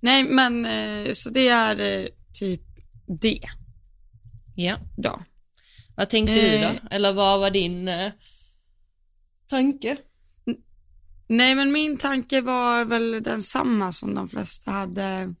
Nej 0.00 0.24
men, 0.24 0.66
eh, 0.66 1.12
så 1.12 1.30
det 1.30 1.48
är 1.48 2.08
typ 2.34 2.62
det 3.20 3.40
ja. 4.56 4.76
då. 4.96 5.22
Vad 5.96 6.08
tänkte 6.08 6.34
du 6.34 6.54
Eh. 6.54 6.72
då? 6.72 6.88
Eller 6.90 7.12
vad 7.12 7.40
var 7.40 7.50
din 7.50 7.88
eh, 7.88 8.12
tanke? 9.48 9.96
Nej 11.28 11.54
men 11.54 11.72
min 11.72 11.98
tanke 11.98 12.40
var 12.40 12.84
väl 12.84 13.22
densamma 13.22 13.92
som 13.92 14.14
de 14.14 14.28
flesta 14.28 14.70
hade. 14.70 15.34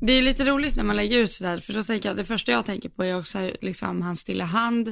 Det 0.00 0.12
är 0.12 0.22
lite 0.22 0.44
roligt 0.44 0.76
när 0.76 0.84
man 0.84 0.96
lägger 0.96 1.18
ut 1.18 1.32
sådär 1.32 1.58
för 1.58 1.72
då 1.72 1.82
tänker 1.82 2.08
jag, 2.08 2.16
det 2.16 2.24
första 2.24 2.52
jag 2.52 2.64
tänker 2.66 2.88
på 2.88 3.04
är 3.04 3.18
också 3.18 3.50
liksom 3.60 4.02
hans 4.02 4.20
stilla 4.20 4.44
hand, 4.44 4.88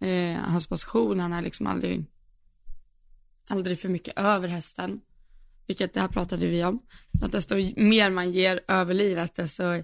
eh, 0.00 0.40
hans 0.44 0.66
position, 0.66 1.20
han 1.20 1.32
är 1.32 1.42
liksom 1.42 1.66
aldrig, 1.66 2.04
aldrig 3.48 3.80
för 3.80 3.88
mycket 3.88 4.18
över 4.18 4.48
hästen. 4.48 5.00
Vilket 5.66 5.94
det 5.94 6.00
här 6.00 6.08
pratade 6.08 6.46
vi 6.46 6.64
om, 6.64 6.82
att 7.22 7.32
desto 7.32 7.54
mer 7.76 8.10
man 8.10 8.32
ger 8.32 8.60
över 8.68 8.94
livet 8.94 9.34
desto 9.34 9.82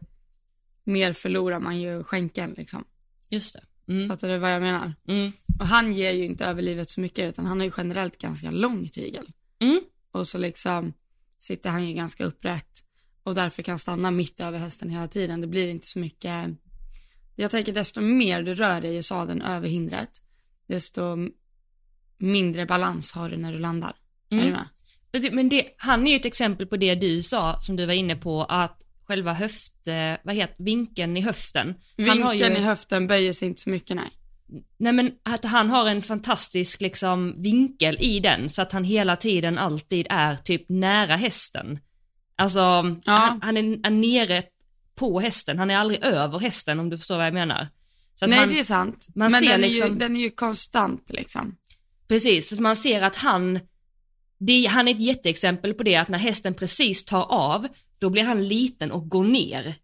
mer 0.85 1.12
förlorar 1.12 1.61
man 1.61 1.81
ju 1.81 2.04
skänken 2.04 2.54
liksom. 2.57 2.85
Just 3.31 3.53
det. 3.55 3.93
Mm. 3.93 4.09
Fattar 4.09 4.29
du 4.29 4.38
vad 4.38 4.53
jag 4.55 4.62
menar? 4.62 4.95
Mm. 5.09 5.33
Och 5.61 5.67
han 5.67 5.93
ger 5.93 6.12
ju 6.12 6.25
inte 6.25 6.45
över 6.45 6.62
livet 6.62 6.91
så 6.91 7.01
mycket 7.01 7.29
utan 7.29 7.47
han 7.47 7.59
har 7.59 7.64
ju 7.67 7.73
generellt 7.77 8.19
ganska 8.19 8.51
lång 8.51 8.88
tygel. 8.88 9.27
Mm. 9.61 9.81
Och 10.12 10.27
så 10.27 10.38
liksom 10.38 10.93
sitter 11.38 11.71
han 11.71 11.88
ju 11.88 11.95
ganska 11.95 12.25
upprätt 12.25 12.83
och 13.23 13.35
därför 13.35 13.62
kan 13.62 13.79
stanna 13.79 14.11
mitt 14.11 14.41
över 14.41 14.59
hästen 14.59 14.91
hela 14.91 15.09
tiden. 15.09 15.41
Det 15.41 15.47
blir 15.47 15.69
inte 15.69 15.87
så 15.87 15.99
mycket. 15.99 16.51
Jag 17.37 17.51
tänker 17.51 17.73
desto 17.73 18.01
mer 18.01 18.43
du 18.43 18.55
rör 18.55 18.81
dig 18.81 18.97
i 18.97 19.03
sadeln 19.03 19.43
över 19.43 19.69
hindret, 19.69 20.11
desto 20.69 21.17
mindre 22.19 22.67
balans 22.67 23.12
har 23.12 23.31
du 23.31 23.37
när 23.37 23.53
du 23.53 23.59
landar. 23.59 23.97
Är 24.31 24.37
Mm. 24.37 24.47
du 24.47 24.53
med? 25.21 25.35
Men 25.35 25.49
det, 25.49 25.75
han 25.77 26.07
är 26.07 26.11
ju 26.11 26.17
ett 26.17 26.25
exempel 26.25 26.67
på 26.67 26.77
det 26.77 26.95
du 26.95 27.23
sa, 27.23 27.59
som 27.61 27.77
du 27.77 27.87
var 27.87 27.93
inne 27.95 28.17
på, 28.17 28.45
att 28.45 28.83
själva 29.09 29.33
höft, 29.33 29.88
eh, 29.88 30.12
vad 30.23 30.35
heter 30.35 30.64
vinkeln 30.64 31.16
i 31.16 31.21
höften. 31.21 31.75
Vinkeln 31.97 32.55
ju, 32.55 32.61
i 32.61 32.64
höften 32.64 33.07
böjer 33.07 33.33
sig 33.33 33.49
inte 33.49 33.61
så 33.61 33.71
mycket, 33.71 33.97
nej. 33.97 34.11
nej 34.79 34.92
men 34.92 35.12
att 35.23 35.44
han 35.44 35.71
har 35.71 35.87
en 35.88 36.03
fantastisk 36.03 36.81
liksom 36.81 37.42
vinkel 37.42 37.97
i 38.01 38.21
den, 38.21 38.49
så 38.49 38.62
att 38.62 38.73
han 38.73 38.85
hela 38.85 39.16
tiden 39.16 39.59
alltid 39.59 40.07
är 40.11 40.37
typ 40.37 40.68
nära 40.68 41.16
hästen. 41.16 41.79
Alltså, 42.37 42.59
Ja. 43.05 43.12
han, 43.12 43.42
han 43.42 43.57
är, 43.57 43.87
är 43.87 43.90
nere 43.90 44.42
på 44.94 45.21
hästen, 45.21 45.59
han 45.59 45.71
är 45.71 45.77
aldrig 45.77 46.05
över 46.05 46.38
hästen 46.38 46.81
om 46.81 46.90
du 46.90 46.99
förstår 46.99 47.16
vad 47.16 47.27
jag 47.27 47.35
menar. 47.35 47.68
Nej, 48.27 48.38
han, 48.38 48.49
det 48.49 48.59
är 48.59 48.62
sant. 48.64 49.07
man 49.14 49.33
Men 49.33 49.40
ser 49.40 49.49
den, 49.49 49.64
är 49.64 49.68
liksom- 49.68 49.88
ju, 49.88 49.94
den 49.94 50.16
är 50.16 50.21
ju 50.21 50.31
konstant 50.31 51.11
liksom. 51.11 51.57
Precis, 52.09 52.49
så 52.49 52.62
man 52.62 52.77
ser 52.77 53.03
att 53.03 53.16
han, 53.16 53.61
det, 54.38 54.66
han 54.66 54.88
är 54.88 54.94
ett 54.94 55.01
jätteexempel 55.01 55.75
på 55.75 55.83
det 55.83 55.97
att 55.97 56.09
när 56.09 56.18
hästen 56.18 56.55
precis 56.55 57.05
tar 57.05 57.33
av, 57.33 57.68
då 57.98 58.11
blir 58.11 58.22
han 58.22 58.48
liten 58.48 58.92
och 58.92 59.08
går 59.08 59.24
ner. 59.24 59.74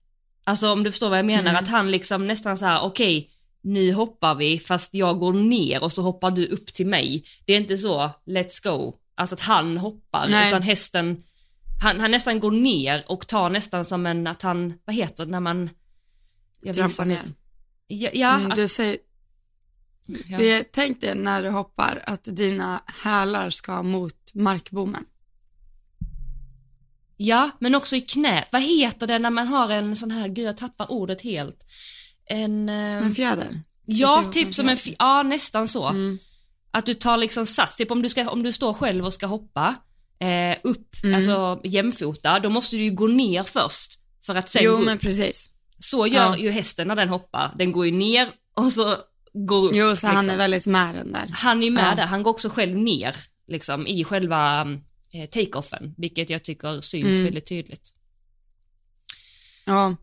Alltså 0.44 0.70
om 0.72 0.84
du 0.84 0.90
förstår 0.90 1.08
vad 1.08 1.18
jag 1.18 1.26
menar, 1.26 1.50
Mm. 1.50 1.56
att 1.62 1.68
han 1.68 1.90
liksom 1.90 2.26
nästan 2.26 2.58
så 2.58 2.64
här: 2.64 2.80
okej, 2.82 3.30
nu 3.62 3.92
hoppar 3.92 4.34
vi 4.34 4.58
fast 4.58 4.94
jag 4.94 5.18
går 5.18 5.32
ner 5.32 5.82
och 5.82 5.92
så 5.92 6.02
hoppar 6.02 6.30
du 6.30 6.46
upp 6.46 6.72
till 6.72 6.86
mig. 6.86 7.24
Det 7.44 7.52
är 7.52 7.56
inte 7.56 7.78
så, 7.78 8.10
let's 8.26 8.62
go, 8.64 8.94
alltså 9.14 9.34
att 9.34 9.40
han 9.40 9.78
hoppar, 9.78 10.28
Nej. 10.28 10.48
utan 10.48 10.62
hästen, 10.62 11.22
han, 11.82 12.00
han 12.00 12.10
nästan 12.10 12.40
går 12.40 12.50
ner 12.50 13.04
och 13.06 13.26
tar 13.26 13.50
nästan 13.50 13.84
som 13.84 14.06
en, 14.06 14.26
att 14.26 14.42
han, 14.42 14.74
vad 14.84 14.96
heter 14.96 15.24
det 15.24 15.30
när 15.30 15.40
man, 15.40 15.70
jag 16.62 16.76
Trampar 16.76 17.04
ner. 17.04 17.22
Ja, 17.86 18.10
ja, 18.12 18.36
Mm, 18.36 18.52
det 18.56 18.68
säger, 18.68 18.98
ja. 20.28 20.38
det, 20.38 20.72
tänk 20.72 21.00
dig 21.00 21.14
när 21.14 21.42
du 21.42 21.50
hoppar 21.50 22.02
att 22.06 22.24
dina 22.24 22.82
hälar 22.86 23.50
ska 23.50 23.82
mot 23.82 24.34
markbommen. 24.34 25.04
Ja, 27.16 27.50
men 27.60 27.74
också 27.74 27.96
i 27.96 28.00
knät. 28.00 28.48
Vad 28.52 28.62
heter 28.62 29.06
det 29.06 29.18
när 29.18 29.30
man 29.30 29.46
har 29.46 29.70
en 29.70 29.96
sån 29.96 30.10
här, 30.10 30.28
gud 30.28 30.44
jag 30.46 30.56
tappar 30.56 30.92
ordet 30.92 31.22
helt. 31.22 31.56
En, 32.26 32.68
eh, 32.68 32.98
Som 32.98 33.06
en 33.06 33.14
fjäder. 33.14 33.60
ja, 33.86 34.16
Sitter 34.24 34.40
ihop 34.40 34.46
typ 34.48 34.54
som 34.54 34.68
en, 34.68 34.76
fjäder. 34.76 34.96
ja 34.98 35.22
nästan 35.22 35.68
så. 35.68 35.88
Mm. 35.88 36.18
Att 36.70 36.86
du 36.86 36.94
tar 36.94 37.16
liksom 37.16 37.46
sats, 37.46 37.76
typ 37.76 37.90
om 37.90 38.02
du, 38.02 38.08
ska, 38.08 38.30
om 38.30 38.42
du 38.42 38.52
står 38.52 38.74
själv 38.74 39.04
och 39.04 39.12
ska 39.12 39.26
hoppa 39.26 39.74
eh, 40.18 40.56
upp, 40.64 40.88
Mm. 41.04 41.14
alltså 41.14 41.60
jämfota, 41.64 42.40
då 42.40 42.48
måste 42.50 42.76
du 42.76 42.82
ju 42.84 42.90
gå 42.90 43.06
ner 43.06 43.42
först 43.42 43.98
för 44.26 44.34
att 44.34 44.50
sen 44.50 44.62
Jo 44.64 44.72
gå 44.72 44.78
upp. 44.78 44.84
men 44.86 44.98
precis. 44.98 45.50
Så 45.78 46.06
gör 46.06 46.22
Ja. 46.24 46.36
ju 46.36 46.50
hästen 46.50 46.88
när 46.88 46.96
den 46.96 47.08
hoppar, 47.08 47.52
den 47.58 47.72
går 47.72 47.86
ju 47.86 47.92
ner 47.92 48.28
och 48.56 48.72
så 48.72 48.96
går 49.32 49.64
upp. 49.68 49.72
Jo 49.74 49.96
så 49.96 50.06
han 50.06 50.16
liksom. 50.16 50.30
är 50.34 50.36
väldigt 50.38 50.66
med 50.66 50.94
den 50.94 51.12
där. 51.12 51.28
Han 51.32 51.60
är 51.60 51.64
ju 51.64 51.70
med 51.70 51.90
Ja. 51.90 51.94
där, 51.94 52.06
han 52.06 52.22
går 52.22 52.30
också 52.30 52.48
själv 52.48 52.76
ner 52.76 53.16
liksom 53.48 53.86
i 53.86 54.04
själva 54.04 54.66
eh, 55.14 55.28
take-offen, 55.28 55.94
vilket 55.96 56.30
jag 56.30 56.44
tycker 56.44 56.80
syns 56.80 57.04
Mm. 57.04 57.24
väldigt 57.24 57.46
tydligt. 57.46 57.92
Ja. 59.64 59.96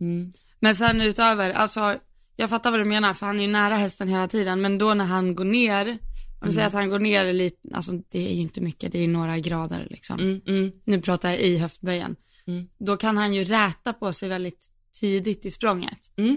Mm. 0.00 0.32
Men 0.60 0.74
sen 0.76 1.00
utöver, 1.00 1.50
alltså 1.50 1.96
jag 2.36 2.50
fattar 2.50 2.70
vad 2.70 2.80
du 2.80 2.84
menar 2.84 3.14
för 3.14 3.26
han 3.26 3.38
är 3.38 3.42
ju 3.42 3.48
nära 3.48 3.76
hästen 3.76 4.08
hela 4.08 4.28
tiden 4.28 4.60
men 4.60 4.78
då 4.78 4.94
när 4.94 5.04
han 5.04 5.34
går 5.34 5.44
ner, 5.44 5.86
om 5.88 5.98
Mm. 6.42 6.52
säger 6.52 6.66
att 6.66 6.72
han 6.72 6.88
går 6.90 6.98
ner 6.98 7.32
lite, 7.32 7.56
alltså 7.74 7.92
det 8.08 8.30
är 8.30 8.34
ju 8.34 8.40
inte 8.40 8.60
mycket, 8.60 8.92
det 8.92 8.98
är 8.98 9.02
ju 9.02 9.08
några 9.08 9.38
grader 9.38 9.86
liksom. 9.90 10.20
Mm, 10.20 10.40
mm, 10.46 10.72
Nu 10.84 11.00
pratar 11.00 11.30
jag 11.30 11.40
i 11.40 11.58
höftböjen. 11.58 12.16
Mm. 12.46 12.68
Då 12.78 12.96
kan 12.96 13.16
han 13.16 13.34
ju 13.34 13.44
räta 13.44 13.92
på 13.92 14.12
sig 14.12 14.28
väldigt 14.28 14.66
tidigt 15.00 15.46
i 15.46 15.50
språnget 15.50 16.10
mm. 16.16 16.36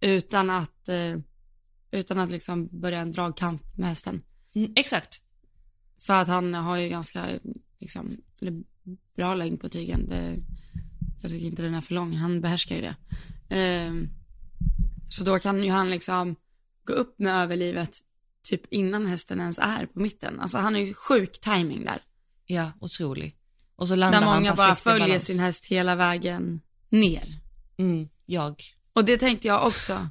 utan 0.00 0.50
att, 0.50 0.88
eh, 0.88 1.16
utan 1.90 2.18
att 2.18 2.30
liksom 2.30 2.80
börja 2.80 2.98
en 3.00 3.12
dragkamp 3.12 3.62
med 3.76 3.88
hästen. 3.88 4.22
Exakt. 4.76 5.20
För 6.00 6.14
att 6.14 6.28
han 6.28 6.54
har 6.54 6.76
ju 6.76 6.88
ganska, 6.88 7.38
liksom, 7.78 8.16
bra 9.16 9.34
längd 9.34 9.60
på 9.60 9.68
tygen. 9.68 10.08
Det, 10.08 10.36
jag 11.22 11.30
tycker 11.30 11.46
inte 11.46 11.62
den 11.62 11.74
är 11.74 11.80
för 11.80 11.94
lång, 11.94 12.12
han 12.16 12.40
behärskar 12.40 12.74
ju 12.76 12.80
det. 12.80 12.96
Ehm, 13.48 14.08
så 15.08 15.24
då 15.24 15.38
kan 15.38 15.64
ju 15.64 15.70
han 15.70 15.90
liksom 15.90 16.36
gå 16.84 16.92
upp 16.92 17.18
med 17.18 17.42
överlivet 17.42 17.98
typ 18.42 18.72
innan 18.72 19.06
hästen 19.06 19.40
ens 19.40 19.58
är 19.58 19.86
på 19.86 20.00
mitten. 20.00 20.40
Alltså 20.40 20.58
han 20.58 20.74
har 20.74 20.80
ju 20.80 20.94
sjuk 20.94 21.40
timing 21.40 21.84
där. 21.84 22.02
Ja, 22.46 22.72
otrolig. 22.80 23.36
Och 23.76 23.88
så 23.88 23.94
landar 23.94 24.20
Där 24.20 24.26
han 24.26 24.36
många 24.36 24.54
bara 24.54 24.76
följer 24.76 25.06
balans. 25.06 25.24
sin 25.24 25.38
häst 25.38 25.66
hela 25.66 25.94
vägen 25.96 26.60
ner. 26.88 27.28
Mm, 27.78 28.08
jag. 28.26 28.62
Och 28.92 29.04
det 29.04 29.16
tänkte 29.18 29.48
jag 29.48 29.66
också. 29.66 30.08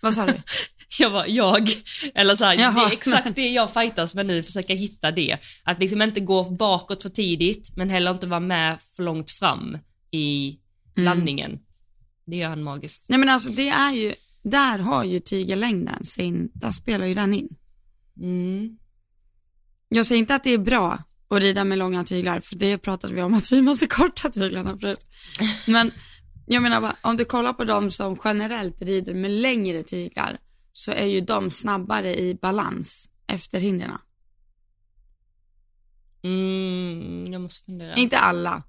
Vad 0.00 0.14
sa 0.14 0.26
du? 0.26 0.32
Jag 0.98 1.10
var 1.10 1.24
jag, 1.28 1.70
eller 2.14 2.36
så 2.36 2.44
här, 2.44 2.56
det 2.56 2.62
är 2.62 2.92
exakt 2.92 3.34
det 3.34 3.48
jag 3.48 3.72
fightas 3.74 4.14
med 4.14 4.26
nu, 4.26 4.42
försöka 4.42 4.74
hitta 4.74 5.10
det. 5.10 5.38
Att 5.64 5.80
liksom 5.80 6.02
inte 6.02 6.20
gå 6.20 6.44
bakåt 6.44 7.02
för 7.02 7.10
tidigt, 7.10 7.76
men 7.76 7.90
heller 7.90 8.10
inte 8.10 8.26
vara 8.26 8.40
med 8.40 8.78
för 8.96 9.02
långt 9.02 9.30
fram 9.30 9.78
i 10.10 10.58
Mm. 10.96 11.04
landningen. 11.04 11.58
Det 12.26 12.36
gör 12.36 12.48
han 12.48 12.62
magiskt. 12.62 13.04
Nej 13.08 13.18
men 13.18 13.28
alltså 13.28 13.50
det 13.50 13.68
är 13.68 13.92
ju, 13.92 14.14
där 14.42 14.78
har 14.78 15.04
ju 15.04 15.20
tygellängden 15.20 16.04
sin, 16.04 16.50
där 16.54 16.70
spelar 16.70 17.06
ju 17.06 17.14
den 17.14 17.34
in. 17.34 17.48
Mm. 18.20 18.78
Jag 19.88 20.06
säger 20.06 20.18
inte 20.18 20.34
att 20.34 20.44
det 20.44 20.50
är 20.54 20.58
bra 20.58 20.98
att 21.30 21.40
rida 21.40 21.64
med 21.64 21.78
långa 21.78 22.04
tyglar, 22.04 22.40
för 22.40 22.56
det 22.56 22.78
pratade 22.78 23.14
vi 23.14 23.22
om 23.22 23.34
att 23.34 23.52
vi 23.52 23.62
måste 23.62 23.86
korta 23.86 24.30
tyglarna 24.30 24.78
förut. 24.78 25.06
Men 25.66 25.90
jag 26.46 26.62
menar 26.62 26.80
bara, 26.80 26.96
om 27.02 27.16
du 27.16 27.24
kollar 27.24 27.52
på 27.52 27.64
de 27.64 27.90
som 27.90 28.18
generellt 28.24 28.82
rider 28.82 29.14
med 29.14 29.30
längre 29.30 29.82
tyglar, 29.82 30.38
så 30.78 30.92
är 30.92 31.06
ju 31.06 31.20
de 31.20 31.50
snabbare 31.50 32.18
i 32.18 32.34
balans 32.34 33.08
efter 33.26 33.60
hindren. 33.60 33.98
Mm, 36.22 37.32
jag 37.32 37.40
måste 37.40 37.64
fundera. 37.64 37.94
Inte 37.94 38.18
alla, 38.18 38.62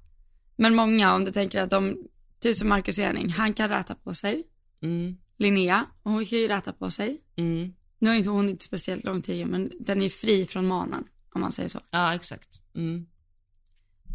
men 0.56 0.76
många 0.76 1.16
om 1.16 1.26
du 1.26 1.32
tänker 1.32 1.62
att 1.62 1.70
de, 1.70 1.98
typ 2.40 2.56
som 2.56 2.70
Marcus 2.70 3.00
Ening, 3.00 3.30
han 3.30 3.54
kan 3.54 3.70
räta 3.70 3.96
på 3.96 4.14
sig. 4.14 4.44
Mm, 4.82 5.18
Linnea, 5.38 5.86
hon 6.04 6.26
kan 6.26 6.40
ju 6.40 6.48
räta 6.48 6.74
på 6.74 6.90
sig. 6.90 7.22
mm. 7.36 7.74
Nu 8.00 8.10
har 8.10 8.16
inte 8.16 8.30
hon 8.30 8.50
inte 8.50 8.66
speciellt 8.66 9.04
lång 9.04 9.22
tygel, 9.22 9.48
men 9.48 9.72
den 9.80 10.02
är 10.02 10.10
fri 10.10 10.46
från 10.46 10.68
manen, 10.68 11.04
om 11.36 11.42
man 11.42 11.52
säger 11.52 11.70
så. 11.70 11.80
Ja, 11.92 12.16
exakt. 12.16 12.62
Mm. 12.76 13.06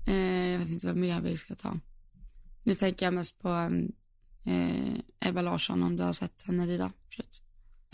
Eh, 0.06 0.50
jag 0.52 0.58
vet 0.58 0.68
inte 0.68 0.86
vad 0.86 0.96
mer 0.96 1.20
vi 1.20 1.36
ska 1.36 1.54
ta. 1.54 1.76
Nu 2.62 2.74
tänker 2.74 3.06
jag 3.06 3.14
mest 3.14 3.38
på 3.38 3.48
eh, 4.46 5.28
Ebba 5.28 5.42
Larsson, 5.42 5.82
om 5.82 5.96
du 5.96 6.02
har 6.02 6.12
sett 6.12 6.42
henne 6.46 6.66
rida 6.66 6.92
förut. 7.10 7.43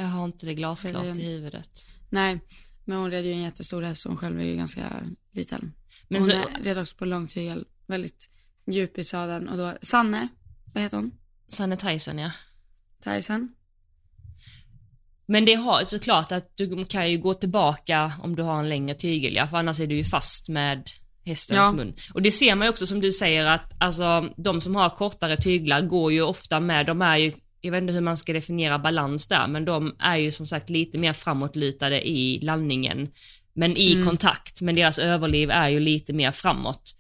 Jag 0.01 0.09
har 0.09 0.25
inte 0.25 0.47
det 0.47 0.55
glasklart 0.55 1.19
i 1.19 1.25
huvudet. 1.25 1.87
Nej, 2.11 2.41
men 2.85 2.99
hon 2.99 3.11
red 3.11 3.25
ju 3.25 3.33
en 3.33 3.43
jättestor 3.43 3.83
häst, 3.83 4.03
så 4.03 4.09
hon 4.09 4.17
själv 4.19 4.41
är 4.41 4.45
ju 4.45 4.57
ganska 4.57 5.03
liten. 5.33 5.73
Men 6.09 6.23
hon 6.23 6.31
så, 6.31 6.43
red 6.63 6.79
också 6.79 6.97
på 6.97 7.05
lång 7.05 7.27
tygel, 7.27 7.67
väldigt 7.87 8.29
djup 8.67 8.99
i 8.99 9.05
sadeln 9.05 9.49
och 9.49 9.59
då, 9.59 9.75
Sanne, 9.83 10.29
vad 10.75 10.83
heter 10.83 10.97
hon? 10.97 11.13
Sanne 11.49 11.77
Tyson 11.77 12.19
ja. 12.19 12.31
Tyson? 13.05 13.49
Men 15.27 15.45
det 15.45 15.55
har 15.55 15.85
såklart 15.85 16.33
att 16.33 16.53
du 16.55 16.85
kan 16.85 17.11
ju 17.11 17.19
gå 17.19 17.35
tillbaka 17.35 18.13
om 18.23 18.37
du 18.37 18.43
har 18.43 18.59
en 18.59 18.69
längre 18.69 18.95
tygel, 18.95 19.35
ja, 19.35 19.49
för 19.49 19.57
annars 19.57 19.81
är 19.81 19.87
du 19.87 19.95
ju 19.95 20.05
fast 20.05 20.49
med 20.49 20.89
hästens 21.25 21.57
Ja. 21.57 21.73
mun. 21.73 21.95
Och 22.15 22.23
det 22.23 22.33
ser 22.33 22.55
man 22.55 22.67
ju 22.67 22.71
också 22.71 22.87
som 22.87 23.01
du 23.01 23.13
säger 23.13 23.47
att 23.47 23.73
alltså 23.79 24.35
de 24.37 24.61
som 24.61 24.77
har 24.77 24.91
kortare 24.91 25.37
tyglar 25.37 25.81
går 25.81 26.13
ju 26.13 26.23
ofta 26.23 26.61
med, 26.61 26.87
de 26.87 27.03
är 27.03 27.17
ju, 27.17 27.33
jag 27.61 27.73
vet 27.73 27.83
inte 27.83 27.93
hur 27.93 28.01
man 28.01 28.17
ska 28.17 28.33
definiera 28.33 28.79
balans 28.79 29.27
där, 29.27 29.47
men 29.47 29.65
de 29.65 29.97
är 29.99 30.17
ju 30.17 30.33
som 30.33 30.47
sagt 30.47 30.71
lite 30.71 30.99
mer 30.99 31.13
framåtlutade 31.13 32.09
i 32.09 32.41
landningen. 32.43 33.09
Men 33.53 33.77
i 33.77 33.93
Mm. 33.93 34.07
kontakt, 34.07 34.61
men 34.61 34.75
deras 34.75 34.99
överliv 34.99 35.51
är 35.51 35.69
ju 35.69 35.81
lite 35.81 36.13
mer 36.13 36.33
framåt. 36.33 36.97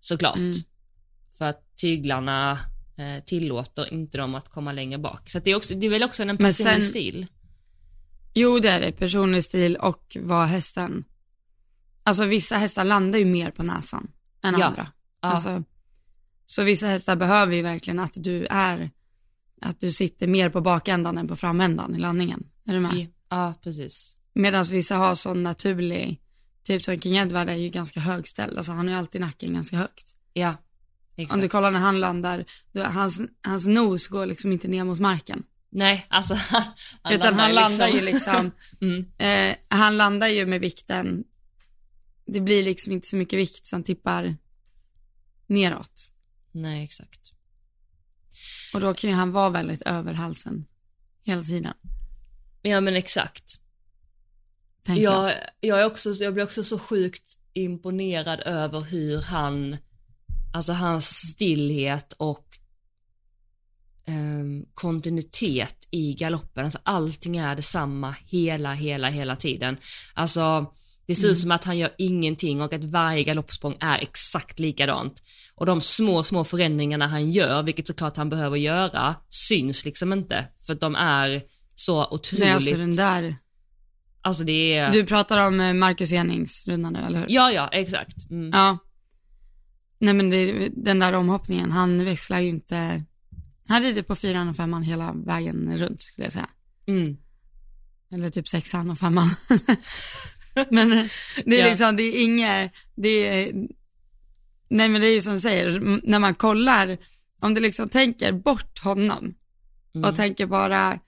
Såklart. 0.00 0.36
Mm. 0.36 0.54
För 1.38 1.44
att 1.44 1.76
tyglarna 1.76 2.58
eh, 2.96 3.24
tillåter 3.24 3.94
inte 3.94 4.18
dem 4.18 4.34
att 4.34 4.48
komma 4.48 4.72
längre 4.72 4.98
bak. 4.98 5.30
Så 5.30 5.38
det, 5.38 5.50
är 5.50 5.56
också, 5.56 5.74
det 5.74 5.86
är 5.86 5.90
väl 5.90 6.02
också 6.04 6.22
en 6.22 6.36
personlig 6.36 6.72
sen- 6.74 6.82
stil. 6.82 7.26
Jo, 8.34 8.58
det 8.58 8.68
är 8.68 8.80
det, 8.80 8.92
personlig 8.92 9.44
stil 9.44 9.76
och 9.76 10.16
vad 10.20 10.46
hästen, 10.48 11.04
alltså 12.02 12.24
vissa 12.24 12.56
hästar 12.58 12.84
landar 12.84 13.18
ju 13.18 13.24
mer 13.24 13.50
på 13.50 13.62
näsan 13.62 14.10
än 14.44 14.54
Ja. 14.58 14.66
andra. 14.66 14.86
Ja. 15.22 15.28
Alltså, 15.28 15.62
så 16.46 16.62
vissa 16.62 16.86
hästar 16.86 17.16
behöver 17.16 17.56
ju 17.56 17.62
verkligen 17.62 17.98
att 17.98 18.12
du 18.16 18.46
är, 18.50 18.90
att 19.60 19.80
du 19.80 19.92
sitter 19.92 20.26
mer 20.26 20.50
på 20.50 20.60
bakändan 20.60 21.18
än 21.18 21.28
på 21.28 21.36
framändan 21.36 21.94
i 21.94 21.98
landningen. 21.98 22.46
Är 22.66 22.74
du 22.74 22.80
med? 22.80 23.06
Ja, 23.28 23.54
precis. 23.62 24.16
Medan 24.34 24.64
vissa 24.64 24.96
har 24.96 25.14
sån 25.14 25.42
naturlig, 25.42 26.20
typ 26.62 26.82
som 26.82 27.00
King 27.00 27.16
Edward 27.16 27.48
är 27.48 27.54
ju 27.54 27.68
ganska 27.68 28.00
högställd, 28.00 28.56
alltså 28.56 28.72
han 28.72 28.86
har 28.86 28.94
ju 28.94 28.98
alltid 28.98 29.20
nacken 29.20 29.54
ganska 29.54 29.76
högt. 29.76 30.14
Ja, 30.32 30.56
exakt. 31.16 31.34
Om 31.34 31.40
du 31.40 31.48
kollar 31.48 31.70
när 31.70 31.80
han 31.80 32.00
landar, 32.00 32.44
då, 32.72 32.82
hans, 32.82 33.20
hans 33.42 33.66
nos 33.66 34.08
går 34.08 34.26
liksom 34.26 34.52
inte 34.52 34.68
ner 34.68 34.84
mot 34.84 35.00
marken. 35.00 35.42
Nej, 35.70 36.06
alltså 36.08 36.34
han, 37.02 37.12
utan 37.12 37.34
han 37.34 37.54
landar 37.54 37.88
ju 37.88 38.00
liksom, 38.00 38.50
mm, 38.80 39.06
eh, 39.18 39.56
han 39.68 39.96
landar 39.96 40.28
ju 40.28 40.46
med 40.46 40.60
vikten, 40.60 41.24
det 42.26 42.40
blir 42.40 42.64
liksom 42.64 42.92
inte 42.92 43.06
så 43.06 43.16
mycket 43.16 43.38
vikt 43.38 43.66
som 43.66 43.82
tippar 43.82 44.36
neråt. 45.46 46.12
Nej, 46.52 46.84
exakt. 46.84 47.34
Och 48.78 48.84
då 48.84 48.94
kan 48.94 49.10
ju 49.10 49.16
han 49.16 49.32
vara 49.32 49.50
väldigt 49.50 49.82
över 49.82 50.12
halsen 50.12 50.64
hela 51.24 51.42
tiden. 51.42 51.74
Ja 52.62 52.80
men 52.80 52.96
exakt. 52.96 53.60
Tänker 54.84 55.02
jag. 55.02 55.32
Jag, 55.60 55.80
är 55.80 55.86
också, 55.86 56.12
jag 56.12 56.34
blir 56.34 56.44
också 56.44 56.64
så 56.64 56.78
sjukt 56.78 57.38
imponerad 57.52 58.40
över 58.40 58.80
hur 58.80 59.22
han, 59.22 59.76
alltså 60.54 60.72
hans 60.72 61.06
stillhet 61.08 62.12
och 62.12 62.58
ehm, 64.06 64.64
kontinuitet 64.74 65.88
i 65.90 66.14
galoppen. 66.14 66.64
Alltså 66.64 66.78
allting 66.82 67.36
är 67.36 67.56
detsamma 67.56 68.16
hela, 68.26 68.74
hela, 68.74 69.08
hela 69.08 69.36
tiden. 69.36 69.76
Alltså 70.14 70.74
det 71.06 71.14
ser 71.14 71.28
ut 71.28 71.40
som 71.40 71.50
att 71.50 71.64
han 71.64 71.78
gör 71.78 71.94
ingenting 71.98 72.62
och 72.62 72.72
att 72.72 72.84
varje 72.84 73.22
galoppsprång 73.22 73.76
är 73.80 73.98
exakt 73.98 74.58
likadant. 74.58 75.22
Och 75.58 75.66
de 75.66 75.80
små, 75.80 76.22
små 76.22 76.44
förändringarna 76.44 77.06
han 77.06 77.30
gör, 77.32 77.62
vilket 77.62 77.86
såklart 77.86 78.16
han 78.16 78.28
behöver 78.28 78.56
göra, 78.56 79.14
syns 79.28 79.84
liksom 79.84 80.12
inte. 80.12 80.46
För 80.66 80.72
att 80.72 80.80
de 80.80 80.94
är 80.94 81.42
så 81.74 82.06
otroligt, 82.10 82.44
är 82.44 82.54
alltså 82.54 82.76
den 82.76 82.96
där, 82.96 83.36
alltså 84.22 84.44
det 84.44 84.74
är, 84.74 84.92
du 84.92 85.06
pratar 85.06 85.46
om 85.46 85.60
eh, 85.60 85.72
Marcus 85.72 86.12
Enings 86.12 86.64
runda 86.66 86.90
nu, 86.90 86.98
eller 86.98 87.18
hur? 87.18 87.26
ja 87.28 87.50
ja, 87.52 87.68
exakt. 87.72 88.30
Mm. 88.30 88.50
Ja. 88.52 88.78
Nej 90.00 90.14
men 90.14 90.30
det, 90.30 90.68
den 90.76 90.98
där 90.98 91.12
omhoppningen, 91.12 91.70
han 91.70 92.04
växlar 92.04 92.40
ju 92.40 92.48
inte, 92.48 93.04
han 93.68 93.82
rider 93.82 94.02
på 94.02 94.16
fyran 94.16 94.48
och 94.48 94.56
femman 94.56 94.82
hela 94.82 95.12
vägen 95.12 95.78
runt 95.78 96.02
skulle 96.02 96.24
jag 96.24 96.32
säga. 96.32 96.48
Mm. 96.86 97.16
Eller 98.14 98.30
typ 98.30 98.48
sexan 98.48 98.90
och 98.90 98.98
femman. 98.98 99.30
men 100.70 100.92
eh, 100.92 101.04
det 101.44 101.60
är 101.60 101.64
Ja. 101.64 101.68
liksom, 101.68 101.96
det 101.96 102.02
är 102.02 102.24
inget, 102.24 102.72
det 102.96 103.08
är, 103.48 103.52
nej 104.68 104.88
men 104.88 105.00
det 105.00 105.06
är 105.06 105.14
ju 105.14 105.20
som 105.20 105.32
du 105.32 105.40
säger, 105.40 105.80
när 106.08 106.18
man 106.18 106.34
kollar, 106.34 106.98
om 107.40 107.54
du 107.54 107.60
liksom 107.60 107.88
tänker 107.88 108.32
bort 108.32 108.78
honom 108.78 109.34
Mm. 109.94 110.10
och 110.10 110.16
tänker 110.16 110.46
bara, 110.46 110.98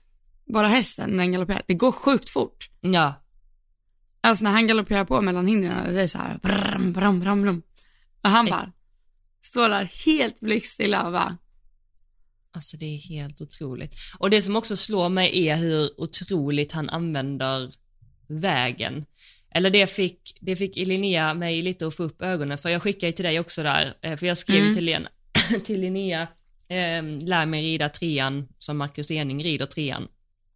bara 0.53 0.67
hästen 0.67 1.09
när 1.09 1.17
den 1.17 1.31
galopperar, 1.31 1.61
det 1.67 1.73
går 1.73 1.91
sjukt 1.91 2.29
fort. 2.29 2.69
Ja, 2.81 3.13
Alltså 4.21 4.43
när 4.43 4.51
han 4.51 4.67
galopperar 4.67 5.05
på 5.05 5.21
mellan 5.21 5.47
hindren, 5.47 5.93
det 5.93 6.01
är 6.01 6.07
så 6.07 6.17
här, 6.17 6.39
brum, 6.43 6.93
brum, 6.93 7.19
brum, 7.19 7.41
brum. 7.41 7.61
Och 8.23 8.29
han 8.29 8.47
Ex- 8.47 8.51
bara 8.51 8.71
står 9.45 9.69
där 9.69 9.83
helt 10.05 10.39
blickstilla 10.39 11.05
och 11.05 11.11
bara, 11.11 11.37
alltså 12.53 12.77
det 12.77 12.85
är 12.85 12.97
helt 12.97 13.41
otroligt. 13.41 13.95
Och 14.19 14.29
det 14.29 14.41
som 14.41 14.55
också 14.55 14.77
slår 14.77 15.09
mig 15.09 15.47
är 15.47 15.55
hur 15.55 16.01
otroligt 16.01 16.71
han 16.71 16.89
använder 16.89 17.73
vägen. 18.27 19.05
Eller 19.55 19.69
det 19.69 19.87
fick, 19.87 20.37
det 20.41 20.55
fick 20.55 20.75
Linnea 20.75 21.33
mig 21.33 21.61
lite 21.61 21.87
att 21.87 21.95
få 21.95 22.03
upp 22.03 22.21
ögonen 22.21 22.57
för 22.57 22.69
jag 22.69 22.81
skickade 22.81 23.11
till 23.11 23.25
dig 23.25 23.39
också 23.39 23.63
där, 23.63 23.93
eh, 24.01 24.17
för 24.17 24.25
jag 24.27 24.37
skrev 24.37 24.61
Mm. 24.61 24.75
till, 24.75 24.83
Lena, 24.85 25.09
till 25.65 25.81
Linnea, 25.81 26.21
eh, 26.67 27.03
lär 27.03 27.45
mig 27.45 27.63
rida 27.63 27.89
trean 27.89 28.47
som 28.57 28.77
Marcus 28.77 29.11
Ening 29.11 29.43
rider 29.43 29.65
trean. 29.65 30.07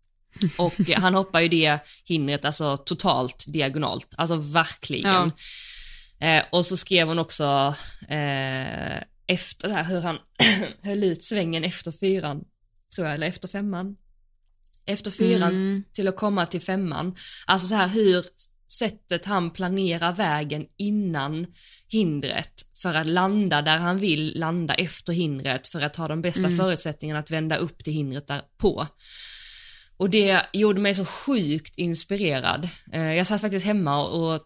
Och 0.57 0.89
eh, 0.89 0.99
han 0.99 1.15
hoppar 1.15 1.41
ju 1.41 1.47
det 1.47 1.79
hindret 2.05 2.45
alltså 2.45 2.77
totalt 2.77 3.45
diagonalt, 3.47 4.07
alltså 4.17 4.35
verkligen. 4.35 5.31
Eh, 6.19 6.43
och 6.51 6.65
så 6.65 6.77
skrev 6.77 7.07
hon 7.07 7.19
också 7.19 7.75
eh, 8.09 8.97
efter 9.27 9.67
det 9.67 9.73
här 9.73 9.83
hur 9.83 10.01
han 10.01 10.17
höll 10.81 11.03
ut 11.03 11.23
svängen 11.23 11.63
efter 11.63 11.91
fyran, 11.91 12.43
tror 12.95 13.07
jag, 13.07 13.15
eller 13.15 13.27
efter 13.27 13.47
femman. 13.47 13.95
Efter 14.85 15.11
fyran 15.11 15.49
Mm. 15.53 15.83
till 15.93 16.07
att 16.07 16.15
komma 16.17 16.45
till 16.45 16.61
femman. 16.61 17.15
Alltså 17.45 17.67
så 17.67 17.75
här 17.75 17.87
hur 17.87 18.25
sättet 18.67 19.25
han 19.25 19.51
planerar 19.51 20.13
vägen 20.13 20.65
innan 20.77 21.47
hindret 21.87 22.65
för 22.81 22.93
att 22.93 23.07
landa 23.07 23.61
där 23.61 23.77
han 23.77 23.97
vill 23.97 24.39
landa 24.39 24.73
efter 24.73 25.13
hindret 25.13 25.67
för 25.67 25.81
att 25.81 25.95
ha 25.95 26.07
de 26.07 26.21
bästa 26.21 26.39
Mm. 26.39 26.57
förutsättningarna 26.57 27.19
att 27.19 27.31
vända 27.31 27.55
upp 27.55 27.83
till 27.83 27.93
hindret 27.93 28.27
därpå. 28.27 28.87
Och 29.97 30.09
det 30.09 30.41
gjorde 30.53 30.81
mig 30.81 30.95
så 30.95 31.05
sjukt 31.05 31.77
inspirerad. 31.77 32.69
Eh, 32.93 33.13
Jag 33.13 33.27
satt 33.27 33.41
faktiskt 33.41 33.65
hemma 33.65 34.05
och 34.07 34.41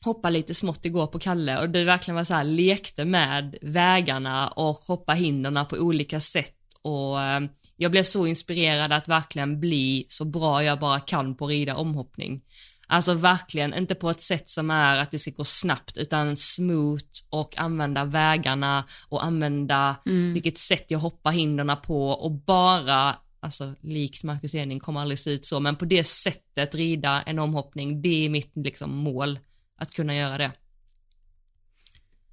hoppade 0.00 0.32
lite 0.32 0.54
smått 0.54 0.84
igår 0.84 1.06
på 1.06 1.18
Kalle 1.18 1.58
och 1.60 1.70
det 1.70 1.84
verkligen 1.84 2.16
var 2.16 2.24
så 2.24 2.34
här 2.34 2.44
lekte 2.44 3.04
med 3.04 3.56
vägarna 3.62 4.48
och 4.48 4.84
hoppa 4.84 5.12
hindren 5.12 5.66
på 5.66 5.76
olika 5.76 6.20
sätt 6.20 6.54
och 6.82 7.22
eh, 7.22 7.40
jag 7.76 7.90
blev 7.90 8.02
så 8.02 8.26
inspirerad 8.26 8.92
att 8.92 9.08
verkligen 9.08 9.60
bli 9.60 10.06
så 10.08 10.24
bra 10.24 10.64
jag 10.64 10.78
bara 10.78 11.00
kan 11.00 11.34
på 11.34 11.44
att 11.44 11.50
rida 11.50 11.76
omhoppning. 11.76 12.40
Alltså 12.90 13.14
verkligen, 13.14 13.74
inte 13.74 13.94
på 13.94 14.10
ett 14.10 14.20
sätt 14.20 14.48
som 14.48 14.70
är 14.70 14.96
att 14.96 15.10
det 15.10 15.18
ska 15.18 15.30
gå 15.30 15.44
snabbt 15.44 15.96
utan 15.96 16.36
smooth 16.36 17.04
och 17.30 17.58
använda 17.58 18.04
vägarna 18.04 18.84
och 19.08 19.24
använda 19.24 19.96
Mm. 20.06 20.32
vilket 20.32 20.58
sätt 20.58 20.84
jag 20.88 20.98
hoppar 20.98 21.30
hindren 21.32 21.76
på 21.82 22.10
och 22.10 22.32
bara, 22.32 23.16
alltså 23.40 23.74
likt 23.80 24.24
Marcus 24.24 24.54
Ening 24.54 24.80
kommer 24.80 25.00
aldrig 25.00 25.18
se 25.18 25.30
ut 25.30 25.46
så, 25.46 25.60
men 25.60 25.76
på 25.76 25.84
det 25.84 26.04
sättet 26.04 26.74
rida 26.74 27.22
en 27.22 27.38
omhoppning, 27.38 28.02
det 28.02 28.24
är 28.24 28.28
mitt 28.28 28.52
liksom 28.54 28.96
mål, 28.96 29.38
att 29.76 29.94
kunna 29.94 30.14
göra 30.16 30.38
det. 30.38 30.52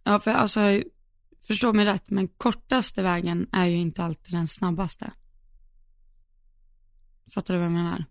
Ja, 0.03 0.19
för 0.19 0.31
alltså, 0.31 0.59
förstå 1.47 1.73
mig 1.73 1.85
rätt, 1.85 2.09
men 2.09 2.27
kortaste 2.27 3.01
vägen 3.01 3.47
är 3.51 3.65
ju 3.65 3.77
inte 3.77 4.03
alltid 4.03 4.33
den 4.33 4.47
snabbaste. 4.47 5.11
Fattar 7.33 7.53
du 7.53 7.57
vad 7.57 7.65
jag 7.65 7.73
menar? 7.73 8.05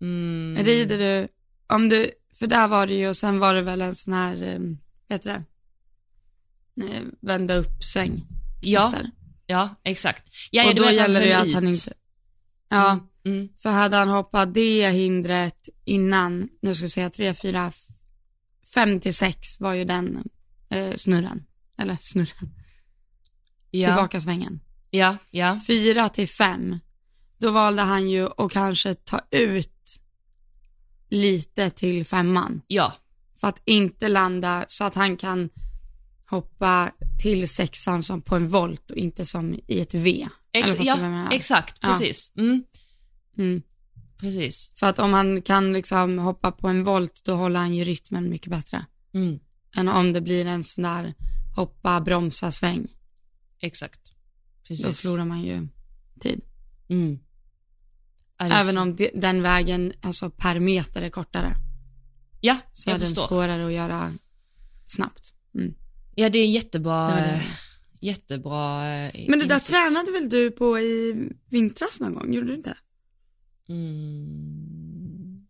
Mm. 0.00 0.64
Rider 0.64 0.98
du, 0.98 1.28
om 1.74 1.88
du, 1.88 2.10
för 2.38 2.46
där 2.46 2.68
var 2.68 2.86
det 2.86 2.94
ju 2.94 3.08
och 3.08 3.16
sen 3.16 3.38
var 3.38 3.54
det 3.54 3.62
väl 3.62 3.82
en 3.82 3.94
sån 3.94 4.14
här, 4.14 4.42
eh, 4.42 4.58
vad 5.08 5.18
heter 5.18 5.32
det? 5.32 5.44
Vända 7.20 7.54
upp 7.54 7.84
sväng 7.84 8.22
Ja, 8.62 8.88
efter. 8.88 9.10
ja, 9.46 9.74
exakt. 9.82 10.28
Ja, 10.50 10.68
och 10.68 10.74
du 10.74 10.80
då 10.82 10.86
vet, 10.88 10.96
gäller 10.96 11.20
det 11.20 11.26
ju 11.26 11.32
att 11.32 11.52
han 11.52 11.66
inte, 11.68 11.92
ja, 12.68 12.90
Mm, 13.24 13.38
mm, 13.38 13.48
för 13.56 13.70
hade 13.70 13.96
han 13.96 14.08
hoppat 14.08 14.54
det 14.54 14.90
hindret 14.90 15.68
innan, 15.84 16.48
nu 16.62 16.74
ska 16.74 16.84
jag 16.84 16.90
säga 16.90 17.10
tre, 17.10 17.34
fyra, 17.34 17.72
fem 18.74 19.00
till 19.00 19.14
sex 19.14 19.60
var 19.60 19.72
ju 19.74 19.84
den 19.84 20.24
eh, 20.70 20.94
snurren, 20.94 21.44
eller 21.78 21.96
snurren, 22.00 22.54
ja, 23.70 23.88
tillbaka 23.88 24.20
svängen. 24.20 24.60
ja, 24.90 25.16
ja, 25.30 25.60
fyra 25.66 26.08
till 26.08 26.28
fem, 26.28 26.78
då 27.38 27.50
valde 27.50 27.82
han 27.82 28.10
ju 28.10 28.28
att 28.38 28.52
kanske 28.52 28.94
ta 28.94 29.20
ut 29.30 29.72
lite 31.10 31.70
till 31.70 32.04
femman. 32.06 32.62
ja, 32.66 32.92
För 33.40 33.48
att 33.48 33.62
inte 33.64 34.08
landa 34.08 34.64
så 34.68 34.84
att 34.84 34.94
han 34.94 35.16
kan 35.16 35.48
hoppa 36.30 36.92
till 37.22 37.48
sexan 37.48 38.02
som 38.02 38.22
på 38.22 38.36
en 38.36 38.48
volt 38.48 38.90
och 38.90 38.96
inte 38.96 39.24
som 39.24 39.54
i 39.66 39.80
ett 39.80 39.94
V. 39.94 40.28
Ex- 40.52 40.74
ja 40.80 41.28
exakt, 41.32 41.78
Ja. 41.82 41.88
precis. 41.88 42.32
Mm, 42.36 42.64
Mm. 43.38 43.62
precis. 44.18 44.72
För 44.76 44.86
att 44.86 44.98
om 44.98 45.12
han 45.12 45.42
kan 45.42 45.72
liksom 45.72 46.18
hoppa 46.18 46.52
på 46.52 46.68
en 46.68 46.84
volt 46.84 47.22
då 47.24 47.34
håller 47.34 47.60
han 47.60 47.74
ju 47.74 47.84
rytmen 47.84 48.30
mycket 48.30 48.50
bättre. 48.50 48.84
Mm, 49.14 49.38
Än 49.76 49.88
om 49.88 50.12
det 50.12 50.20
blir 50.20 50.46
en 50.46 50.64
sån 50.64 50.82
där 50.84 51.14
hoppa, 51.56 52.00
bromsa, 52.00 52.52
sväng. 52.52 52.86
exakt. 53.60 54.00
Då 54.06 54.68
Precis. 54.68 55.00
förlorar 55.00 55.24
man 55.24 55.42
ju 55.42 55.68
tid. 56.20 56.40
Mm. 56.88 57.18
Ja, 58.38 58.44
är 58.46 58.60
Även 58.60 58.78
om 58.78 58.96
de, 58.96 59.10
den 59.14 59.42
vägen, 59.42 59.92
alltså 60.00 60.30
per 60.30 60.58
meter 60.60 61.02
är 61.02 61.10
kortare. 61.10 61.52
Ja, 62.40 62.56
Så 62.72 62.90
är 62.90 62.94
jag 62.94 63.00
den 63.00 63.08
förstår. 63.08 63.26
svårare 63.28 63.66
att 63.66 63.72
göra 63.72 64.12
snabbt. 64.86 65.34
Mm. 65.54 65.74
Ja, 66.14 66.28
det 66.28 66.38
är 66.38 66.46
jättebra, 66.46 67.10
var 67.10 67.16
det. 67.16 67.22
eh, 67.34 67.42
jättebra 68.00 68.88
eh, 68.88 69.24
Men 69.28 69.38
det 69.38 69.46
där 69.46 69.54
insikt. 69.54 69.70
tränade 69.70 70.12
väl 70.12 70.28
du 70.28 70.50
på 70.50 70.78
i 70.78 71.14
vintras 71.50 72.00
någon 72.00 72.14
gång, 72.14 72.32
gjorde 72.32 72.46
du 72.46 72.54
inte? 72.54 72.76
Mm. 74.16 75.46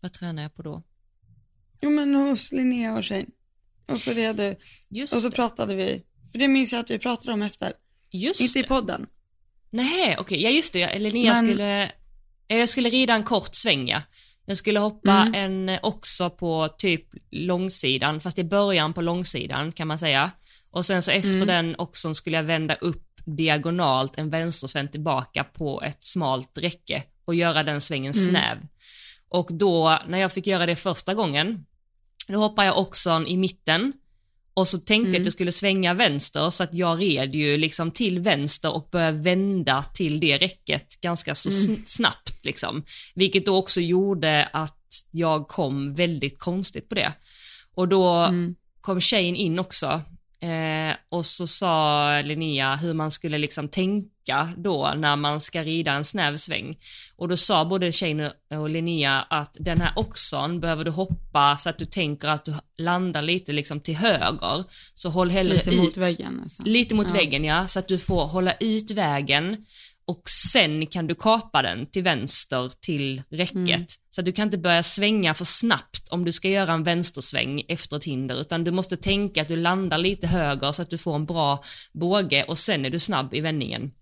Vad 0.00 0.12
tränar 0.12 0.42
jag 0.42 0.54
på 0.54 0.62
då? 0.62 0.82
Jo 1.80 1.90
men 1.90 2.14
hos 2.14 2.52
Linnea 2.52 2.96
och 2.96 3.04
Shane. 3.04 3.26
Och 3.86 3.98
så 3.98 4.10
red 4.10 4.36
du, 4.36 4.56
Just 4.88 5.14
och 5.14 5.20
så 5.20 5.28
det. 5.28 5.36
pratade 5.36 5.74
vi, 5.74 6.02
för 6.32 6.38
det 6.38 6.48
minns 6.48 6.72
jag 6.72 6.80
att 6.80 6.90
vi 6.90 6.98
pratade 6.98 7.32
om 7.32 7.42
efter. 7.42 7.72
Just 8.10 8.40
Inte 8.40 8.58
i 8.58 8.62
det. 8.62 8.68
podden. 8.68 9.06
Nej, 9.74 10.16
okej, 10.18 10.42
ja 10.42 10.50
just 10.50 10.72
det, 10.72 10.78
jag- 10.78 11.00
Linnea 11.00 11.32
Men- 11.32 11.46
skulle, 11.46 11.82
eh, 12.48 12.58
jag 12.58 12.68
skulle 12.68 12.88
rida 12.90 13.14
en 13.14 13.22
kort 13.24 13.54
sväng 13.54 13.88
ja. 13.88 14.02
Jag 14.46 14.56
skulle 14.56 14.78
hoppa 14.78 15.12
Mm. 15.12 15.34
en 15.34 15.68
eh, 15.68 15.80
också 15.82 16.30
på 16.30 16.68
typ 16.78 17.06
långsidan, 17.30 18.20
fast 18.20 18.38
i 18.38 18.44
början 18.44 18.92
på 18.92 19.00
långsidan 19.02 19.72
kan 19.72 19.88
man 19.88 19.98
säga. 19.98 20.30
Och 20.70 20.86
sen 20.86 21.02
så 21.02 21.10
efter 21.10 21.30
Mm. 21.30 21.46
den 21.46 21.74
också 21.78 22.14
skulle 22.14 22.36
jag 22.36 22.44
vända 22.44 22.74
upp 22.74 23.06
diagonalt 23.26 24.18
en 24.18 24.30
vänstersväng 24.30 24.88
tillbaka 24.88 25.44
på 25.44 25.82
ett 25.82 26.04
smalt 26.04 26.58
räcke 26.58 27.02
och 27.24 27.34
göra 27.34 27.62
den 27.62 27.80
svängen 27.80 28.12
Mm. 28.12 28.24
snäv. 28.30 28.58
Och 29.28 29.48
då, 29.52 29.98
när 30.06 30.18
jag 30.18 30.32
fick 30.32 30.46
göra 30.46 30.66
det 30.66 30.76
första 30.76 31.14
gången, 31.14 31.66
då 32.28 32.38
hoppade 32.38 32.66
jag 32.68 32.78
också 32.78 33.24
i 33.26 33.36
mitten 33.36 33.92
och 34.54 34.68
så 34.68 34.78
tänkte 34.78 34.92
jag 35.08 35.08
Mm. 35.08 35.22
att 35.22 35.26
jag 35.26 35.32
skulle 35.32 35.52
svänga 35.52 35.94
vänster 35.94 36.50
så 36.50 36.62
att 36.62 36.74
jag 36.74 37.00
red 37.02 37.34
ju 37.34 37.56
liksom 37.56 37.90
till 37.90 38.20
vänster 38.20 38.74
och 38.74 38.88
började 38.92 39.18
vända 39.18 39.82
till 39.94 40.20
det 40.20 40.38
räcket 40.38 41.00
ganska 41.00 41.34
så 41.34 41.48
Mm. 41.48 41.60
sn- 41.60 41.82
snabbt 41.86 42.44
liksom. 42.44 42.84
Vilket 43.14 43.46
då 43.46 43.56
också 43.56 43.80
gjorde 43.80 44.44
att 44.52 44.78
jag 45.10 45.48
kom 45.48 45.94
väldigt 45.94 46.38
konstigt 46.38 46.88
på 46.88 46.94
det. 46.94 47.12
Och 47.74 47.88
då 47.88 48.08
Mm. 48.14 48.54
kom 48.80 49.00
tjejen 49.00 49.36
in 49.36 49.58
också 49.58 50.00
eh, 50.44 50.96
och 51.08 51.26
så 51.26 51.46
sa 51.46 52.10
Linnea 52.20 52.76
hur 52.76 52.94
man 52.94 53.10
skulle 53.10 53.38
liksom 53.38 53.68
tänka 53.68 54.52
då 54.56 54.92
när 54.96 55.16
man 55.16 55.40
ska 55.40 55.62
rida 55.64 55.92
en 55.92 56.04
snäv 56.04 56.36
sväng. 56.36 56.76
Och 57.16 57.28
då 57.28 57.36
sa 57.36 57.64
både 57.64 57.92
tjejen 57.92 58.30
och 58.50 58.70
Linnea 58.70 59.22
att 59.30 59.56
den 59.60 59.80
här 59.80 59.92
oxon 59.96 60.60
behöver 60.60 60.84
du 60.84 60.90
hoppa 60.90 61.56
så 61.56 61.68
att 61.68 61.78
du 61.78 61.84
tänker 61.84 62.28
att 62.28 62.44
du 62.44 62.54
landar 62.78 63.22
lite 63.22 63.52
liksom 63.52 63.80
till 63.80 63.96
höger. 63.96 64.64
Så 64.94 65.08
håll 65.08 65.30
hellre 65.30 65.54
Lite 65.54 65.70
ut. 65.70 65.76
mot 65.76 65.96
väggen 65.96 66.40
nästan. 66.44 66.66
Lite 66.66 66.94
mot 66.94 67.08
Ja. 67.08 67.14
väggen 67.14 67.44
ja, 67.44 67.66
så 67.68 67.78
att 67.78 67.88
du 67.88 67.98
får 67.98 68.24
hålla 68.26 68.52
ut 68.60 68.90
vägen 68.90 69.64
och 70.06 70.22
sen 70.28 70.86
kan 70.86 71.06
du 71.06 71.14
kapa 71.14 71.62
den 71.62 71.86
till 71.86 72.02
vänster 72.02 72.72
till 72.80 73.22
räcket. 73.30 73.54
Mm. 73.56 73.86
Så 74.10 74.22
du 74.22 74.32
kan 74.32 74.44
inte 74.44 74.58
börja 74.58 74.82
svänga 74.82 75.34
för 75.34 75.44
snabbt 75.44 76.08
om 76.08 76.24
du 76.24 76.32
ska 76.32 76.48
göra 76.48 76.72
en 76.72 76.84
vänstersväng 76.84 77.62
efter 77.68 77.96
ett 77.96 78.04
hinder, 78.04 78.40
utan 78.40 78.64
du 78.64 78.70
måste 78.70 78.96
tänka 78.96 79.42
att 79.42 79.48
du 79.48 79.56
landar 79.56 79.98
lite 79.98 80.26
höger 80.26 80.72
så 80.72 80.82
att 80.82 80.90
du 80.90 80.98
får 80.98 81.14
en 81.14 81.26
bra 81.26 81.64
båge 81.92 82.44
och 82.44 82.58
sen 82.58 82.84
är 82.84 82.90
du 82.90 82.98
snabb 82.98 83.34
i 83.34 83.40
vändningen. 83.40 83.92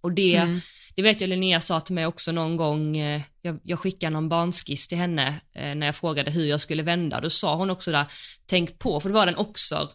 Och 0.00 0.12
det, 0.12 0.36
Mm. 0.36 0.60
det 0.94 1.02
vet 1.02 1.20
jag 1.20 1.28
Linnea 1.28 1.60
sa 1.60 1.80
till 1.80 1.94
mig 1.94 2.06
också 2.06 2.32
någon 2.32 2.56
gång, 2.56 2.96
eh, 2.96 3.22
jag, 3.42 3.60
jag 3.62 3.78
skickade 3.78 4.10
någon 4.10 4.28
barnskiss 4.28 4.88
till 4.88 4.98
henne 4.98 5.40
eh, 5.54 5.74
när 5.74 5.86
jag 5.86 5.96
frågade 5.96 6.30
hur 6.30 6.44
jag 6.44 6.60
skulle 6.60 6.82
vända, 6.82 7.20
då 7.20 7.30
sa 7.30 7.56
hon 7.56 7.70
också 7.70 7.92
där, 7.92 8.04
tänk 8.46 8.78
på, 8.78 9.00
för 9.00 9.08
det 9.08 9.14
var 9.14 9.26
den 9.26 9.36
också, 9.36 9.90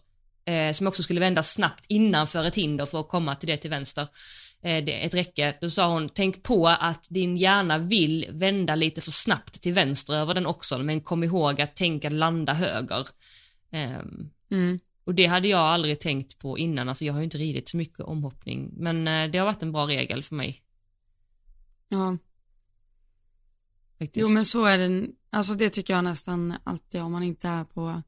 eh, 0.45 0.73
som 0.73 0.87
också 0.87 1.03
skulle 1.03 1.19
vända 1.19 1.43
snabbt 1.43 1.85
innanför 1.87 2.43
ett 2.45 2.55
hinder 2.55 2.85
för 2.85 2.99
att 2.99 3.09
komma 3.09 3.35
till 3.35 3.49
det 3.49 3.57
till 3.57 3.69
vänster, 3.69 4.07
ett 4.61 5.13
räcke, 5.13 5.57
då 5.61 5.69
sa 5.69 5.93
hon, 5.93 6.09
tänk 6.09 6.43
på 6.43 6.67
att 6.67 7.07
din 7.09 7.37
hjärna 7.37 7.77
vill 7.77 8.25
vända 8.29 8.75
lite 8.75 9.01
för 9.01 9.11
snabbt 9.11 9.61
till 9.61 9.73
vänster 9.73 10.13
över 10.13 10.33
den 10.33 10.45
också, 10.45 10.77
men 10.77 11.01
kom 11.01 11.23
ihåg 11.23 11.61
att 11.61 11.75
tänka 11.75 12.09
landa 12.09 12.53
höger. 12.53 13.07
Ehm, 13.71 14.29
Mm. 14.51 14.79
och 15.03 15.15
det 15.15 15.25
hade 15.25 15.47
jag 15.47 15.59
aldrig 15.59 15.99
tänkt 15.99 16.39
på 16.39 16.57
innan, 16.57 16.89
alltså 16.89 17.05
jag 17.05 17.13
har 17.13 17.19
ju 17.19 17.23
inte 17.23 17.37
ridit 17.37 17.69
så 17.69 17.77
mycket 17.77 17.99
omhoppning, 17.99 18.69
men 18.73 19.07
eh, 19.07 19.31
det 19.31 19.37
har 19.37 19.45
varit 19.45 19.63
en 19.63 19.71
bra 19.71 19.87
regel 19.87 20.23
för 20.23 20.35
mig. 20.35 20.61
Ja. 21.89 22.17
Faktiskt. 23.99 24.27
Jo 24.27 24.33
men 24.33 24.45
så 24.45 24.65
är 24.65 24.77
det, 24.77 25.07
alltså 25.29 25.53
det 25.53 25.69
tycker 25.69 25.93
jag 25.93 26.03
nästan 26.03 26.53
alltid 26.63 27.01
om 27.01 27.11
man 27.11 27.23
inte 27.23 27.47
är 27.47 27.63
på, 27.63 28.01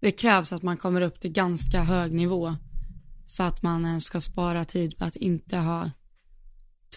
det 0.00 0.12
krävs 0.12 0.52
att 0.52 0.62
man 0.62 0.76
kommer 0.76 1.00
upp 1.00 1.20
till 1.20 1.32
ganska 1.32 1.82
hög 1.82 2.12
nivå 2.12 2.56
för 3.32 3.44
att 3.44 3.62
man 3.62 3.86
ens 3.86 4.04
ska 4.04 4.20
spara 4.20 4.64
tid 4.64 4.98
på 4.98 5.04
att 5.04 5.16
inte 5.16 5.56
ha 5.56 5.90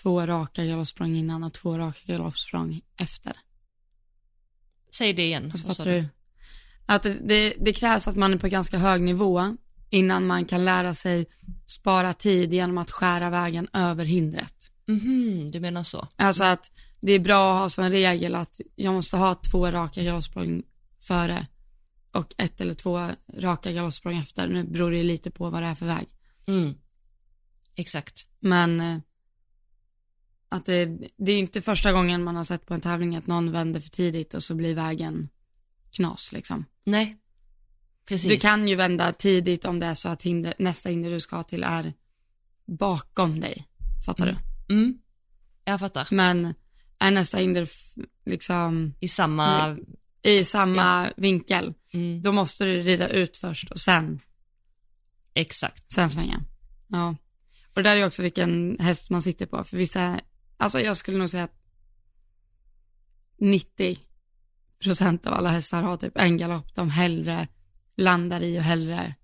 två 0.02 0.26
raka 0.26 0.66
galoppsprång 0.66 1.16
innan 1.16 1.44
och 1.44 1.54
två 1.54 1.78
raka 1.78 2.00
galoppsprång 2.06 2.82
efter. 2.98 3.34
säg 4.94 5.14
det 5.14 5.24
igen. 5.24 5.52
Alltså, 5.52 5.68
fattar 5.68 5.86
du? 5.86 6.06
Att 6.86 7.04
det, 7.04 7.54
det, 7.60 7.74
krävs 7.74 8.08
att 8.08 8.16
man 8.16 8.34
är 8.34 8.38
på 8.38 8.48
ganska 8.48 8.78
hög 8.78 9.02
nivå 9.02 9.58
innan 9.90 10.28
man 10.28 10.46
kan 10.46 10.66
lära 10.66 10.94
sig 10.94 11.26
spara 11.66 12.14
tid 12.14 12.54
genom 12.54 12.78
att 12.78 12.92
skära 12.92 13.30
vägen 13.30 13.68
över 13.74 14.06
hindret. 14.06 14.72
Mhm, 14.88 15.52
du 15.52 15.60
menar 15.60 15.84
så. 15.84 16.08
Alltså 16.16 16.44
att 16.44 16.72
det 17.02 17.12
är 17.12 17.20
bra 17.20 17.54
att 17.54 17.60
ha 17.60 17.70
som 17.70 17.90
regel 17.90 18.36
att 18.36 18.62
jag 18.76 18.94
måste 18.94 19.18
ha 19.18 19.36
två 19.36 19.72
raka 19.72 20.04
galoppsprång 20.04 20.64
före 21.02 21.48
och 22.12 22.36
ett 22.38 22.62
eller 22.62 22.74
två 22.74 23.10
raka 23.38 23.72
galoppsprång 23.72 24.18
efter. 24.18 24.48
Nu 24.48 24.64
beror 24.64 24.92
det 24.92 25.04
lite 25.04 25.32
på 25.32 25.50
vad 25.50 25.64
det 25.64 25.68
är 25.68 25.76
för 25.76 25.86
väg. 25.86 26.08
Mm. 26.48 26.74
Exakt. 27.76 28.28
Men 28.40 28.82
eh, 28.82 28.98
att 30.50 30.66
det, 30.66 30.86
det 31.18 31.32
är 31.32 31.40
inte 31.40 31.62
första 31.62 31.92
gången 31.92 32.24
man 32.24 32.36
har 32.36 32.44
sett 32.44 32.66
på 32.66 32.74
en 32.74 32.82
tävling 32.82 33.16
att 33.16 33.28
någon 33.28 33.52
vänder 33.52 33.80
för 33.80 33.90
tidigt 33.90 34.34
och 34.34 34.44
så 34.44 34.56
blir 34.56 34.76
vägen 34.76 35.30
knas 35.92 36.32
liksom. 36.32 36.66
Nej. 36.84 37.18
Precis. 38.06 38.30
Du 38.30 38.40
kan 38.40 38.68
ju 38.68 38.76
vända 38.76 39.14
tidigt 39.14 39.66
om 39.66 39.80
det 39.80 39.86
är 39.86 39.94
så 39.94 40.10
att 40.10 40.24
hinder, 40.24 40.54
nästa 40.60 40.90
hinder 40.90 41.10
du 41.12 41.20
ska 41.20 41.44
till 41.44 41.64
är 41.64 41.94
bakom 42.66 43.40
dig. 43.40 43.66
Fattar 44.06 44.26
Mm. 44.28 44.38
Mm. 44.70 45.00
Jag 45.66 45.80
fattar. 45.80 46.08
du? 46.10 46.16
Men 46.16 46.54
är 47.00 47.12
nästa 47.12 47.38
hinder 47.38 47.70
liksom 48.26 48.94
I 49.00 49.08
samma... 49.08 49.78
i 50.24 50.46
samma 50.46 51.10
vinkel, 51.18 51.74
Mm. 51.94 52.22
då 52.22 52.32
måste 52.32 52.66
du 52.66 52.82
rida 52.82 53.08
ut 53.10 53.38
först 53.38 53.72
och 53.72 53.80
sen, 53.80 54.20
Exakt. 55.36 55.92
sen 55.92 56.10
svänga. 56.10 56.44
Ja. 56.88 57.16
Och 57.74 57.84
det 57.84 57.90
där 57.90 57.98
är 57.98 58.06
också 58.06 58.22
vilken 58.22 58.78
häst 58.80 59.10
man 59.10 59.22
sitter 59.22 59.46
på. 59.46 59.64
För 59.64 59.78
vissa, 59.78 60.20
alltså 60.58 60.80
jag 60.80 60.98
skulle 60.98 61.18
nog 61.18 61.30
säga 61.30 61.44
att 61.44 61.56
90 63.40 64.00
procent 64.84 65.28
av 65.28 65.34
alla 65.34 65.50
hästar 65.50 65.82
har 65.82 65.98
typ 65.98 66.18
en 66.18 66.38
galopp 66.38 66.76
de 66.76 66.90
hellre 66.90 67.48
landar 67.96 68.42
i 68.42 68.60
och 68.60 68.64
hellre 68.64 69.16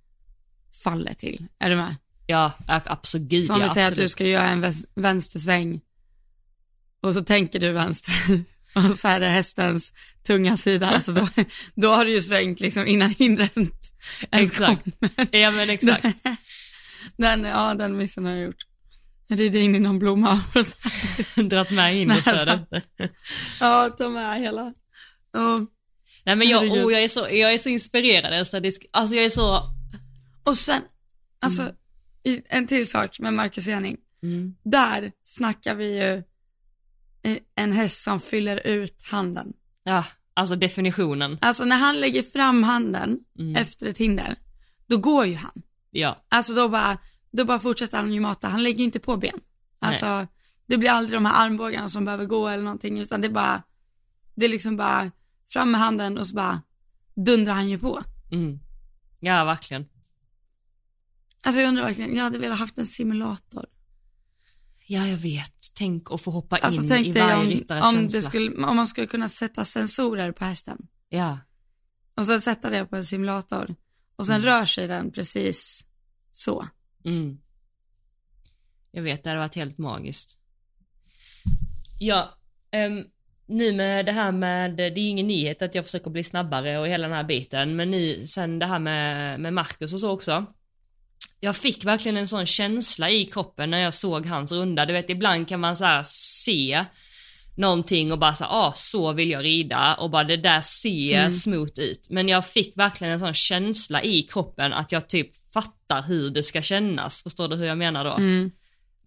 faller 0.84 1.14
till. 1.14 1.48
Är 1.60 1.70
du 1.70 1.76
med? 1.76 1.96
Ja, 2.28 2.52
absolut. 2.68 3.48
Så 3.48 3.54
om 3.54 3.62
ja, 3.62 3.68
vi 3.68 3.74
säger 3.74 3.88
att 3.88 3.96
du 3.96 4.10
ska 4.10 4.28
göra 4.28 4.48
en 4.48 4.74
vänstersväng 4.96 5.82
och 7.02 7.14
så 7.14 7.24
tänker 7.24 7.60
du 7.60 7.72
vänster 7.72 8.44
och 8.76 8.96
så 8.98 9.08
är 9.08 9.20
det 9.20 9.30
hästens 9.30 9.94
tunga 10.28 10.58
sida, 10.58 10.88
alltså 10.88 11.12
då, 11.12 11.28
då 11.76 11.94
har 11.94 12.06
du 12.06 12.12
ju 12.12 12.22
svängt 12.22 12.60
liksom 12.60 12.88
innan 12.88 13.10
hindret 13.10 13.58
ens 13.58 13.72
Exakt. 14.52 14.84
kommer. 14.84 15.28
Ja 15.32 15.52
men 15.52 15.70
exakt. 15.70 16.06
Den, 17.18 17.44
ja 17.44 17.74
den 17.74 17.98
missen 17.98 18.26
har 18.26 18.32
jag 18.32 18.44
gjort. 18.44 18.66
Rida 19.30 19.60
in 19.60 19.76
i 19.76 19.80
någon 19.80 20.00
blomma. 20.00 20.42
Dratt 21.50 21.72
med 21.72 21.96
in 21.96 22.12
i 22.12 22.22
flödet. 22.22 22.62
ja, 23.60 23.90
ta 23.90 24.10
med 24.10 24.40
hela. 24.40 24.62
Och, 25.34 25.70
Nej 26.24 26.36
men 26.36 26.50
jag, 26.50 26.64
oh, 26.64 26.94
jag, 26.94 27.04
är 27.04 27.08
så, 27.08 27.20
jag 27.20 27.54
är 27.54 27.58
så 27.58 27.70
inspirerad 27.70 28.34
Elsa. 28.34 28.62
Alltså 28.92 29.16
jag 29.16 29.26
är 29.26 29.30
så... 29.30 29.64
och 30.44 30.56
sen, 30.56 30.82
alltså, 31.42 31.72
Mm. 32.24 32.42
en 32.50 32.68
till 32.68 32.90
sak 32.90 33.20
med 33.20 33.34
Marcus 33.34 33.68
Ening. 33.68 33.98
Mm. 34.24 34.56
Där 34.64 35.12
snackar 35.26 35.76
vi 35.76 35.98
ju 35.98 36.24
en 37.56 37.72
häst 37.72 38.02
som 38.04 38.20
fyller 38.20 38.68
ut 38.68 39.04
handen. 39.12 39.54
Ja, 39.84 40.06
alltså 40.34 40.56
definitionen. 40.56 41.38
Alltså 41.42 41.66
när 41.66 41.76
han 41.78 42.00
lägger 42.00 42.24
fram 42.24 42.64
handen 42.64 43.20
Mm. 43.40 43.56
efter 43.56 43.86
ett 43.88 43.98
hinder, 43.98 44.36
då 44.88 44.98
går 44.98 45.26
ju 45.26 45.36
han. 45.36 45.62
Ja, 45.92 46.26
Alltså 46.30 46.54
då 46.54 46.70
bara, 46.70 46.98
då 47.32 47.46
bara 47.46 47.60
fortsätter 47.60 47.98
han 47.98 48.14
ju 48.14 48.20
mata, 48.20 48.48
han 48.48 48.64
lägger 48.64 48.78
ju 48.80 48.84
inte 48.84 49.00
på 49.00 49.18
ben. 49.18 49.40
Alltså, 49.80 50.28
det 50.68 50.78
blir 50.78 50.90
aldrig 50.90 51.18
de 51.18 51.26
här 51.26 51.46
armbågarna 51.46 51.90
som 51.90 52.06
behöver 52.06 52.26
gå 52.26 52.48
eller 52.48 52.64
någonting, 52.64 53.00
utan 53.00 53.22
det 53.22 53.28
är 53.28 53.32
bara, 53.32 53.64
det 54.36 54.46
är 54.46 54.50
liksom 54.50 54.78
bara 54.78 55.12
fram 55.50 55.72
med 55.72 55.82
handen 55.82 56.18
och 56.18 56.28
så 56.28 56.36
bara 56.36 56.62
dundrar 57.16 57.54
han 57.54 57.70
ju 57.70 57.80
på. 57.80 58.04
mm. 58.32 58.60
ja 59.20 59.44
verkligen. 59.44 59.86
Alltså 61.44 61.62
jag 61.62 61.68
undrar 61.68 61.84
verkligen, 61.84 62.16
jag 62.16 62.24
hade 62.24 62.38
velat 62.38 62.60
haft 62.60 62.78
en 62.78 62.86
simulator. 62.86 63.66
Ja 64.88 65.08
jag 65.08 65.18
vet. 65.18 65.54
Tänk 65.76 66.12
att 66.12 66.22
få 66.22 66.32
hoppa 66.32 66.58
Alltså 66.58 66.96
in 66.96 67.06
i 67.06 67.12
varje 67.12 67.36
om, 67.36 67.46
ryttares 67.46 67.84
om, 67.84 67.94
känsla. 67.96 68.22
skulle, 68.22 68.66
om 68.66 68.76
man 68.76 68.88
skulle 68.88 69.08
kunna 69.08 69.28
sätta 69.28 69.66
sensorer 69.66 70.32
på 70.32 70.46
hästen 70.46 70.88
Ja, 71.10 71.40
och 72.16 72.26
sen 72.26 72.42
sätta 72.42 72.70
det 72.70 72.86
på 72.86 72.96
en 72.96 73.06
simulator 73.06 73.76
och 74.16 74.26
sen 74.26 74.42
rör 74.42 74.66
sig 74.66 74.88
den 74.88 75.12
precis 75.12 75.86
så. 76.32 76.68
mm. 77.06 77.38
Jag 78.92 79.04
vet, 79.04 79.24
det 79.24 79.30
hade 79.30 79.40
varit 79.40 79.56
helt 79.56 79.78
magiskt. 79.78 80.38
Ja, 82.00 82.38
ehm, 82.72 83.04
nu 83.46 83.74
med 83.74 84.06
det 84.06 84.12
här 84.12 84.32
med, 84.32 84.78
det 84.78 84.84
är 84.84 84.98
ju 84.98 85.08
ingen 85.08 85.28
nyhet 85.28 85.62
att 85.62 85.76
jag 85.76 85.86
försöker 85.86 86.10
bli 86.12 86.24
snabbare 86.24 86.80
och 86.80 86.88
hela 86.88 87.08
den 87.08 87.18
här 87.18 87.24
biten, 87.24 87.76
men 87.76 87.92
nu 87.92 88.28
sen 88.28 88.60
det 88.60 88.66
här 88.66 88.80
med, 88.80 89.40
med 89.40 89.54
Marcus 89.54 89.94
och 89.94 90.00
så 90.00 90.12
också. 90.12 90.46
Jag 91.44 91.56
fick 91.56 91.86
verkligen 91.86 92.18
en 92.18 92.28
sån 92.28 92.46
känsla 92.46 93.10
i 93.10 93.26
kroppen 93.26 93.70
när 93.72 93.80
jag 93.80 93.94
såg 93.94 94.26
hans 94.26 94.52
runda. 94.52 94.86
Du 94.86 94.94
vet, 94.94 95.10
ibland 95.10 95.48
kan 95.48 95.60
man 95.60 95.76
så 95.76 96.02
se 96.06 96.86
någonting 97.58 98.12
och 98.12 98.20
bara 98.20 98.36
så 98.36 98.44
ah, 98.46 98.74
så 98.76 99.14
vill 99.14 99.32
jag 99.32 99.44
rida 99.44 99.96
och 99.96 100.10
bara 100.10 100.24
det 100.24 100.38
där 100.38 100.62
ser 100.62 101.20
Mm. 101.20 101.34
smooth 101.34 101.80
ut. 101.80 102.08
Men 102.10 102.28
jag 102.30 102.46
fick 102.46 102.78
verkligen 102.78 103.14
en 103.14 103.20
sån 103.20 103.34
känsla 103.34 104.04
i 104.04 104.22
kroppen 104.22 104.74
att 104.74 104.92
jag 104.92 105.10
typ 105.10 105.52
fattar 105.54 106.04
hur 106.04 106.30
det 106.30 106.44
ska 106.44 106.62
kännas. 106.62 107.24
Förstår 107.24 107.48
du 107.48 107.56
hur 107.56 107.66
jag 107.66 107.78
menar 107.78 108.04
då? 108.04 108.12
Mm. 108.12 108.52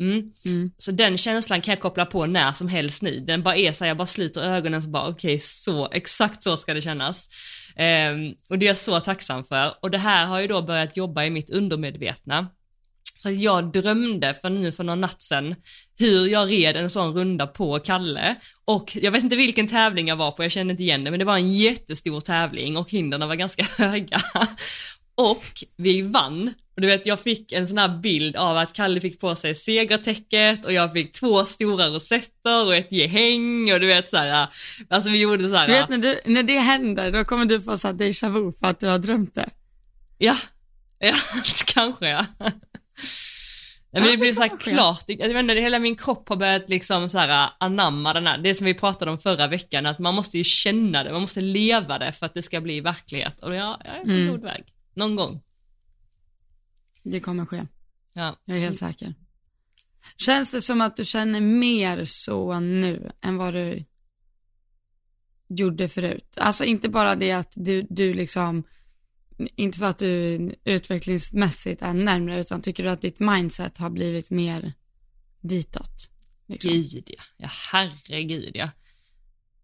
Mm. 0.00 0.32
Mm. 0.44 0.70
Så 0.76 0.90
den 0.92 1.18
känslan 1.18 1.60
kan 1.60 1.72
jag 1.72 1.80
koppla 1.82 2.06
på 2.06 2.26
när 2.26 2.52
som 2.52 2.68
helst 2.68 3.02
nu. 3.02 3.20
Den 3.20 3.42
bara 3.42 3.56
är 3.56 3.72
så 3.72 3.84
här, 3.84 3.88
jag 3.88 3.96
bara 3.96 4.06
sluter 4.06 4.42
ögonen 4.42 4.82
så 4.82 4.88
bara 4.88 5.08
okej, 5.08 5.38
så, 5.38 5.88
exakt 5.92 6.42
så 6.42 6.56
ska 6.56 6.74
det 6.74 6.82
kännas. 6.82 7.28
Ehm, 7.76 8.34
och 8.48 8.58
det 8.58 8.66
är 8.66 8.68
jag 8.68 8.76
så 8.76 9.00
tacksam 9.00 9.44
för. 9.44 9.74
Och 9.82 9.90
det 9.90 9.98
här 9.98 10.26
har 10.26 10.40
ju 10.40 10.46
då 10.46 10.62
börjat 10.62 10.96
jobba 10.96 11.24
i 11.24 11.30
mitt 11.30 11.50
undermedvetna. 11.50 12.46
Så 13.22 13.30
jag 13.30 13.72
drömde 13.72 14.34
för 14.34 14.50
nu 14.50 14.72
för 14.72 14.84
någon 14.84 15.00
natt 15.00 15.22
sedan 15.22 15.54
hur 15.98 16.28
jag 16.28 16.50
red 16.50 16.76
en 16.76 16.90
sån 16.90 17.14
runda 17.14 17.46
på 17.46 17.78
Kalle 17.78 18.34
och 18.64 18.96
jag 18.96 19.10
vet 19.12 19.22
inte 19.22 19.36
vilken 19.36 19.68
tävling 19.68 20.08
jag 20.08 20.16
var 20.16 20.30
på, 20.30 20.42
jag 20.44 20.52
kände 20.52 20.70
inte 20.70 20.82
igen 20.82 21.04
det, 21.04 21.10
men 21.10 21.18
det 21.18 21.24
var 21.24 21.36
en 21.36 21.52
jättestor 21.52 22.20
tävling 22.20 22.76
och 22.76 22.90
hindren 22.90 23.28
var 23.28 23.34
ganska 23.34 23.64
höga. 23.78 24.20
Och 25.14 25.44
vi 25.76 26.02
vann. 26.02 26.54
Och 26.74 26.80
du 26.80 26.86
vet, 26.86 27.06
jag 27.06 27.20
fick 27.20 27.52
en 27.52 27.66
sån 27.66 27.78
här 27.78 27.88
bild 27.98 28.36
av 28.36 28.56
att 28.56 28.72
Kalle 28.72 29.00
fick 29.00 29.20
på 29.20 29.34
sig 29.34 29.54
segertäcket 29.54 30.64
och 30.64 30.72
jag 30.72 30.92
fick 30.92 31.12
två 31.12 31.44
stora 31.44 31.86
rosetter 31.88 32.66
och 32.66 32.74
ett 32.76 32.92
gehäng 32.92 33.72
och 33.72 33.80
du 33.80 33.86
vet 33.86 34.10
så 34.10 34.16
här. 34.16 34.48
alltså 34.90 35.10
vi 35.10 35.20
gjorde 35.20 35.48
så 35.48 35.54
här. 35.56 35.66
Du 35.68 35.72
vet 35.72 35.88
när, 35.88 35.98
du, 35.98 36.20
när 36.24 36.42
det 36.42 36.58
händer, 36.58 37.12
då 37.12 37.24
kommer 37.24 37.44
du 37.44 37.60
få 37.60 37.76
så 37.76 37.86
här 37.88 37.94
déjà 37.94 38.28
vu 38.32 38.52
för 38.60 38.66
att 38.66 38.80
du 38.80 38.86
har 38.86 38.98
drömt 38.98 39.34
det. 39.34 39.48
Ja, 40.18 40.36
ja, 40.98 41.14
kanske 41.66 42.08
ja. 42.08 42.26
Ja, 42.38 44.00
men 44.00 44.02
Ja, 44.02 44.10
det 44.10 44.10
det 44.10 44.16
blev 44.16 44.34
så 44.34 44.40
här 44.40 44.48
kanske. 44.48 44.70
klart, 44.70 45.04
jag 45.06 45.28
vet 45.28 45.36
inte, 45.36 45.54
hela 45.54 45.78
min 45.78 45.96
kropp 45.96 46.28
har 46.28 46.36
börjat 46.36 46.68
liksom 46.68 47.08
så 47.10 47.18
här 47.18 47.50
anamma 47.60 48.12
den 48.12 48.26
här, 48.26 48.38
det 48.38 48.54
som 48.54 48.64
vi 48.66 48.74
pratade 48.74 49.10
om 49.10 49.18
förra 49.18 49.46
veckan, 49.46 49.86
att 49.86 49.98
man 49.98 50.14
måste 50.14 50.38
ju 50.38 50.44
känna 50.44 51.04
det, 51.04 51.12
man 51.12 51.20
måste 51.20 51.40
leva 51.40 51.98
det 51.98 52.12
för 52.12 52.26
att 52.26 52.34
det 52.34 52.42
ska 52.42 52.60
bli 52.60 52.80
verklighet. 52.80 53.40
Och 53.42 53.54
jag, 53.54 53.76
jag 53.84 53.96
är 53.96 54.04
på 54.04 54.10
Mm. 54.10 54.28
god 54.30 54.42
väg, 54.42 54.64
någon 54.94 55.16
gång. 55.16 55.40
Det 57.04 57.20
kommer 57.20 57.46
ske, 57.46 57.66
Ja. 58.12 58.36
jag 58.44 58.56
är 58.56 58.60
helt 58.60 58.78
säker. 58.78 59.14
Känns 60.16 60.50
det 60.50 60.62
som 60.62 60.80
att 60.80 60.96
du 60.96 61.04
känner 61.04 61.40
mer 61.40 62.04
så 62.04 62.60
nu 62.60 63.10
än 63.20 63.36
vad 63.36 63.54
du 63.54 63.84
gjorde 65.48 65.88
förut? 65.88 66.36
Alltså 66.40 66.64
inte 66.64 66.88
bara 66.88 67.14
det 67.14 67.32
att 67.32 67.52
du, 67.56 67.86
du 67.90 68.14
liksom, 68.14 68.64
inte 69.38 69.78
för 69.78 69.86
att 69.86 69.98
du 69.98 70.54
utvecklingsmässigt 70.64 71.82
är 71.82 71.92
närmare, 71.92 72.40
utan 72.40 72.62
tycker 72.62 72.82
du 72.82 72.90
att 72.90 73.02
ditt 73.02 73.20
mindset 73.20 73.78
har 73.78 73.90
blivit 73.90 74.30
mer 74.30 74.72
ditåt? 75.40 76.10
Liksom? 76.46 76.70
Gud 76.70 77.04
ja, 77.06 77.22
ja 77.36 77.48
herregud 77.72 78.52
ja. 78.54 78.70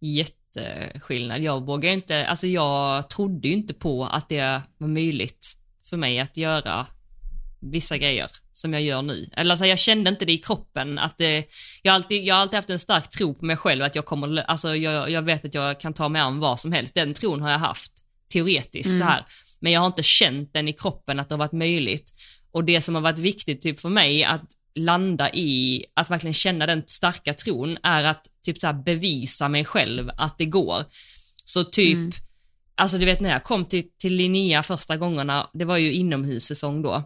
Jätteskillnad. 0.00 1.40
Jag 1.40 1.66
vågar 1.66 1.92
inte, 1.92 2.26
alltså 2.26 2.46
jag 2.46 3.10
trodde 3.10 3.48
ju 3.48 3.54
inte 3.54 3.74
på 3.74 4.04
att 4.04 4.28
det 4.28 4.62
var 4.78 4.88
möjligt 4.88 5.56
för 5.82 5.96
mig 5.96 6.20
att 6.20 6.36
göra 6.36 6.86
vissa 7.60 7.98
grejer 7.98 8.30
som 8.52 8.72
jag 8.72 8.82
gör 8.82 9.02
nu. 9.02 9.30
Eller 9.36 9.50
alltså 9.50 9.66
jag 9.66 9.78
kände 9.78 10.10
inte 10.10 10.24
det 10.24 10.32
i 10.32 10.38
kroppen 10.38 10.98
att 10.98 11.18
det, 11.18 11.44
jag 11.82 11.92
har 11.92 11.94
alltid, 11.94 12.24
jag 12.24 12.34
har 12.34 12.42
alltid 12.42 12.56
haft 12.56 12.70
en 12.70 12.78
stark 12.78 13.10
tro 13.10 13.34
på 13.34 13.44
mig 13.44 13.56
själv 13.56 13.82
att 13.84 13.94
jag 13.94 14.04
kommer, 14.06 14.38
alltså 14.38 14.76
jag, 14.76 15.10
jag 15.10 15.22
vet 15.22 15.44
att 15.44 15.54
jag 15.54 15.80
kan 15.80 15.94
ta 15.94 16.08
mig 16.08 16.22
an 16.22 16.40
vad 16.40 16.60
som 16.60 16.72
helst. 16.72 16.94
Den 16.94 17.14
tron 17.14 17.40
har 17.42 17.50
jag 17.50 17.58
haft 17.58 17.92
teoretiskt 18.32 18.98
så 18.98 19.04
här. 19.04 19.26
Men 19.60 19.72
jag 19.72 19.80
har 19.80 19.86
inte 19.86 20.02
känt 20.02 20.52
den 20.52 20.68
i 20.68 20.72
kroppen 20.72 21.20
att 21.20 21.28
det 21.28 21.34
har 21.34 21.38
varit 21.38 21.52
möjligt. 21.52 22.14
Och 22.52 22.64
det 22.64 22.80
som 22.80 22.94
har 22.94 23.02
varit 23.02 23.18
viktigt 23.18 23.62
typ 23.62 23.80
för 23.80 23.88
mig 23.88 24.24
att 24.24 24.42
landa 24.74 25.30
i, 25.34 25.84
att 25.94 26.10
verkligen 26.10 26.34
känna 26.34 26.66
den 26.66 26.82
starka 26.86 27.34
tron 27.34 27.78
är 27.82 28.04
att 28.04 28.26
typ 28.44 28.60
så 28.60 28.66
här 28.66 28.74
bevisa 28.74 29.48
mig 29.48 29.64
själv 29.64 30.10
att 30.16 30.38
det 30.38 30.44
går. 30.44 30.84
Så 31.44 31.64
typ, 31.64 31.94
Mm. 31.96 32.12
alltså 32.74 32.98
du 32.98 33.04
vet 33.04 33.20
när 33.20 33.30
jag 33.30 33.44
kom 33.44 33.64
till, 33.64 33.84
till 33.98 34.12
Linnea 34.14 34.62
första 34.62 34.96
gångerna, 34.96 35.50
det 35.52 35.64
var 35.64 35.76
ju 35.76 35.92
inomhussäsong 35.92 36.82
då. 36.82 37.02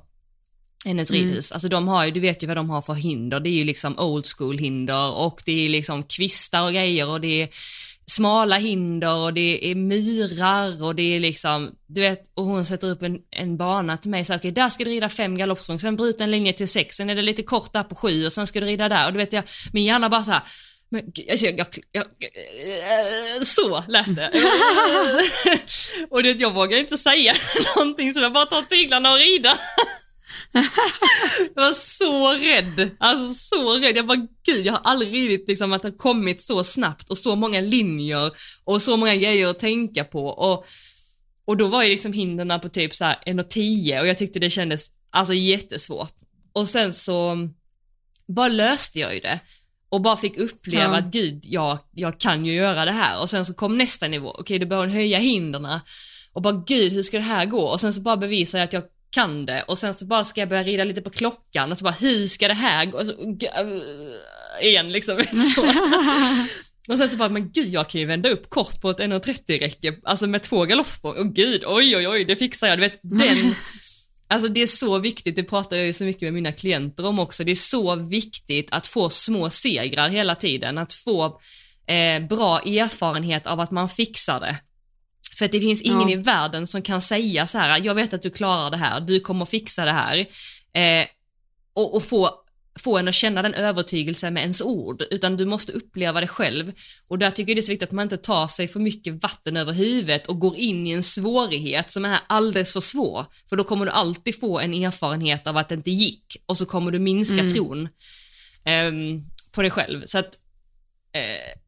Hennes 0.84 1.10
Mm. 1.10 1.22
ridhus, 1.22 1.52
alltså 1.52 1.68
de 1.68 1.88
har 1.88 2.04
ju, 2.04 2.10
du 2.10 2.20
vet 2.20 2.42
ju 2.42 2.46
vad 2.46 2.56
de 2.56 2.70
har 2.70 2.82
för 2.82 2.94
hinder, 2.94 3.40
det 3.40 3.48
är 3.48 3.58
ju 3.58 3.64
liksom 3.64 3.98
old 3.98 4.26
school 4.26 4.58
hinder 4.58 5.12
och 5.12 5.42
det 5.44 5.64
är 5.64 5.68
liksom 5.68 6.02
kvistar 6.02 6.62
och 6.62 6.72
grejer 6.72 7.08
och 7.08 7.20
det 7.20 7.42
är 7.42 7.48
smala 8.06 8.56
hinder 8.56 9.14
och 9.14 9.34
det 9.34 9.70
är 9.70 9.74
myrar 9.74 10.84
och 10.84 10.94
det 10.94 11.16
är 11.16 11.20
liksom, 11.20 11.74
du 11.86 12.00
vet, 12.00 12.22
och 12.34 12.44
hon 12.44 12.66
sätter 12.66 12.90
upp 12.90 13.02
en, 13.02 13.18
en 13.30 13.56
bana 13.56 13.96
till 13.96 14.10
mig 14.10 14.24
så 14.24 14.32
okej, 14.34 14.38
okay, 14.38 14.50
där 14.50 14.68
ska 14.68 14.84
du 14.84 14.90
rida 14.90 15.08
fem 15.08 15.38
galoppsprång, 15.38 15.80
sen 15.80 15.96
bryta 15.96 16.24
en 16.24 16.30
linje 16.30 16.52
till 16.52 16.68
sex, 16.68 16.96
sen 16.96 17.10
är 17.10 17.14
det 17.14 17.22
lite 17.22 17.42
kort 17.42 17.72
där 17.72 17.82
på 17.82 17.94
sju 17.94 18.26
och 18.26 18.32
sen 18.32 18.46
ska 18.46 18.60
du 18.60 18.66
rida 18.66 18.88
där 18.88 19.06
och 19.06 19.12
du 19.12 19.18
vet 19.18 19.32
jag, 19.32 19.44
min 19.72 19.84
hjärna 19.84 20.08
bara 20.08 20.24
så 20.24 20.30
här, 20.30 20.42
men 20.88 21.12
jag, 21.14 21.38
jag, 21.42 21.66
jag, 21.92 22.04
jag, 22.22 23.46
så 23.46 23.84
lät 23.88 24.16
det. 24.16 24.30
och 26.10 26.22
det, 26.22 26.30
jag 26.30 26.54
vågar 26.54 26.78
inte 26.78 26.98
säga 26.98 27.32
någonting 27.76 28.14
så 28.14 28.20
jag 28.20 28.32
bara 28.32 28.46
tar 28.46 28.62
tyglarna 28.62 29.12
och 29.12 29.18
rida. 29.18 29.58
Jag 31.54 31.62
var 31.62 31.74
så 31.74 32.32
rädd, 32.32 32.90
alltså 32.98 33.54
så 33.54 33.74
rädd. 33.74 33.96
Jag 33.96 34.06
bara 34.06 34.26
gud, 34.46 34.66
jag 34.66 34.72
har 34.72 34.80
aldrig 34.84 35.14
ridit 35.14 35.48
liksom 35.48 35.72
att 35.72 35.82
det 35.82 35.88
har 35.88 35.96
kommit 35.96 36.44
så 36.44 36.64
snabbt 36.64 37.10
och 37.10 37.18
så 37.18 37.36
många 37.36 37.60
linjer 37.60 38.32
och 38.64 38.82
så 38.82 38.96
många 38.96 39.16
grejer 39.16 39.48
att 39.48 39.58
tänka 39.58 40.04
på 40.04 40.26
och, 40.26 40.66
och 41.44 41.56
då 41.56 41.66
var 41.66 41.82
ju 41.82 41.90
liksom 41.90 42.12
hindren 42.12 42.60
på 42.60 42.68
typ 42.68 42.94
så 42.94 43.04
här 43.04 43.16
1,10 43.26 44.00
och 44.00 44.06
jag 44.06 44.18
tyckte 44.18 44.38
det 44.38 44.50
kändes 44.50 44.90
alltså 45.10 45.34
jättesvårt. 45.34 46.14
Och 46.52 46.68
sen 46.68 46.92
så 46.92 47.48
bara 48.26 48.48
löste 48.48 48.98
jag 48.98 49.14
ju 49.14 49.20
det 49.20 49.40
och 49.88 50.00
bara 50.00 50.16
fick 50.16 50.36
uppleva 50.36 50.84
ja. 50.84 50.96
att 50.96 51.04
gud, 51.04 51.40
jag, 51.44 51.78
jag 51.90 52.20
kan 52.20 52.46
ju 52.46 52.52
göra 52.52 52.84
det 52.84 52.92
här 52.92 53.20
och 53.20 53.30
sen 53.30 53.46
så 53.46 53.54
kom 53.54 53.78
nästa 53.78 54.08
nivå, 54.08 54.36
okej 54.38 54.58
då 54.58 54.66
började 54.66 54.86
hon 54.88 54.94
höja 54.94 55.18
hindren 55.18 55.80
och 56.32 56.42
bara 56.42 56.64
gud, 56.66 56.92
hur 56.92 57.02
ska 57.02 57.16
det 57.16 57.22
här 57.22 57.46
gå? 57.46 57.60
Och 57.60 57.80
sen 57.80 57.92
så 57.92 58.00
bara 58.00 58.16
bevisar 58.16 58.58
jag 58.58 58.66
att 58.66 58.72
jag 58.72 58.82
kan 59.14 59.46
det 59.46 59.62
och 59.62 59.78
sen 59.78 59.94
så 59.94 60.06
bara 60.06 60.24
ska 60.24 60.40
jag 60.40 60.48
börja 60.48 60.62
rida 60.62 60.84
lite 60.84 61.02
på 61.02 61.10
klockan 61.10 61.70
och 61.70 61.78
så 61.78 61.84
bara 61.84 61.94
hur 62.00 62.26
ska 62.26 62.48
det 62.48 62.54
här 62.54 62.86
gå? 62.86 62.98
Och 62.98 63.06
så, 63.06 63.12
igen 64.62 64.92
liksom. 64.92 65.24
Så. 65.54 65.62
Och 66.88 66.98
sen 66.98 67.08
så 67.08 67.16
bara, 67.16 67.28
men 67.28 67.50
gud 67.52 67.68
jag 67.68 67.88
kan 67.88 68.00
ju 68.00 68.06
vända 68.06 68.28
upp 68.28 68.50
kort 68.50 68.80
på 68.80 68.90
ett 68.90 68.98
1,30 68.98 69.58
räcke, 69.60 69.96
alltså 70.04 70.26
med 70.26 70.42
två 70.42 70.64
galoppsprång, 70.64 71.16
och 71.16 71.34
gud 71.34 71.64
oj 71.66 71.96
oj 71.96 72.08
oj 72.08 72.24
det 72.24 72.36
fixar 72.36 72.66
jag, 72.66 72.78
du 72.78 72.80
vet 72.80 73.00
den, 73.02 73.54
alltså 74.28 74.48
det 74.48 74.62
är 74.62 74.66
så 74.66 74.98
viktigt, 74.98 75.36
det 75.36 75.42
pratar 75.42 75.76
jag 75.76 75.86
ju 75.86 75.92
så 75.92 76.04
mycket 76.04 76.22
med 76.22 76.32
mina 76.32 76.52
klienter 76.52 77.06
om 77.06 77.18
också, 77.18 77.44
det 77.44 77.50
är 77.50 77.56
så 77.56 77.96
viktigt 77.96 78.68
att 78.70 78.86
få 78.86 79.10
små 79.10 79.50
segrar 79.50 80.08
hela 80.08 80.34
tiden, 80.34 80.78
att 80.78 80.92
få 80.92 81.40
eh, 81.86 82.26
bra 82.28 82.60
erfarenhet 82.60 83.46
av 83.46 83.60
att 83.60 83.70
man 83.70 83.88
fixar 83.88 84.40
det. 84.40 84.58
För 85.34 85.44
att 85.44 85.52
det 85.52 85.60
finns 85.60 85.82
ingen 85.82 86.08
ja. 86.08 86.10
i 86.10 86.16
världen 86.16 86.66
som 86.66 86.82
kan 86.82 87.02
säga 87.02 87.46
så 87.46 87.58
här, 87.58 87.80
jag 87.84 87.94
vet 87.94 88.14
att 88.14 88.22
du 88.22 88.30
klarar 88.30 88.70
det 88.70 88.76
här, 88.76 89.00
du 89.00 89.20
kommer 89.20 89.44
fixa 89.44 89.84
det 89.84 89.92
här. 89.92 90.18
Eh, 90.72 91.06
och, 91.74 91.96
och 91.96 92.02
få, 92.02 92.30
få 92.78 92.98
en 92.98 93.08
att 93.08 93.14
känna 93.14 93.42
den 93.42 93.54
övertygelsen 93.54 94.34
med 94.34 94.40
ens 94.40 94.62
ord, 94.62 95.02
utan 95.10 95.36
du 95.36 95.44
måste 95.44 95.72
uppleva 95.72 96.20
det 96.20 96.26
själv. 96.26 96.72
Och 97.08 97.18
där 97.18 97.30
tycker 97.30 97.50
jag 97.50 97.56
det 97.56 97.60
är 97.60 97.62
så 97.62 97.72
viktigt 97.72 97.88
att 97.88 97.92
man 97.92 98.02
inte 98.02 98.16
tar 98.16 98.46
sig 98.46 98.68
för 98.68 98.80
mycket 98.80 99.22
vatten 99.22 99.56
över 99.56 99.72
huvudet 99.72 100.26
och 100.26 100.38
går 100.38 100.56
in 100.56 100.86
i 100.86 100.90
en 100.90 101.02
svårighet 101.02 101.90
som 101.90 102.04
är 102.04 102.18
alldeles 102.26 102.72
för 102.72 102.80
svår. 102.80 103.26
För 103.48 103.56
då 103.56 103.64
kommer 103.64 103.84
du 103.84 103.90
alltid 103.90 104.40
få 104.40 104.60
en 104.60 104.74
erfarenhet 104.74 105.46
av 105.46 105.56
att 105.56 105.68
det 105.68 105.74
inte 105.74 105.90
gick 105.90 106.36
och 106.46 106.58
så 106.58 106.66
kommer 106.66 106.90
du 106.90 106.98
minska 106.98 107.38
mm. 107.38 107.52
tron 107.52 107.88
eh, 108.64 108.92
på 109.52 109.62
dig 109.62 109.70
själv. 109.70 110.02
Så 110.06 110.18
att 110.18 110.38
eh, 111.12 111.60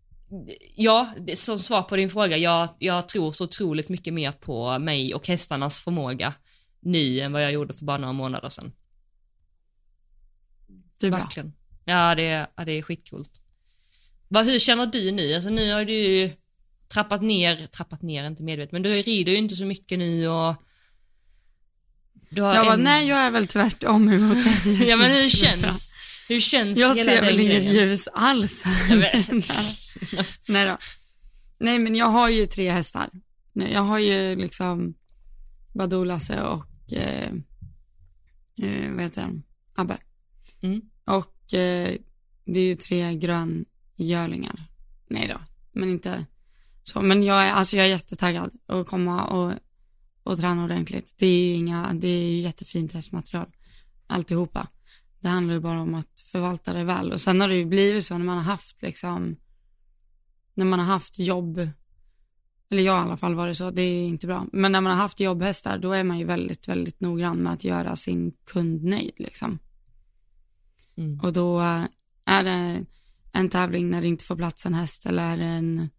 ja, 0.76 1.14
som 1.34 1.58
svar 1.58 1.82
på 1.82 1.96
din 1.96 2.10
fråga, 2.10 2.36
jag, 2.36 2.68
jag 2.78 3.08
tror 3.08 3.32
så 3.32 3.44
otroligt 3.44 3.88
mycket 3.88 4.14
mer 4.14 4.32
på 4.32 4.78
mig 4.78 5.14
och 5.14 5.28
hästarnas 5.28 5.80
förmåga 5.80 6.34
nu 6.80 7.20
än 7.20 7.32
vad 7.32 7.44
jag 7.44 7.52
gjorde 7.52 7.74
för 7.74 7.84
bara 7.84 7.98
några 7.98 8.12
månader 8.12 8.48
sedan. 8.48 8.72
Det 10.98 11.06
är 11.06 11.10
bra. 11.10 11.20
Verkligen. 11.20 11.52
Ja, 11.84 12.14
det, 12.14 12.46
ja, 12.56 12.64
det 12.64 12.72
är 12.72 12.82
skitcoolt. 12.82 13.40
Vad, 14.28 14.46
hur 14.46 14.58
känner 14.58 14.86
du 14.86 15.10
nu? 15.10 15.34
Alltså 15.34 15.50
nu 15.50 15.72
har 15.72 15.84
du 15.84 15.92
ju 15.92 16.30
trappat 16.88 17.22
ner, 17.22 17.66
trappat 17.66 18.02
ner 18.02 18.26
inte 18.26 18.42
medvetet, 18.42 18.72
men 18.72 18.82
du 18.82 19.02
rider 19.02 19.32
ju 19.32 19.38
inte 19.38 19.56
så 19.56 19.64
mycket 19.64 19.98
nu 19.98 20.28
och 20.28 20.54
du 22.30 22.42
har 22.42 22.54
ja, 22.54 22.72
en... 22.72 22.80
nej 22.80 23.08
jag 23.08 23.18
är 23.18 23.30
väl 23.30 23.46
tvärtom 23.46 24.08
emot 24.08 24.38
ja 24.86 24.96
men 24.96 25.10
hur 25.10 25.30
känns, 25.30 25.92
hur 26.28 26.40
känns 26.40 26.78
jag 26.78 26.96
hela 26.96 27.12
ser 27.12 27.20
väl 27.20 27.40
inget 27.40 27.64
ljus 27.64 28.08
alls. 28.12 28.64
Nej 30.48 30.66
då. 30.66 30.78
Nej 31.58 31.78
men 31.78 31.94
jag 31.94 32.06
har 32.06 32.28
ju 32.28 32.46
tre 32.46 32.70
hästar. 32.70 33.10
Jag 33.52 33.82
har 33.82 33.98
ju 33.98 34.36
liksom 34.36 34.94
Badoo, 35.74 36.04
Lasse 36.04 36.42
och 36.42 36.92
eh, 36.92 37.32
eh, 38.62 38.92
vad 38.92 39.02
heter 39.02 39.22
den? 39.22 39.42
Abbe. 39.74 39.98
Mm. 40.60 40.80
Och 41.04 41.54
eh, 41.54 41.94
det 42.44 42.60
är 42.60 42.66
ju 42.66 42.74
tre 42.74 43.14
gröngörlingar. 43.14 44.64
Nej 45.08 45.28
då, 45.28 45.40
men 45.72 45.90
inte 45.90 46.26
så. 46.82 47.02
Men 47.02 47.22
jag 47.22 47.46
är, 47.46 47.52
alltså 47.52 47.76
jag 47.76 47.86
är 47.86 47.90
jättetaggad 47.90 48.50
att 48.66 48.86
komma 48.86 49.24
och, 49.24 49.52
och 50.22 50.38
träna 50.38 50.64
ordentligt. 50.64 51.14
Det 51.18 51.26
är 51.26 51.48
ju 51.48 51.54
inga, 51.54 51.92
det 51.94 52.08
är 52.08 52.28
ju 52.28 52.38
jättefint 52.38 52.92
hästmaterial 52.92 53.46
alltihopa. 54.06 54.68
Det 55.20 55.28
handlar 55.28 55.54
ju 55.54 55.60
bara 55.60 55.80
om 55.80 55.94
att 55.94 56.20
förvalta 56.32 56.72
det 56.72 56.84
väl. 56.84 57.12
Och 57.12 57.20
sen 57.20 57.40
har 57.40 57.48
det 57.48 57.54
ju 57.54 57.66
blivit 57.66 58.04
så 58.04 58.18
när 58.18 58.24
man 58.24 58.36
har 58.36 58.44
haft 58.44 58.82
liksom, 58.82 59.36
när 60.56 60.64
man 60.64 60.78
har 60.78 60.86
haft 60.86 61.18
jobb, 61.18 61.58
eller 62.70 62.82
jag 62.82 62.96
i 62.96 63.06
alla 63.06 63.16
fall 63.16 63.34
var 63.34 63.46
det 63.46 63.54
så, 63.54 63.70
det 63.70 63.82
är 63.82 64.06
inte 64.06 64.26
bra. 64.26 64.46
Men 64.52 64.72
när 64.72 64.80
man 64.80 64.92
har 64.92 65.02
haft 65.02 65.20
jobbhästar, 65.20 65.78
då 65.78 65.92
är 65.92 66.04
man 66.04 66.18
ju 66.18 66.24
väldigt, 66.24 66.68
väldigt 66.68 67.00
noggrann 67.00 67.38
med 67.38 67.52
att 67.52 67.64
göra 67.64 67.96
sin 67.96 68.32
kund 68.46 68.84
nöjd 68.84 69.14
liksom. 69.16 69.58
Mm. 70.96 71.20
Och 71.20 71.32
då 71.32 71.60
är 72.24 72.44
det 72.44 72.84
en 73.32 73.48
tävling 73.48 73.90
när 73.90 74.00
det 74.00 74.08
inte 74.08 74.24
får 74.24 74.36
plats 74.36 74.66
en 74.66 74.74
häst 74.74 75.06
eller 75.06 75.22
är 75.22 75.36
det 75.36 75.44
en, 75.44 75.90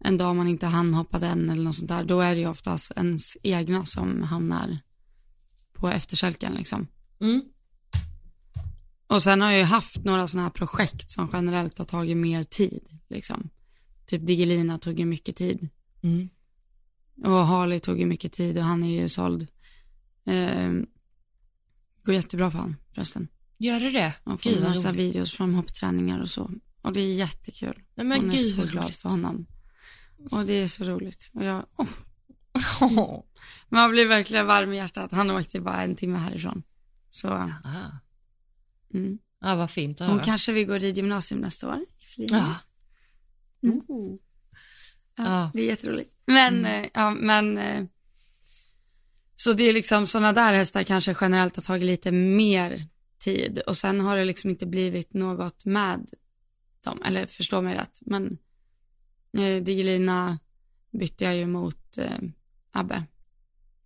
en 0.00 0.16
dag 0.16 0.36
man 0.36 0.48
inte 0.48 0.66
hann 0.66 0.94
hoppa 0.94 1.18
den 1.18 1.50
eller 1.50 1.62
något 1.62 1.74
sånt 1.74 1.88
där, 1.88 2.04
då 2.04 2.20
är 2.20 2.34
det 2.34 2.40
ju 2.40 2.48
oftast 2.48 2.92
ens 2.96 3.36
egna 3.42 3.84
som 3.84 4.22
hamnar 4.22 4.78
på 5.72 5.88
efterkälken 5.88 6.54
liksom. 6.54 6.86
Mm. 7.20 7.42
Och 9.06 9.22
sen 9.22 9.40
har 9.40 9.50
jag 9.50 9.58
ju 9.58 9.64
haft 9.64 10.04
några 10.04 10.26
sådana 10.26 10.48
här 10.48 10.52
projekt 10.52 11.10
som 11.10 11.30
generellt 11.32 11.78
har 11.78 11.84
tagit 11.84 12.16
mer 12.16 12.42
tid, 12.42 12.88
liksom. 13.08 13.50
Typ 14.08 14.26
Digelina 14.26 14.78
tog 14.78 14.98
ju 14.98 15.04
mycket 15.04 15.36
tid. 15.36 15.68
Mm. 16.02 16.28
Och 17.24 17.46
Harley 17.46 17.80
tog 17.80 18.00
ju 18.00 18.06
mycket 18.06 18.32
tid 18.32 18.58
och 18.58 18.64
han 18.64 18.84
är 18.84 19.00
ju 19.02 19.08
såld. 19.08 19.46
Eh, 20.26 20.70
går 22.04 22.14
jättebra 22.14 22.50
för 22.50 22.58
han 22.58 22.76
förresten. 22.94 23.28
Gör 23.58 23.80
det 23.80 23.90
det? 23.90 24.14
Han 24.24 24.38
får 24.38 24.50
en 24.50 24.62
massa 24.62 24.88
roligt. 24.88 25.00
videos 25.00 25.32
från 25.32 25.54
hoppträningar 25.54 26.20
och 26.20 26.28
så. 26.28 26.50
Och 26.82 26.92
det 26.92 27.00
är 27.00 27.14
jättekul. 27.14 27.82
Nej, 27.94 28.06
men 28.06 28.20
Hon 28.20 28.30
är 28.30 28.36
så 28.36 28.62
glad 28.62 28.84
roligt. 28.84 28.96
för 28.96 29.08
honom. 29.08 29.46
Och 30.30 30.44
det 30.46 30.52
är 30.52 30.66
så 30.66 30.84
roligt. 30.84 31.30
Och 31.34 31.44
jag, 31.44 31.66
oh. 31.76 31.88
Man 33.68 33.90
blir 33.90 34.08
verkligen 34.08 34.46
varm 34.46 34.72
i 34.72 34.76
hjärtat. 34.76 35.12
Han 35.12 35.30
åkte 35.30 35.60
bara 35.60 35.82
en 35.82 35.96
timme 35.96 36.18
härifrån. 36.18 36.62
Så. 37.10 37.52
Mm. 38.94 39.18
Ja, 39.40 39.54
vad 39.54 39.70
fint 39.70 40.00
att 40.00 40.08
Hon 40.08 40.20
kanske 40.20 40.52
vill 40.52 40.66
gå 40.66 40.74
ridgymnasium 40.74 41.40
nästa 41.40 41.68
år 41.68 41.84
i 42.16 42.26
Ja. 42.26 42.54
Mm. 43.62 43.82
Ja, 45.16 45.24
ja. 45.24 45.50
Det 45.54 45.60
är 45.60 45.66
jätteroligt. 45.66 46.14
Men, 46.26 46.58
mm. 46.58 46.84
Eh, 46.84 46.90
ja, 46.94 47.10
men 47.10 47.58
eh, 47.58 47.84
så 49.36 49.52
det 49.52 49.62
är 49.62 49.72
liksom 49.72 50.06
sådana 50.06 50.32
där 50.32 50.52
hästar 50.52 50.82
kanske 50.82 51.16
generellt 51.20 51.56
har 51.56 51.62
tagit 51.62 51.84
lite 51.84 52.12
mer 52.12 52.82
tid 53.18 53.58
och 53.58 53.76
sen 53.76 54.00
har 54.00 54.16
det 54.16 54.24
liksom 54.24 54.50
inte 54.50 54.66
blivit 54.66 55.14
något 55.14 55.64
med 55.64 56.10
dem, 56.84 57.02
eller 57.04 57.26
förstå 57.26 57.62
mig 57.62 57.74
rätt, 57.74 58.00
men 58.00 58.38
eh, 59.38 59.62
Digelina 59.62 60.38
bytte 60.90 61.24
jag 61.24 61.36
ju 61.36 61.46
mot 61.46 61.98
eh, 61.98 62.18
Abbe. 62.72 63.04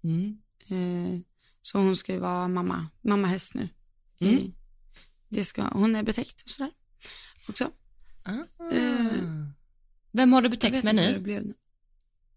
Mm. 0.05 0.39
Eh, 0.71 1.21
så 1.63 1.79
hon 1.79 1.97
ska 1.97 2.13
ju 2.13 2.19
vara 2.19 2.49
mamma, 2.49 2.89
mamma 3.01 3.29
häst 3.29 3.55
nu. 3.55 3.69
Mm. 4.19 4.35
I, 4.35 4.55
det 5.29 5.45
ska, 5.45 5.63
hon 5.63 5.97
är 5.97 6.03
betäckt 6.03 6.43
och 6.43 6.49
sådär 6.49 6.73
också. 7.49 7.71
Ah. 8.23 8.45
Vem 10.13 10.33
har 10.33 10.43
du 10.43 10.49
betäckt 10.49 10.85
med 10.85 10.95
nu? 10.95 11.23
Nej 11.23 11.55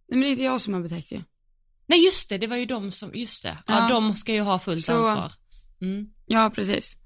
men 0.08 0.20
det 0.20 0.28
är 0.28 0.32
inte 0.32 0.44
jag 0.44 0.62
som 0.62 0.74
har 0.74 0.82
betäckt 0.82 1.10
det. 1.10 1.24
Nej 1.88 2.06
just 2.06 2.30
det, 2.30 2.38
det 2.38 2.48
var 2.48 2.58
ju 2.58 2.66
de 2.66 2.92
som, 2.92 3.12
just 3.14 3.44
det. 3.44 3.58
Ja, 3.68 3.80
ja 3.80 3.90
de 3.90 4.14
ska 4.14 4.34
ju 4.34 4.42
ha 4.42 4.60
fullt 4.60 4.86
så, 4.86 4.98
ansvar. 4.98 5.32
Mm. 5.82 6.10
Ja 6.26 6.52
precis. 6.56 6.98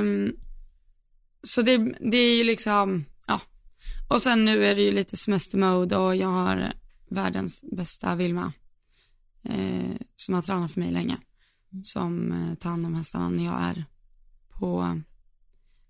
Um, 0.00 0.36
så 1.42 1.62
det, 1.62 1.76
det 2.10 2.16
är 2.16 2.36
ju 2.36 2.44
liksom, 2.44 3.04
ja. 3.26 3.40
Och 4.08 4.22
sen 4.22 4.44
nu 4.44 4.64
är 4.64 4.74
det 4.74 4.82
ju 4.82 4.90
lite 4.90 5.16
semestermode 5.16 5.96
och 5.96 6.16
jag 6.16 6.28
har 6.28 6.72
världens 7.10 7.64
bästa 7.72 8.14
Vilma. 8.14 8.52
Eh, 9.42 9.96
som 10.16 10.34
har 10.34 10.42
tränat 10.42 10.72
för 10.72 10.80
mig 10.80 10.90
länge. 10.90 11.18
Mm. 11.72 11.84
Som 11.84 12.32
eh, 12.32 12.54
tar 12.54 12.70
hand 12.70 12.86
om 12.86 12.94
hästarna 12.94 13.28
när 13.28 13.44
jag 13.44 13.62
är 13.62 13.84
på 14.48 15.00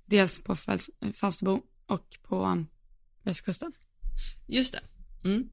dels 0.06 0.42
på 0.42 0.56
Falsterbo 1.14 1.62
och 1.86 2.18
på 2.22 2.64
västkusten. 3.28 3.72
Just 4.46 4.72
det. 4.72 4.80
Mm. 5.28 5.48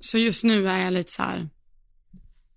Så 0.00 0.18
just 0.18 0.44
nu 0.44 0.68
är 0.68 0.84
jag 0.84 0.92
lite 0.92 1.12
så 1.12 1.22
här, 1.22 1.48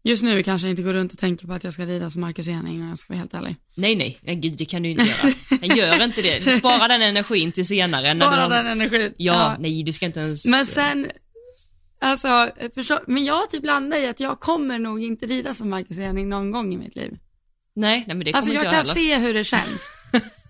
Just 0.07 0.23
nu 0.23 0.43
kanske 0.43 0.67
jag 0.67 0.71
inte 0.71 0.81
går 0.81 0.93
runt 0.93 1.13
och 1.13 1.17
tänker 1.17 1.47
på 1.47 1.53
att 1.53 1.63
jag 1.63 1.73
ska 1.73 1.85
rida 1.85 2.09
som 2.09 2.21
Marcus 2.21 2.47
Ening 2.47 2.81
om 2.81 2.89
jag 2.89 2.97
ska 2.97 3.13
vara 3.13 3.19
helt 3.19 3.33
ärlig. 3.33 3.55
Nej, 3.75 3.95
nej, 3.95 4.17
nej 4.21 4.35
gud 4.35 4.57
det 4.57 4.65
kan 4.65 4.83
du 4.83 4.89
inte 4.89 5.03
göra. 5.03 5.33
Jag 5.61 5.77
gör 5.77 6.03
inte 6.03 6.21
det. 6.21 6.57
Spara 6.57 6.87
den 6.87 7.01
energin 7.01 7.51
till 7.51 7.67
senare. 7.67 8.05
Spara 8.05 8.41
har... 8.41 8.49
den 8.49 8.67
energin. 8.67 9.13
Ja, 9.17 9.55
nej 9.59 9.83
du 9.83 9.93
ska 9.93 10.05
inte 10.05 10.19
ens... 10.19 10.45
Men 10.45 10.65
sen, 10.65 11.07
alltså, 12.01 12.51
förstå, 12.75 12.99
men 13.07 13.25
jag 13.25 13.49
typ 13.49 13.65
landar 13.65 13.97
i 13.97 14.07
att 14.07 14.19
jag 14.19 14.39
kommer 14.39 14.79
nog 14.79 15.03
inte 15.03 15.25
rida 15.25 15.53
som 15.53 15.69
Marcus 15.69 15.97
Ening 15.97 16.29
någon 16.29 16.51
gång 16.51 16.73
i 16.73 16.77
mitt 16.77 16.95
liv. 16.95 17.17
Nej, 17.75 18.03
nej 18.07 18.15
men 18.15 18.25
det 18.25 18.31
kommer 18.31 18.37
Alltså 18.37 18.53
jag 18.53 18.63
inte 18.63 18.69
kan 18.69 18.77
jag 18.77 18.95
heller. 18.95 19.17
se 19.17 19.27
hur 19.27 19.33
det 19.33 19.43
känns. 19.43 19.81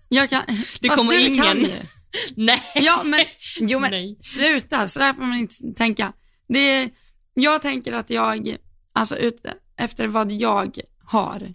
Jag 0.10 0.30
kan, 0.30 0.44
Det 0.80 0.88
kommer 0.88 1.28
ingen. 1.28 1.46
Kan 1.46 1.62
ju. 1.62 1.72
Nej. 2.36 2.62
Ja 2.76 3.04
men, 3.04 3.26
jo 3.60 3.80
men 3.80 3.92
Nej. 3.92 4.18
sluta, 4.22 4.88
så 4.88 5.00
där 5.00 5.14
får 5.14 5.22
man 5.22 5.38
inte 5.38 5.74
tänka. 5.76 6.14
Det 6.48 6.60
är, 6.60 6.90
jag 7.34 7.62
tänker 7.62 7.94
att 7.94 8.10
jag, 8.10 8.56
alltså 8.94 9.18
ut, 9.18 9.46
efter 9.78 10.08
vad 10.08 10.32
jag 10.32 10.80
har, 11.00 11.54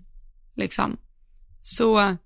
liksom, 0.56 0.96
så 1.62 2.16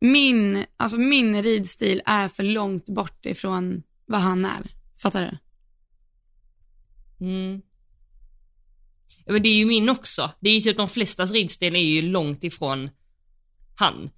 min, 0.00 0.64
alltså 0.76 0.98
min 0.98 1.42
ridstil 1.42 2.02
är 2.06 2.28
för 2.28 2.42
långt 2.42 2.88
bort 2.88 3.26
ifrån 3.26 3.82
vad 4.06 4.20
han 4.20 4.44
är. 4.44 4.74
Fattar 5.02 5.22
du? 5.22 5.38
Mm. 7.26 7.62
Ja, 9.24 9.32
men 9.32 9.42
det 9.42 9.48
är 9.48 9.56
ju 9.56 9.64
min 9.64 9.88
också. 9.88 10.30
Det 10.40 10.50
är 10.50 10.54
ju 10.54 10.60
typ 10.60 10.76
de 10.76 10.88
flestas 10.88 11.30
ridstil 11.30 11.76
är 11.76 11.80
ju 11.80 12.02
långt 12.02 12.44
ifrån 12.44 12.90
han. 13.76 14.10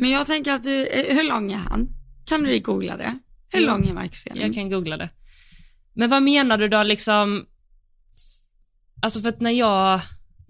Men 0.00 0.10
jag 0.10 0.26
tänker 0.26 0.52
att 0.52 0.64
du, 0.64 0.86
eh, 0.86 1.16
hur 1.16 1.28
lång 1.28 1.52
är 1.52 1.56
han? 1.56 1.88
Kan 2.24 2.44
vi 2.44 2.58
googla 2.58 2.96
det? 2.96 3.18
Hur 3.52 3.66
lång 3.66 3.88
är 3.88 3.94
Marcus 3.94 4.26
Ening? 4.26 4.42
Jag 4.42 4.54
kan 4.54 4.70
googla 4.70 4.96
det. 4.96 5.10
Men 5.94 6.10
vad 6.10 6.22
menar 6.22 6.58
du 6.58 6.68
då 6.68 6.82
liksom? 6.82 7.46
Alltså 9.02 9.20
för 9.20 9.28
att 9.28 9.40
när 9.40 9.50
jag, 9.50 10.00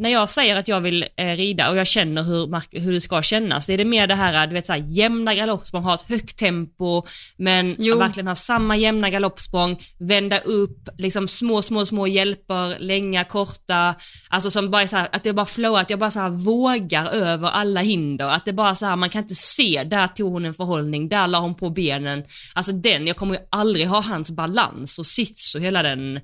när 0.01 0.11
jag 0.11 0.30
säger 0.30 0.57
att 0.57 0.68
jag 0.68 0.80
vill 0.80 1.07
eh, 1.16 1.36
rida 1.36 1.70
och 1.70 1.76
jag 1.76 1.86
känner 1.86 2.22
hur, 2.22 2.80
hur 2.80 2.92
det 2.92 3.01
ska 3.01 3.22
kännas, 3.22 3.70
är 3.70 3.78
det 3.78 3.84
mer 3.84 4.07
det 4.07 4.14
här, 4.14 4.46
du 4.46 4.55
vet 4.55 4.66
såhär 4.66 4.84
jämna 4.86 5.34
galoppsprång, 5.34 5.82
ha 5.82 5.94
ett 5.94 6.09
högt 6.09 6.38
tempo, 6.38 7.03
men 7.36 7.76
verkligen 7.98 8.26
ha 8.26 8.34
samma 8.34 8.76
jämna 8.76 9.11
galoppsprång, 9.11 9.78
vända 9.98 10.38
upp, 10.38 10.88
liksom 10.98 11.28
små, 11.28 11.62
små, 11.62 11.86
små 11.86 12.07
hjälper, 12.07 12.78
länga, 12.78 13.24
korta, 13.24 13.94
alltså 14.28 14.51
som 14.51 14.70
bara 14.70 14.86
så 14.86 14.96
här, 14.96 15.09
att 15.12 15.24
det 15.24 15.32
bara 15.32 15.46
flowar, 15.46 15.80
att 15.80 15.90
jag 15.90 15.98
bara 15.98 16.11
så 16.11 16.20
här 16.20 16.30
vågar 16.30 17.07
över 17.07 17.48
alla 17.48 17.80
hinder, 17.80 18.28
att 18.28 18.44
det 18.44 18.53
bara 18.53 18.74
så 18.74 18.86
här, 18.86 18.96
man 18.96 19.11
kan 19.11 19.22
inte 19.22 19.34
se, 19.34 19.84
där 19.84 20.07
tog 20.07 20.32
hon 20.32 20.44
en 20.44 20.55
förhållning, 20.55 21.09
där 21.09 21.26
la 21.26 21.38
hon 21.40 21.55
på 21.55 21.70
benen, 21.70 22.24
alltså 22.55 22.72
den, 22.72 23.07
jag 23.07 23.16
kommer 23.16 23.34
ju 23.34 23.40
aldrig 23.51 23.86
ha 23.86 24.01
hans 24.01 24.30
balans 24.30 24.98
och 24.98 25.07
sits 25.07 25.55
och 25.55 25.61
hela 25.61 25.82
den, 25.82 26.20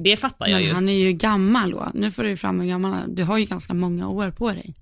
det 0.00 0.16
fattar 0.16 0.46
jag 0.46 0.58
Men 0.58 0.68
ju. 0.68 0.74
han 0.74 0.88
är 0.88 0.98
ju 0.98 1.12
gammal 1.12 1.70
då. 1.70 1.90
Nu 1.94 2.10
får 2.10 2.22
du 2.22 2.28
ju 2.28 2.36
fram 2.36 2.60
hur 2.60 2.66
gammal 2.68 2.92
han 2.92 3.02
är. 3.02 3.14
Du 3.14 3.24
har 3.24 3.38
ju 3.38 3.44
ganska 3.44 3.74
många 3.74 4.08
år 4.08 4.30
på 4.30 4.50
dig. 4.50 4.74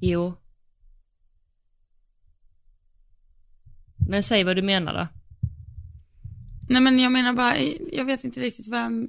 Jo. 0.00 0.34
Men 4.08 4.22
säg 4.22 4.44
vad 4.44 4.56
du 4.56 4.62
menar 4.62 4.94
då. 4.94 5.08
Nej 6.68 6.80
men 6.82 6.98
jag 6.98 7.12
menar 7.12 7.32
bara, 7.32 7.58
jag 7.92 8.04
vet 8.04 8.24
inte 8.24 8.40
riktigt 8.40 8.68
vad 8.68 8.80
jag, 8.80 9.08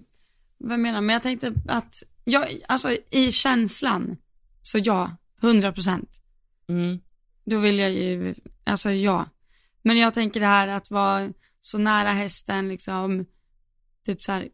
vad 0.58 0.74
jag 0.74 0.80
menar, 0.80 1.02
men 1.02 1.14
jag 1.14 1.24
tänkte 1.24 1.54
att, 1.68 2.04
jag, 2.24 2.48
alltså 2.68 2.98
i 3.10 3.32
känslan, 3.32 4.18
så 4.62 4.78
ja, 4.78 5.18
100 5.42 5.72
procent. 5.74 6.22
Mm. 6.70 7.00
Då 7.46 7.60
vill 7.60 7.78
jag 7.78 7.92
ju, 7.92 8.36
alltså 8.64 8.92
ja. 8.92 9.26
Men 9.82 9.98
jag 9.98 10.14
tänker 10.14 10.40
det 10.40 10.46
här 10.46 10.68
att 10.68 10.92
vara 10.92 11.30
så 11.62 11.78
nära 11.78 12.12
hästen 12.12 12.70
liksom, 12.70 13.26
typ 14.08 14.22
så 14.22 14.32
här 14.32 14.48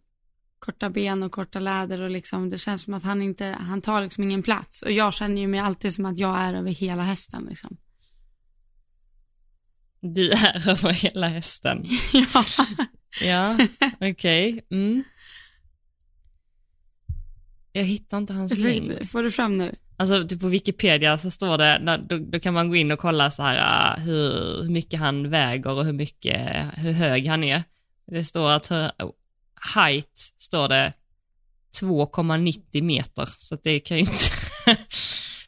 korta 0.60 0.90
ben 0.90 1.24
och 1.24 1.32
korta 1.32 1.60
läder 1.60 2.02
och 2.02 2.10
liksom, 2.10 2.50
det 2.50 2.58
känns 2.58 2.82
som 2.82 2.94
att 2.94 3.04
han 3.04 3.22
inte, 3.22 3.46
han 3.46 3.82
tar 3.82 4.02
liksom 4.02 4.24
ingen 4.24 4.44
plats. 4.44 4.82
Och 4.82 4.92
jag 4.92 5.14
känner 5.14 5.42
ju 5.42 5.48
mig 5.48 5.60
alltid 5.60 5.94
som 5.94 6.06
att 6.06 6.20
jag 6.20 6.40
är 6.40 6.54
över 6.54 6.72
hela 6.72 7.04
hästen 7.04 7.46
liksom. 7.50 7.78
Du 10.00 10.32
är 10.32 10.70
över 10.70 10.92
hela 10.92 11.28
hästen. 11.28 11.84
ja. 12.34 12.46
Ja, 13.22 13.58
okej. 14.02 14.66
Mm. 14.72 15.04
Jag 17.72 17.84
hittar 17.84 18.18
inte 18.18 18.34
hans 18.34 18.58
länk. 18.58 19.10
Får 19.10 19.24
du 19.24 19.32
fram 19.32 19.58
nu? 19.58 19.76
Alltså 19.98 20.28
typ 20.28 20.42
på 20.42 20.48
Wikipedia 20.48 21.18
så 21.18 21.32
står 21.32 21.58
det, 21.58 22.00
då, 22.10 22.18
då 22.18 22.40
kan 22.40 22.54
man 22.54 22.70
gå 22.70 22.76
in 22.76 22.92
och 22.92 23.00
kolla 23.00 23.32
så 23.32 23.44
här 23.44 23.98
uh, 23.98 24.04
hur, 24.06 24.64
hur 24.64 24.70
mycket 24.70 25.00
han 25.00 25.30
väger 25.30 25.78
och 25.78 25.86
hur 25.86 25.94
mycket, 25.94 26.52
hur 26.74 26.92
hög 26.92 27.28
han 27.28 27.44
är. 27.44 27.64
Det 28.12 28.24
står 28.24 28.52
att 28.52 28.72
height 29.76 30.34
står 30.38 30.68
det 30.68 30.94
2,90 31.82 32.82
meter, 32.82 33.30
så 33.38 33.58
det 33.64 33.80
kan 33.80 33.98
ju 33.98 34.02
inte 34.04 34.14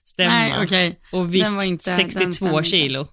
stämma. 0.05 0.32
Nej, 0.34 0.63
okej. 0.63 0.99
Och 1.11 1.36
vikt 1.36 1.47
inte- 1.63 1.89
den 1.95 2.09
62 2.09 2.34
stämmer 2.34 2.57
inte. 2.57 2.70
kilo. 2.70 3.07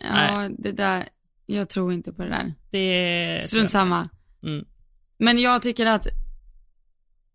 Ja, 0.00 0.48
det 0.58 0.72
där, 0.72 1.08
jag 1.46 1.68
tror 1.68 1.92
inte 1.92 2.12
på 2.12 2.22
det 2.22 2.28
där. 2.28 2.54
Det 2.70 3.40
Strunt 3.44 3.70
samma. 3.70 4.08
Mm. 4.42 4.64
Men 5.18 5.38
jag 5.38 5.62
tycker 5.62 5.86
att 5.86 6.06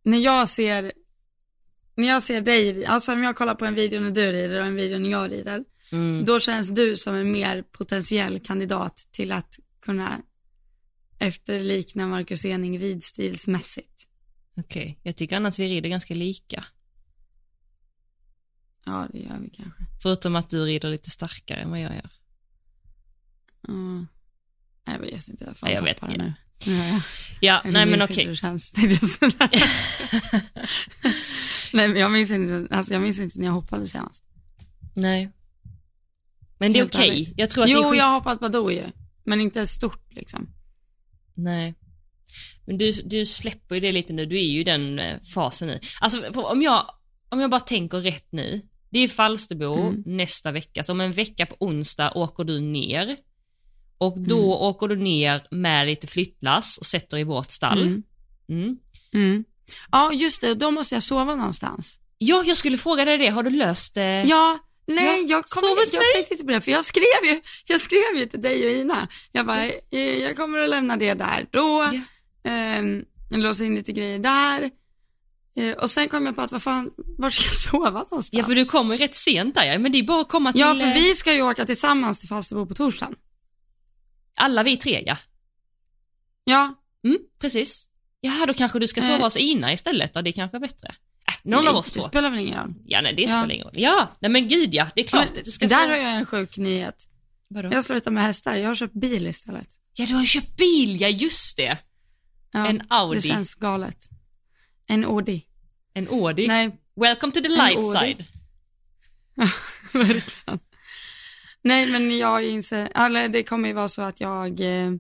när 0.04 0.18
jag 0.20 0.50
ser, 0.50 0.92
när 1.96 2.08
jag 2.08 2.24
ser 2.24 2.42
dig, 2.42 2.86
alltså 2.86 3.14
om 3.14 3.24
jag 3.24 3.36
kollar 3.36 3.56
på 3.56 3.66
en 3.66 3.76
video 3.76 4.00
när 4.02 4.12
du 4.12 4.32
rider 4.32 4.60
och 4.60 4.66
en 4.68 4.76
video 4.76 5.00
när 5.00 5.10
jag 5.10 5.32
rider, 5.32 5.64
Mm. 5.92 6.26
då 6.26 6.40
känns 6.40 6.70
du 6.70 6.96
som 6.98 7.16
en 7.16 7.32
mer 7.32 7.62
potentiell 7.62 8.40
kandidat 8.40 9.08
till 9.12 9.32
att 9.32 9.60
kunna 9.86 10.22
efterlikna 11.20 12.08
Marcus 12.08 12.46
Ening 12.46 12.80
ridstilsmässigt. 12.80 14.08
Okej, 14.58 15.00
jag 15.04 15.16
tycker 15.16 15.36
annars 15.36 15.60
vi 15.60 15.70
rider 15.70 15.90
ganska 15.90 16.14
lika. 16.14 16.66
Ja, 18.86 19.08
det 19.14 19.20
gör 19.20 19.40
vi 19.40 19.50
kanske. 19.50 19.84
Förutom 20.02 20.36
att 20.36 20.50
du 20.50 20.66
rider 20.66 20.90
lite 20.90 21.10
starkare 21.10 21.62
än 21.62 21.70
vad 21.70 21.80
jag 21.80 21.96
gör. 21.96 22.10
Mm. 23.68 24.08
Jag 24.86 25.00
vet 25.00 25.28
inte, 25.28 25.46
jag, 25.46 25.58
fan 25.58 25.72
jag 25.72 25.84
vet 25.84 26.02
det 26.02 26.18
nu. 26.18 26.34
Ja, 26.66 27.02
jag 27.42 27.62
nej 27.74 27.86
men 27.86 28.02
okej. 28.02 28.26
det 28.26 28.36
känns. 28.36 28.74
Nej, 31.74 31.88
men 31.88 31.96
jag 31.96 32.12
minns 32.12 32.32
inte, 32.32 32.76
alltså 32.76 32.94
jag 32.94 33.02
minns 33.02 33.20
inte 33.20 33.40
när 33.40 33.46
jag 33.46 33.54
hoppade 33.54 33.88
senast. 33.88 34.24
Nej. 34.94 35.32
Men 36.58 36.74
det 36.74 36.80
är 36.80 36.86
okej. 36.86 37.10
ärligt. 37.10 37.34
Jag 37.38 37.50
tror 37.50 37.64
att 37.64 37.68
det 37.68 37.74
är 37.74 37.84
Jo, 37.84 37.90
skit... 37.90 37.98
jag 37.98 38.06
har 38.06 38.14
hoppat 38.14 38.40
Badoo 38.40 38.72
ju, 38.72 38.84
men 39.24 39.42
inte 39.42 39.68
stort 39.68 40.14
liksom. 40.14 40.50
Nej. 41.34 41.76
Men 42.66 42.78
du, 42.78 42.92
du 42.92 43.26
släpper 43.26 43.76
ju 43.76 43.82
det 43.82 43.92
lite 43.92 44.14
nu, 44.14 44.26
du 44.26 44.38
är 44.38 44.44
ju 44.44 44.60
i 44.60 44.64
den 44.64 45.00
eh, 45.00 45.20
fasen 45.34 45.68
nu. 45.68 45.80
Alltså 46.02 46.30
om 46.30 46.62
jag, 46.62 46.86
om 47.30 47.40
jag 47.40 47.50
bara 47.50 47.60
tänker 47.62 47.98
rätt 48.00 48.28
nu. 48.32 48.62
Det 48.90 49.00
är 49.00 49.08
Falsterbo 49.08 49.74
Mm. 49.74 50.04
nästa 50.06 50.52
vecka, 50.52 50.84
så 50.84 50.92
om 50.92 51.02
en 51.02 51.12
vecka 51.12 51.46
på 51.46 51.56
onsdag 51.60 52.12
åker 52.18 52.44
du 52.44 52.60
ner. 52.60 53.18
Och 53.98 54.20
då 54.20 54.38
Mm. 54.38 54.50
åker 54.50 54.88
du 54.88 54.96
ner 54.96 55.48
med 55.52 55.88
lite 55.88 56.08
flyttlass 56.08 56.78
och 56.78 56.86
sätter 56.86 57.18
i 57.18 57.24
vårt 57.24 57.52
stall. 57.52 57.82
Mm. 57.82 58.04
Mm. 58.50 58.78
Mm. 59.14 59.44
Ja, 59.92 60.14
just 60.14 60.42
det, 60.42 60.56
då 60.56 60.72
måste 60.72 60.96
jag 60.96 61.04
sova 61.04 61.36
någonstans. 61.36 62.00
Ja, 62.18 62.44
jag 62.46 62.58
skulle 62.58 62.78
fråga 62.78 63.06
dig 63.06 63.18
det, 63.18 63.28
har 63.28 63.44
du 63.44 63.50
löst 63.50 63.96
det? 63.96 64.24
Ja, 64.28 64.60
nej, 64.88 65.22
Ja, 65.22 65.28
jag, 65.38 65.46
kommer, 65.46 65.70
jag 65.94 66.14
tänkte 66.16 66.34
inte 66.34 66.46
på 66.46 66.52
det, 66.52 66.62
för 66.62 66.72
jag 66.72 66.86
skrev 66.86 67.24
ju, 67.24 67.42
jag 67.66 67.82
skrev 67.82 68.16
ju 68.18 68.26
till 68.26 68.42
dig 68.42 68.66
och 68.66 68.72
Ina. 68.72 69.08
Jag 69.32 69.46
bara, 69.46 69.66
eh, 69.66 70.00
jag 70.00 70.38
kommer 70.38 70.60
att 70.60 70.70
lämna 70.70 70.98
det 70.98 71.14
där 71.14 71.48
då, 71.52 71.90
Ja. 71.94 72.02
ehm, 72.52 73.04
jag 73.30 73.40
låser 73.40 73.66
in 73.66 73.76
lite 73.76 73.92
grejer 73.92 74.20
där. 74.20 74.72
Eh, 75.56 75.72
och 75.72 75.90
sen 75.92 76.08
kom 76.10 76.26
jag 76.26 76.36
på 76.36 76.42
att, 76.42 76.52
vad 76.52 76.64
fan, 76.64 76.92
var 77.18 77.30
ska 77.30 77.44
jag 77.44 77.54
sova 77.54 77.90
någonstans? 77.90 78.30
Ja, 78.32 78.44
för 78.44 78.56
du 78.56 78.66
kommer 78.66 78.98
rätt 78.98 79.16
sent 79.16 79.56
där 79.56 79.64
ja, 79.64 79.80
men 79.80 79.92
det 79.92 79.98
är 80.00 80.04
bara 80.04 80.22
att 80.22 80.30
komma 80.30 80.52
till 80.52 80.62
Ja, 80.62 80.76
för 80.76 80.88
eh, 80.88 80.94
vi 80.94 81.16
ska 81.16 81.34
ju 81.34 81.42
åka 81.42 81.66
tillsammans 81.66 82.20
till 82.20 82.30
Falsterbo 82.30 82.66
på 82.66 82.74
torsdagen. 82.74 83.16
alla 84.36 84.64
vi 84.64 84.78
tre 84.78 85.04
ja. 85.06 85.18
Ja, 86.44 86.76
Mm, 87.06 87.18
precis. 87.40 87.88
Jaha, 88.22 88.46
då 88.46 88.54
kanske 88.54 88.80
du 88.80 88.88
ska 88.88 89.02
sova 89.02 89.14
Eh. 89.16 89.22
hos 89.24 89.38
Ina 89.38 89.74
istället, 89.74 90.14
då 90.14 90.22
det 90.22 90.32
kanske 90.32 90.58
är 90.58 90.62
bättre. 90.62 90.96
Någon 91.44 91.68
av 91.68 91.76
oss 91.76 91.92
det 91.92 92.00
två. 92.02 92.08
spelar 92.08 92.30
väl 92.30 92.40
ingen 92.40 92.60
roll. 92.60 92.74
Ja, 92.86 93.02
nej 93.02 93.14
det 93.14 93.22
Ja. 93.22 93.28
spelar 93.28 93.52
ingen 93.52 93.66
roll. 93.66 93.74
Ja, 93.78 94.08
nej 94.20 94.32
men 94.32 94.48
gud 94.48 94.74
ja, 94.74 94.88
det 94.96 95.02
är 95.02 95.08
klart. 95.08 95.30
Men, 95.36 95.44
du 95.44 95.52
ska 95.52 95.68
där 95.68 95.76
sova. 95.76 95.88
har 95.94 95.98
jag 96.02 96.16
en 96.16 96.26
sjuk 96.26 96.58
nyhet. 96.58 97.08
Vadå? 97.48 97.70
Jag 97.72 97.86
slutar 97.86 98.12
med 98.12 98.24
hästar, 98.24 98.56
jag 98.56 98.68
har 98.68 98.76
köpt 98.76 98.94
bil 98.94 99.28
istället. 99.28 99.68
Ja, 99.94 100.06
du 100.06 100.14
har 100.16 100.26
köpt 100.26 100.56
bil, 100.58 101.02
ja 101.02 101.08
just 101.08 101.58
det. 101.58 101.78
Ja, 102.52 102.68
En 102.68 102.82
Audi. 102.90 103.20
Det 103.20 103.28
känns 103.28 103.56
galet. 103.56 104.10
En 104.88 105.06
Audi. 105.06 105.46
En 105.94 106.08
Audi. 106.08 106.48
Nej, 106.48 106.80
Welcome 106.96 107.32
to 107.34 107.42
the 107.42 107.50
light 107.50 107.80
side. 108.00 108.26
verkligen. 109.94 110.60
Nej, 111.62 111.86
men 111.92 112.18
jag 112.18 112.44
inser, 112.44 112.90
eller 112.96 113.30
det 113.30 113.44
kommer 113.44 113.68
ju 113.70 113.74
vara 113.74 113.88
så 113.88 114.02
att 114.02 114.22
jag, 114.22 114.60
eh, 114.60 114.92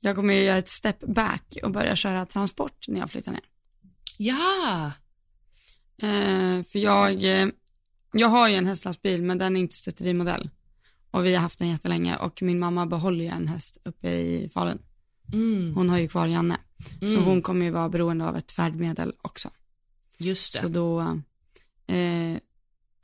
jag 0.00 0.16
kommer 0.16 0.34
ju 0.34 0.42
göra 0.42 0.58
ett 0.58 0.68
step 0.68 0.98
back 1.00 1.56
och 1.62 1.70
börja 1.70 1.96
köra 1.96 2.26
transport 2.26 2.88
när 2.88 3.00
jag 3.00 3.10
flyttar 3.10 3.32
ner. 3.32 3.40
Ja. 4.18 4.92
Eh, 6.02 6.62
för 6.62 6.78
jag, 6.78 7.24
eh, 7.24 7.48
jag 8.12 8.28
har 8.28 8.48
ju 8.48 8.54
en 8.54 8.66
hästlastbil 8.66 9.22
men 9.22 9.38
den 9.38 9.56
är 9.56 9.60
inte 9.60 9.74
stutterimodell. 9.74 10.50
Och 11.10 11.26
vi 11.26 11.34
har 11.34 11.42
haft 11.42 11.58
den 11.58 11.68
jättelänge 11.68 12.16
och 12.16 12.42
min 12.42 12.58
mamma 12.58 12.86
behåller 12.86 13.24
ju 13.24 13.30
en 13.30 13.48
häst 13.48 13.78
uppe 13.84 14.10
i 14.10 14.48
Falun. 14.54 14.78
Mm. 15.32 15.74
Hon 15.74 15.90
har 15.90 15.98
ju 15.98 16.08
kvar 16.08 16.26
Janne. 16.26 16.56
Så 17.00 17.06
Mm. 17.06 17.24
hon 17.24 17.42
kommer 17.42 17.64
ju 17.64 17.70
vara 17.70 17.88
beroende 17.88 18.24
av 18.24 18.36
ett 18.36 18.50
färdmedel 18.50 19.12
också. 19.22 19.50
Just 20.18 20.52
det. 20.52 20.58
Så 20.58 20.68
då 20.68 21.00
eh, 21.86 22.38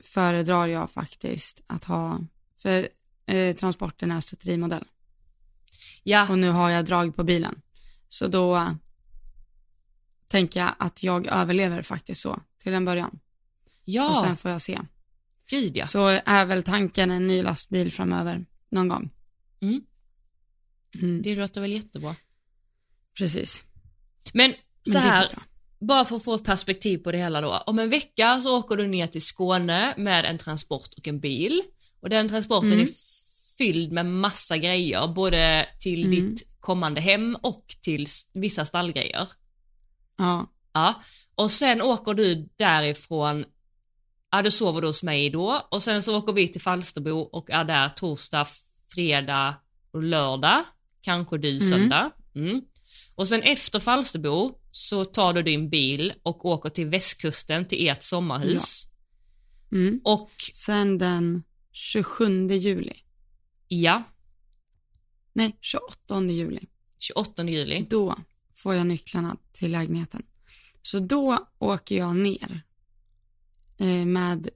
föredrar 0.03 0.67
jag 0.67 0.91
faktiskt 0.91 1.63
att 1.67 1.83
ha, 1.83 2.19
för 2.57 2.87
eh, 3.25 3.55
transporten 3.55 4.11
är 4.11 4.21
stutterimodell 4.21 4.85
ja, 6.03 6.29
och 6.29 6.37
nu 6.39 6.49
har 6.49 6.69
jag 6.69 6.85
drag 6.85 7.15
på 7.15 7.23
bilen. 7.23 7.61
Så 8.09 8.27
då 8.27 8.75
tänker 10.27 10.59
jag 10.59 10.75
att 10.79 11.03
jag 11.03 11.27
överlever 11.27 11.81
faktiskt 11.81 12.21
så 12.21 12.39
till 12.63 12.73
en 12.73 12.85
början. 12.85 13.19
ja, 13.83 14.09
Och 14.09 14.15
sen 14.15 14.37
får 14.37 14.51
jag 14.51 14.61
se. 14.61 14.79
gud 15.49 15.77
ja. 15.77 15.87
Så 15.87 16.07
är 16.25 16.45
väl 16.45 16.63
tanken 16.63 17.11
en 17.11 17.27
ny 17.27 17.43
lastbil 17.43 17.91
framöver 17.91 18.45
någon 18.69 18.87
gång. 18.87 19.09
Mm. 19.61 19.81
Mm, 21.01 21.21
Det 21.21 21.35
låter 21.35 21.61
väl 21.61 21.71
jättebra. 21.71 22.15
precis. 23.17 23.63
Men 24.33 24.53
så 24.91 24.97
här, 24.97 25.37
bara 25.79 26.05
för 26.05 26.15
att 26.15 26.23
få 26.23 26.35
ett 26.35 26.43
perspektiv 26.43 26.97
på 26.97 27.11
det 27.11 27.17
hela 27.17 27.41
då. 27.41 27.57
Om 27.57 27.79
en 27.79 27.89
vecka 27.89 28.41
så 28.41 28.57
åker 28.59 28.75
du 28.75 28.87
ner 28.87 29.07
till 29.07 29.21
Skåne 29.25 29.93
med 29.97 30.25
en 30.25 30.37
transport 30.37 30.93
och 30.97 31.07
en 31.07 31.19
bil. 31.19 31.61
Och 31.99 32.09
den 32.09 32.29
transporten 32.29 32.71
Mm. 32.71 32.83
är 32.83 32.89
fylld 33.57 33.91
med 33.91 34.05
massa 34.05 34.57
grejer, 34.57 35.07
både 35.07 35.67
till 35.79 36.03
Mm. 36.05 36.11
ditt 36.11 36.47
kommande 36.59 37.01
hem 37.01 37.37
och 37.43 37.65
till 37.81 38.07
vissa 38.33 38.65
stallgrejer. 38.65 39.27
Ja, 40.17 40.52
Ja, 40.73 41.01
och 41.35 41.51
sen 41.51 41.81
åker 41.81 42.13
du 42.13 42.49
därifrån, 42.55 43.45
ja 44.31 44.41
du 44.41 44.51
sover 44.51 44.81
då 44.81 44.87
hos 44.87 45.03
mig 45.03 45.29
då 45.29 45.67
och 45.71 45.83
sen 45.83 46.03
så 46.03 46.17
åker 46.17 46.33
vi 46.33 46.47
till 46.47 46.61
Falsterbo 46.61 47.17
och 47.19 47.49
är 47.51 47.63
där 47.63 47.89
torsdag, 47.89 48.47
fredag 48.93 49.55
och 49.91 50.03
lördag, 50.03 50.63
kanske 51.01 51.37
du 51.37 51.49
Mm. 51.57 51.69
söndag. 51.69 52.11
Mm. 52.35 52.61
Och 53.15 53.27
sen 53.27 53.41
efter 53.43 53.79
Falsterbo 53.79 54.59
så 54.71 55.05
tar 55.05 55.33
du 55.33 55.41
din 55.41 55.69
bil 55.69 56.13
och 56.23 56.45
åker 56.45 56.69
till 56.69 56.87
västkusten 56.87 57.67
till 57.67 57.87
ert 57.87 58.03
sommarhus. 58.03 58.87
mm. 59.71 60.01
Och 60.03 60.31
Sen 60.53 60.97
den 60.97 61.43
27 61.71 62.47
juli, 62.47 62.93
ja, 63.67 64.03
nej 65.33 65.57
28 65.61 66.21
juli, 66.21 66.59
28 66.99 67.43
juli. 67.49 67.85
då 67.89 68.15
får 68.55 68.75
jag 68.75 68.87
nycklarna 68.87 69.37
till 69.51 69.71
lägenheten. 69.71 70.23
Så 70.85 70.99
då 70.99 71.47
åker 71.59 71.97
jag 71.97 72.15
ner 72.15 72.61
eh, 73.77 74.05
med 74.05 74.49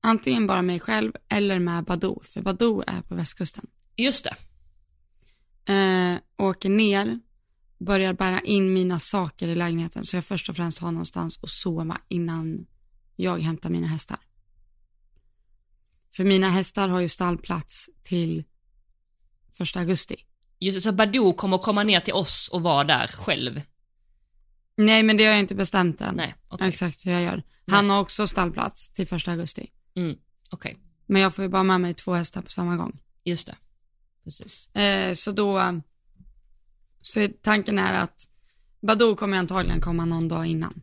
antingen 0.00 0.46
bara 0.46 0.62
mig 0.62 0.80
själv 0.80 1.12
eller 1.28 1.58
med 1.58 1.84
Badoo, 1.84 2.22
för 2.22 2.42
Badoo 2.42 2.82
är 2.86 3.02
på 3.02 3.14
västkusten. 3.14 3.66
Just 3.96 4.24
det. 4.24 4.36
Eh, 5.72 6.18
åker 6.36 6.68
ner, 6.68 7.20
börjar 7.78 8.12
bära 8.12 8.40
in 8.40 8.72
mina 8.72 8.98
saker 8.98 9.48
i 9.48 9.54
lägenheten 9.54 10.04
så 10.04 10.16
jag 10.16 10.24
först 10.24 10.48
och 10.48 10.56
främst 10.56 10.78
har 10.78 10.92
någonstans 10.92 11.38
att 11.42 11.50
sova 11.50 12.00
innan 12.08 12.66
jag 13.16 13.40
hämtar 13.40 13.70
mina 13.70 13.86
hästar. 13.86 14.18
För 16.16 16.24
mina 16.24 16.50
hästar 16.50 16.88
har 16.88 17.00
ju 17.00 17.08
stallplats 17.08 17.90
till 18.02 18.44
första 19.52 19.80
augusti. 19.80 20.16
Just 20.58 20.76
det, 20.76 20.80
så 20.80 20.92
Badoo 20.92 21.32
kommer 21.32 21.58
komma 21.58 21.82
ner 21.82 22.00
till 22.00 22.14
oss 22.14 22.50
och 22.52 22.62
vara 22.62 22.84
där 22.84 23.06
själv. 23.06 23.60
Nej 24.86 25.02
men 25.02 25.16
det 25.16 25.24
har 25.24 25.30
jag 25.30 25.40
inte 25.40 25.54
bestämt 25.54 26.00
än. 26.00 26.14
Nej, 26.14 26.34
okej. 26.48 26.68
Exakt 26.68 27.06
hur 27.06 27.12
jag 27.12 27.22
gör. 27.22 27.42
Han 27.66 27.90
har 27.90 28.00
också 28.00 28.26
stallplats 28.26 28.92
till 28.92 29.06
första 29.06 29.30
augusti. 29.30 29.70
Mm, 29.96 30.16
okej. 30.50 30.78
Men 31.06 31.22
jag 31.22 31.34
får 31.34 31.42
ju 31.42 31.48
bara 31.48 31.62
med 31.62 31.80
mig 31.80 31.94
två 31.94 32.14
hästar 32.14 32.42
på 32.42 32.50
samma 32.50 32.76
gång. 32.76 32.98
Just 33.24 33.46
det. 33.46 33.56
Precis. 34.24 34.74
Eh, 34.74 35.14
så 35.14 35.32
då, 35.32 35.80
så 37.00 37.28
tanken 37.42 37.78
är 37.78 37.94
att 37.94 38.28
Badoo 38.80 39.16
kommer 39.16 39.38
antagligen 39.38 39.80
komma 39.80 40.04
någon 40.04 40.28
dag 40.28 40.46
innan. 40.46 40.82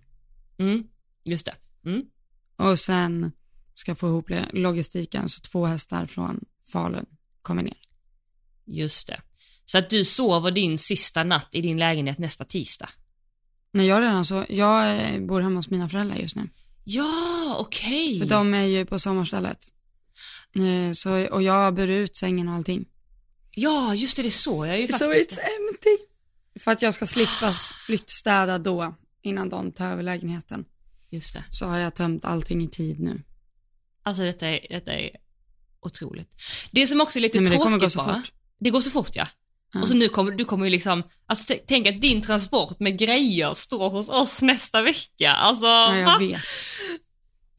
Mm, 0.57 0.83
just 1.23 1.45
det. 1.45 1.55
Mm. 1.85 2.05
Och 2.55 2.79
sen 2.79 3.31
ska 3.73 3.91
jag 3.91 3.97
få 3.97 4.07
ihop 4.07 4.29
logistiken 4.53 5.29
så 5.29 5.41
två 5.41 5.65
hästar 5.65 6.05
från 6.05 6.45
Falun 6.71 7.05
kommer 7.41 7.63
ner. 7.63 7.77
Just 8.65 9.07
det. 9.07 9.21
Så 9.65 9.77
att 9.77 9.89
du 9.89 10.03
sover 10.03 10.51
din 10.51 10.77
sista 10.77 11.23
natt 11.23 11.49
i 11.51 11.61
din 11.61 11.77
lägenhet 11.77 12.17
nästa 12.17 12.45
tisdag? 12.45 12.89
Nej 13.77 13.87
jag 13.87 14.01
redan 14.01 14.25
så, 14.25 14.45
jag 14.49 14.99
eh, 15.13 15.19
bor 15.21 15.41
hemma 15.41 15.55
hos 15.55 15.69
mina 15.69 15.89
föräldrar 15.89 16.17
just 16.17 16.35
nu. 16.35 16.49
Ja, 16.83 17.55
okej. 17.59 18.19
För 18.19 18.25
de 18.25 18.53
är 18.53 18.65
ju 18.65 18.85
på 18.85 18.99
sommarstället. 18.99 19.59
Eh, 20.55 20.93
så, 20.93 21.27
och 21.27 21.43
jag 21.43 21.73
bär 21.73 21.87
ut 21.87 22.17
sängen 22.17 22.47
och 22.47 22.55
allting. 22.55 22.85
Ja, 23.51 23.95
just 23.95 24.15
det, 24.17 24.23
det 24.23 24.31
såg 24.31 24.67
jag 24.67 24.79
ju 24.81 24.87
So 24.87 24.97
faktiskt. 24.97 25.31
it's 25.31 25.37
empty. 25.39 25.97
För 26.59 26.71
att 26.71 26.81
jag 26.81 26.93
ska 26.93 27.07
slippa 27.07 27.53
flyttstäda 27.85 28.57
då, 28.57 28.95
innan 29.21 29.49
de 29.49 29.71
tar 29.71 29.89
över 29.89 30.03
lägenheten. 30.03 30.65
Just 31.09 31.33
det. 31.33 31.43
Så 31.49 31.65
har 31.65 31.77
jag 31.77 31.95
tömt 31.95 32.25
allting 32.25 32.63
i 32.63 32.69
tid 32.69 32.99
nu. 32.99 33.23
Alltså 34.03 34.21
detta 34.23 34.47
är, 34.47 34.67
detta 34.69 34.93
är 34.93 35.09
otroligt. 35.81 36.29
Det 36.71 36.87
som 36.87 37.01
också 37.01 37.19
är 37.19 37.21
lite 37.21 37.39
Nej, 37.39 37.49
men 37.49 37.59
det 37.59 37.69
tråkigt 37.69 37.91
så 37.91 37.97
bara, 37.97 38.15
fort. 38.21 38.31
det 38.59 38.69
går 38.69 38.81
så 38.81 38.91
fort 38.91 39.15
ja. 39.15 39.27
Ja. 39.73 39.81
Och 39.81 39.87
så 39.87 39.93
nu 39.93 40.09
kommer 40.09 40.31
du 40.31 40.45
kommer 40.45 40.65
ju 40.65 40.71
liksom, 40.71 41.03
alltså 41.25 41.53
tänk 41.67 41.87
att 41.87 42.01
din 42.01 42.21
transport 42.21 42.79
med 42.79 42.99
grejer 42.99 43.53
står 43.53 43.89
hos 43.89 44.09
oss 44.09 44.41
nästa 44.41 44.81
vecka. 44.81 45.31
Alltså, 45.31 45.65
Ja, 45.65 45.95
jag 45.97 46.19
vet. 46.19 46.41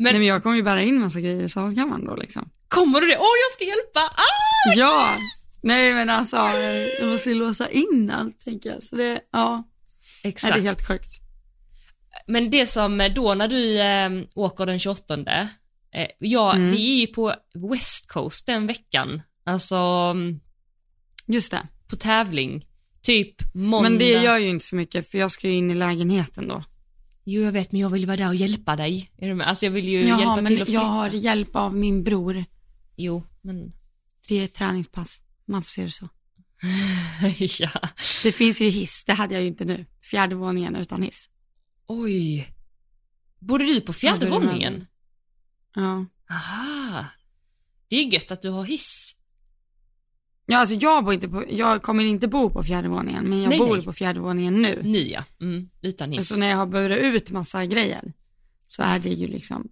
Men, 0.00 0.04
Nej 0.04 0.12
men 0.12 0.26
jag 0.26 0.42
kommer 0.42 0.56
ju 0.56 0.62
bära 0.62 0.82
in 0.82 1.00
massa 1.00 1.20
grejer 1.20 1.42
i 1.42 1.48
salkammaren 1.48 2.04
då 2.06 2.16
liksom. 2.16 2.50
kommer 2.68 3.00
du 3.00 3.06
det? 3.06 3.16
Åh, 3.18 3.24
jag 3.48 3.54
ska 3.54 3.64
hjälpa! 3.64 4.00
Ah! 4.00 4.72
Ja! 4.76 5.16
Nej 5.62 5.94
men 5.94 6.10
alltså, 6.10 6.36
jag 7.00 7.08
måste 7.08 7.28
ju 7.30 7.34
låsa 7.34 7.70
in 7.70 8.10
allt 8.10 8.40
tänker 8.40 8.70
jag. 8.70 8.82
Så 8.82 8.96
det, 8.96 9.20
ja, 9.32 9.68
Nej, 10.24 10.30
Exakt. 10.30 10.54
det 10.54 10.60
är 10.60 10.62
helt 10.64 10.88
sjukt. 10.88 11.10
Men 12.26 12.50
det 12.50 12.66
som 12.66 13.00
eh, 13.00 13.12
då 13.12 13.34
när 13.34 13.48
du 13.48 13.80
eh, 13.80 14.10
åker 14.34 14.66
den 14.66 14.78
28, 14.78 15.14
eh, 15.26 15.46
ja, 16.18 16.52
Mm. 16.54 16.70
vi 16.70 16.96
är 16.96 17.00
ju 17.00 17.06
på 17.06 17.34
West 17.70 18.08
Coast 18.08 18.46
den 18.46 18.66
veckan. 18.66 19.22
Alltså 19.46 19.76
mm, 19.76 20.40
Just 21.26 21.50
det. 21.50 21.68
På 21.88 21.96
tävling. 21.96 22.66
Typ 23.02 23.54
måndag. 23.54 23.90
Men 23.90 23.98
det 23.98 24.22
gör 24.22 24.38
ju 24.38 24.48
inte 24.48 24.64
så 24.64 24.76
mycket 24.76 25.10
för 25.10 25.18
jag 25.18 25.30
ska 25.30 25.48
ju 25.48 25.54
in 25.54 25.70
i 25.70 25.74
lägenheten 25.74 26.48
då. 26.48 26.64
Jo, 27.24 27.42
jag 27.42 27.52
vet, 27.52 27.72
men 27.72 27.80
jag 27.80 27.90
vill 27.90 28.06
vara 28.06 28.16
där 28.16 28.28
och 28.28 28.34
hjälpa 28.34 28.76
dig. 28.76 29.10
Är 29.18 29.28
du 29.28 29.34
med? 29.34 29.48
Alltså 29.48 29.66
jag 29.66 29.70
vill 29.70 29.88
ju 29.88 29.98
hjälpa 29.98 30.22
Jaha, 30.22 30.34
till 30.34 30.44
men 30.44 30.52
att 30.52 30.58
jag 30.58 30.66
flytta. 30.66 30.80
har 30.80 31.08
hjälp 31.08 31.56
av 31.56 31.76
min 31.76 32.04
bror. 32.04 32.44
Jo, 32.96 33.22
men... 33.42 33.72
Det 34.28 34.40
är 34.40 34.44
ett 34.44 34.54
träningspass. 34.54 35.22
Man 35.46 35.62
får 35.62 35.70
se 35.70 35.84
det 35.84 35.90
så. 35.90 36.08
ja. 37.62 37.70
Det 38.22 38.32
finns 38.32 38.60
ju 38.60 38.68
hiss, 38.68 39.04
det 39.04 39.12
hade 39.12 39.34
jag 39.34 39.42
ju 39.42 39.48
inte 39.48 39.64
nu. 39.64 39.86
Fjärde 40.10 40.34
våningen 40.34 40.76
utan 40.76 41.02
hiss. 41.02 41.28
Oj. 41.86 42.54
Bor 43.38 43.58
du 43.58 43.80
på 43.80 43.92
fjärde 43.92 44.30
våningen? 44.30 44.86
Ja. 45.74 46.06
Aha. 46.30 47.04
Det 47.88 47.96
är 47.96 48.12
gött 48.12 48.30
att 48.30 48.42
du 48.42 48.50
har 48.50 48.64
hiss. 48.64 49.14
Ja, 50.50 50.58
alltså 50.58 50.74
jag 50.74 51.04
bor 51.04 51.14
inte 51.14 51.28
på, 51.28 51.44
jag 51.48 51.82
kommer 51.82 52.04
inte 52.04 52.28
bo 52.28 52.50
på 52.50 52.62
fjärde 52.62 52.88
våningen, 52.88 53.24
men 53.24 53.40
jag 53.42 53.48
Nej, 53.48 53.58
bor 53.58 53.76
nej. 53.76 53.84
på 53.84 53.92
fjärde 53.92 54.20
våningen 54.20 54.62
nu. 54.62 54.80
Ja. 54.98 55.24
Mm, 55.40 55.70
utan 55.82 56.10
hiss. 56.10 56.18
Alltså 56.18 56.36
när 56.36 56.48
jag 56.48 56.56
har 56.56 56.66
burit 56.66 56.98
ut 57.02 57.30
massa 57.30 57.66
grejer 57.66 58.12
så 58.66 58.82
är 58.82 58.98
det 58.98 59.08
ju 59.08 59.26
liksom 59.28 59.68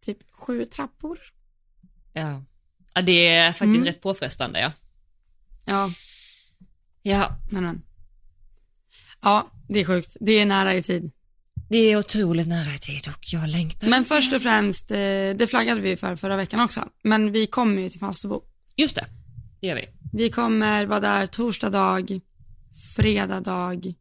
typ 0.00 0.18
sju 0.32 0.64
trappor. 0.64 1.18
Ja. 2.12 2.42
ja. 2.94 3.02
Det 3.02 3.26
är 3.28 3.52
faktiskt 3.52 3.74
Mm. 3.76 3.84
rätt 3.84 4.00
påfrestande 4.00 4.60
ja. 4.60 4.72
Ja, 5.64 5.90
Ja, 7.02 7.36
men 7.50 7.62
men. 7.64 7.82
Ja, 9.22 9.50
det 9.68 9.80
är 9.80 9.84
sjukt. 9.84 10.16
Det 10.20 10.32
är 10.32 10.46
nära 10.46 10.74
i 10.74 10.82
tid. 10.82 11.10
det 11.68 11.78
är 11.78 11.96
otroligt 11.98 12.48
nära 12.48 12.74
i 12.74 12.78
tid 12.78 13.08
och 13.08 13.24
jag 13.32 13.48
längtar. 13.48 13.88
Men 13.88 14.04
först 14.04 14.32
och 14.32 14.42
främst, 14.42 14.90
eh, 14.90 14.96
det 15.36 15.46
flaggade 15.50 15.80
vi 15.80 15.96
för 15.96 16.16
förra 16.16 16.36
veckan 16.36 16.60
också. 16.60 16.88
Men 17.02 17.32
vi 17.32 17.46
kommer 17.46 17.82
ju 17.82 17.88
till 17.88 18.00
Falsterbo. 18.00 18.42
Just 18.76 18.94
det, 18.96 19.06
det 19.64 19.68
gör 19.68 19.86
vi. 20.12 20.30
Kommer 20.30 20.86
vara 20.86 21.00
där 21.00 21.26
torsdag 21.26 21.70
dag, 21.70 22.20
fredag 22.96 23.40
dag, 23.40 23.94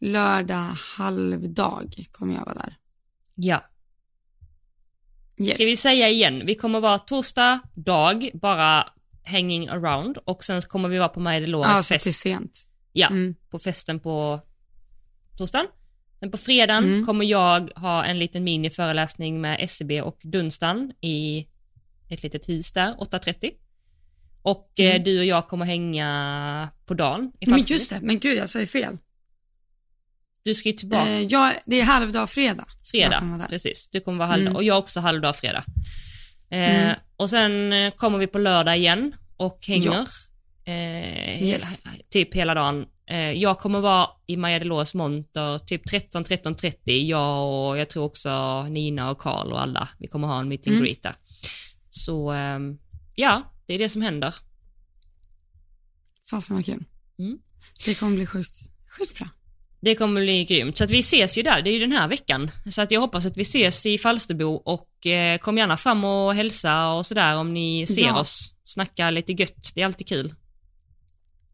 lördag 0.00 0.72
halvdag 0.96 2.06
kommer 2.12 2.34
jag 2.34 2.44
vara 2.44 2.54
där. 2.54 2.76
Ja. 3.34 3.64
Yes. 5.40 5.54
Ska 5.54 5.64
vi 5.64 5.76
säga 5.76 6.08
igen, 6.08 6.42
vi 6.46 6.54
kommer 6.54 6.80
vara 6.80 6.98
torsdag 6.98 7.60
dag, 7.74 8.30
bara 8.34 8.86
hanging 9.24 9.68
around 9.68 10.18
och 10.18 10.44
sen 10.44 10.62
kommer 10.62 10.88
vi 10.88 10.98
vara 10.98 11.08
på 11.08 11.20
Maja 11.20 11.40
Delores 11.40 11.70
Ja, 11.70 11.82
fest. 11.82 12.02
till 12.04 12.14
sent. 12.14 12.66
Ja, 12.92 13.06
Mm. 13.08 13.34
på 13.50 13.58
festen 13.58 14.00
på 14.00 14.40
torsdagen. 15.36 15.66
Sen 16.20 16.30
på 16.30 16.36
fredagen 16.36 16.84
Mm. 16.84 17.06
kommer 17.06 17.24
jag 17.24 17.70
ha 17.76 18.04
en 18.04 18.18
liten 18.18 18.44
miniföreläsning 18.44 19.40
med 19.40 19.56
SCB 19.60 20.02
och 20.02 20.18
Dunstan 20.22 20.92
i 21.00 21.46
ett 22.08 22.22
litet 22.22 22.48
hus 22.48 22.72
där, 22.72 22.94
8.30. 22.98 23.50
Och 24.42 24.72
eh, 24.80 24.90
Mm. 24.90 25.04
du 25.04 25.18
och 25.18 25.24
jag 25.24 25.48
kommer 25.48 25.64
hänga 25.66 26.68
på 26.86 26.94
dagen 26.94 27.32
Men 27.46 27.60
just 27.60 27.90
det, 27.90 28.00
men 28.02 28.18
gud 28.18 28.36
jag 28.38 28.50
sa 28.50 28.60
ju 28.60 28.66
fel. 28.66 28.98
Du 30.42 30.54
ska 30.54 30.68
ju 30.68 30.72
tillbaka 30.72 31.08
Eh, 31.10 31.20
jag, 31.22 31.54
det 31.66 31.80
är 31.80 31.84
halvdag 31.84 32.30
fredag. 32.30 32.64
Fredag, 32.90 33.46
precis. 33.48 33.88
Du 33.92 34.00
kommer 34.00 34.18
vara 34.18 34.28
halvdag 34.28 34.46
Mm. 34.46 34.56
och 34.56 34.62
jag 34.64 34.78
också 34.78 35.00
halvdag 35.00 35.36
fredag. 35.36 35.64
Eh, 36.50 36.58
Mm. 36.82 36.94
Och 37.16 37.30
sen 37.30 37.72
eh, 37.72 37.90
kommer 37.92 38.18
vi 38.18 38.26
på 38.26 38.38
lördag 38.38 38.78
igen 38.78 39.14
och 39.36 39.58
hänger. 39.66 40.06
Eh, 40.64 41.42
Yes. 41.42 41.42
hela, 41.42 41.66
typ 42.10 42.34
hela 42.34 42.54
dagen. 42.54 42.86
Eh, 43.10 43.32
jag 43.32 43.58
kommer 43.58 43.80
vara 43.80 44.08
i 44.26 44.36
Maja 44.36 44.58
Delors 44.58 44.94
monter 44.94 45.58
typ 45.58 45.86
13, 45.90 46.24
13.30. 46.24 46.92
Jag 47.08 47.46
och 47.68 47.78
jag 47.78 47.88
tror 47.90 48.04
också 48.04 48.62
Nina 48.62 49.10
och 49.10 49.18
Karl 49.18 49.52
och 49.52 49.62
alla. 49.62 49.88
Vi 49.98 50.06
kommer 50.06 50.28
ha 50.28 50.40
en 50.40 50.48
meet 50.48 50.66
and 50.66 50.72
Mm. 50.76 50.84
greet 50.84 51.02
där. 51.02 51.14
Så 51.90 52.30
ehm, 52.30 52.78
ja, 53.14 53.42
det 53.68 53.74
är 53.74 53.78
det 53.78 53.88
som 53.88 54.02
händer. 54.02 54.34
Fasen 56.30 56.56
vad 56.56 56.64
kul. 56.66 56.84
Mm. 57.18 57.38
Det 57.84 57.94
kommer 57.94 58.16
bli 58.16 58.26
sjukt, 58.26 58.50
sjukt 58.98 59.18
bra. 59.18 59.28
Det 59.80 59.94
kommer 59.94 60.20
bli 60.20 60.44
grymt. 60.44 60.78
Så 60.78 60.84
att 60.84 60.90
vi 60.90 60.98
ses 60.98 61.38
ju 61.38 61.42
där, 61.42 61.62
det 61.62 61.70
är 61.70 61.72
ju 61.72 61.78
den 61.80 61.92
här 61.92 62.08
veckan. 62.08 62.50
Så 62.70 62.82
att 62.82 62.90
jag 62.90 63.00
hoppas 63.00 63.26
att 63.26 63.36
vi 63.36 63.42
ses 63.42 63.86
i 63.86 63.98
Falsterbo 63.98 64.54
och 64.54 65.06
eh, 65.06 65.38
kom 65.38 65.58
gärna 65.58 65.76
fram 65.76 66.04
och 66.04 66.34
hälsa 66.34 66.88
och 66.92 67.06
sådär 67.06 67.36
om 67.36 67.54
ni 67.54 67.86
ser 67.86 68.02
Ja. 68.02 68.20
oss. 68.20 68.52
Snacka 68.64 69.10
lite 69.10 69.32
gött, 69.32 69.72
det 69.74 69.80
är 69.82 69.86
alltid 69.86 70.08
kul. 70.08 70.34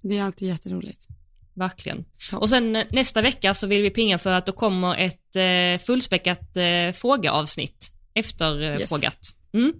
Det 0.03 0.19
är 0.19 0.23
alltid 0.23 0.49
jätteroligt. 0.49 1.07
Verkligen. 1.55 2.05
Topp. 2.31 2.43
Och 2.43 2.51
sen 2.51 2.77
eh, 2.77 2.87
nästa 2.91 3.21
vecka 3.23 3.55
så 3.55 3.67
vill 3.67 3.83
vi 3.83 3.91
pinga 3.91 4.19
för 4.19 4.31
att 4.31 4.47
då 4.47 4.53
kommer 4.53 4.97
ett 4.97 5.37
eh, 5.37 5.87
fullspäckat 5.87 6.57
eh, 6.57 6.93
frågeavsnitt 6.93 7.93
efter 8.15 8.62
eh, 8.62 8.81
Yes. 8.81 8.91
Mm. 9.53 9.73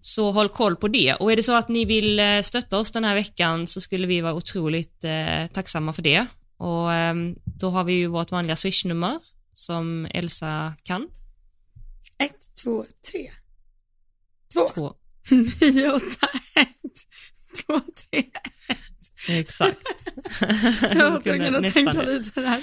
Så 0.00 0.30
håll 0.30 0.48
koll 0.48 0.76
på 0.76 0.88
det. 0.88 1.14
Och 1.14 1.32
är 1.32 1.36
det 1.36 1.42
så 1.42 1.52
att 1.56 1.68
ni 1.68 1.84
vill 1.84 2.20
eh, 2.20 2.42
stötta 2.42 2.78
oss 2.78 2.92
den 2.92 3.04
här 3.04 3.14
veckan 3.14 3.66
så 3.66 3.80
skulle 3.80 4.06
vi 4.06 4.20
vara 4.20 4.34
otroligt 4.34 5.04
eh, 5.04 5.46
tacksamma 5.52 5.92
för 5.92 6.02
det. 6.02 6.26
Och 6.56 6.92
ehm, 6.92 7.36
då 7.44 7.70
har 7.70 7.84
vi 7.84 7.92
ju 7.92 8.06
vårt 8.06 8.30
vanliga 8.30 8.56
swishnummer 8.56 9.18
som 9.52 10.06
Elsa 10.10 10.74
kan. 10.82 11.08
Ett, 12.18 12.62
två, 12.62 12.84
tre. 13.10 13.30
Två, 14.52 14.68
Två. 14.74 14.94
nio, 15.60 15.92
åtta, 15.92 16.28
ett, 16.54 16.96
två, 17.66 17.80
tre. 17.80 18.24
Exakt. 19.28 19.78
Jag 20.94 21.10
var 21.10 21.20
tvungen 21.20 21.54
att 21.54 21.74
tänka 21.74 22.02
lite 22.02 22.40
där. 22.40 22.60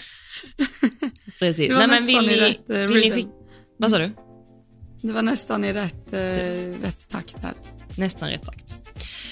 Precis. 1.39 1.67
Det 1.69 1.73
var 1.73 1.88
Nej, 1.88 1.88
men 1.88 2.05
nästan 2.05 2.05
vill 2.05 2.25
ni, 2.27 2.35
rätt, 2.35 2.69
eh, 2.69 2.77
vill 2.77 2.99
ni 2.99 3.11
skicka... 3.11 3.29
Vad 3.77 3.91
sa 3.91 3.97
du? 3.97 4.26
Det 5.01 5.13
var 5.13 5.21
nästan 5.21 5.63
i 5.63 5.73
rätt, 5.73 6.13
eh, 6.13 6.81
rätt 6.81 7.09
takt 7.09 7.41
där. 7.41 7.53
Nästan 7.97 8.29
rätt 8.29 8.43
takt. 8.43 8.73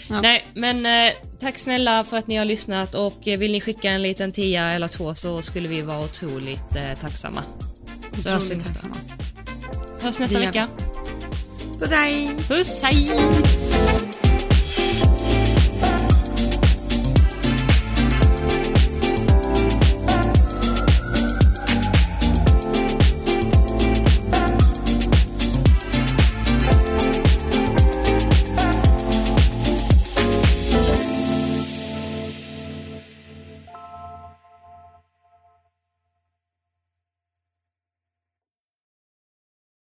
Ja. 0.07 0.21
Nej, 0.21 0.45
men 0.53 0.85
eh, 0.85 1.13
tack 1.39 1.57
snälla 1.57 2.03
för 2.03 2.17
att 2.17 2.27
ni 2.27 2.35
har 2.35 2.45
lyssnat 2.45 2.95
och 2.95 3.27
eh, 3.27 3.39
vill 3.39 3.51
ni 3.51 3.61
skicka 3.61 3.89
en 3.89 4.01
liten 4.01 4.31
tia 4.31 4.71
eller 4.71 4.87
två 4.87 5.15
så 5.15 5.41
skulle 5.41 5.67
vi 5.67 5.81
vara 5.81 5.99
otroligt 5.99 6.75
eh, 6.75 6.99
tacksamma. 7.01 7.43
Så 8.17 8.29
hörs 8.29 8.51
vi 8.51 8.55
nästa, 8.55 8.87
hörs 10.01 10.19
nästa 10.19 10.39
vecka. 10.39 10.67
Puss 11.79 11.91
hej! 11.91 12.35
Puss, 12.47 12.81
hej! 12.81 13.11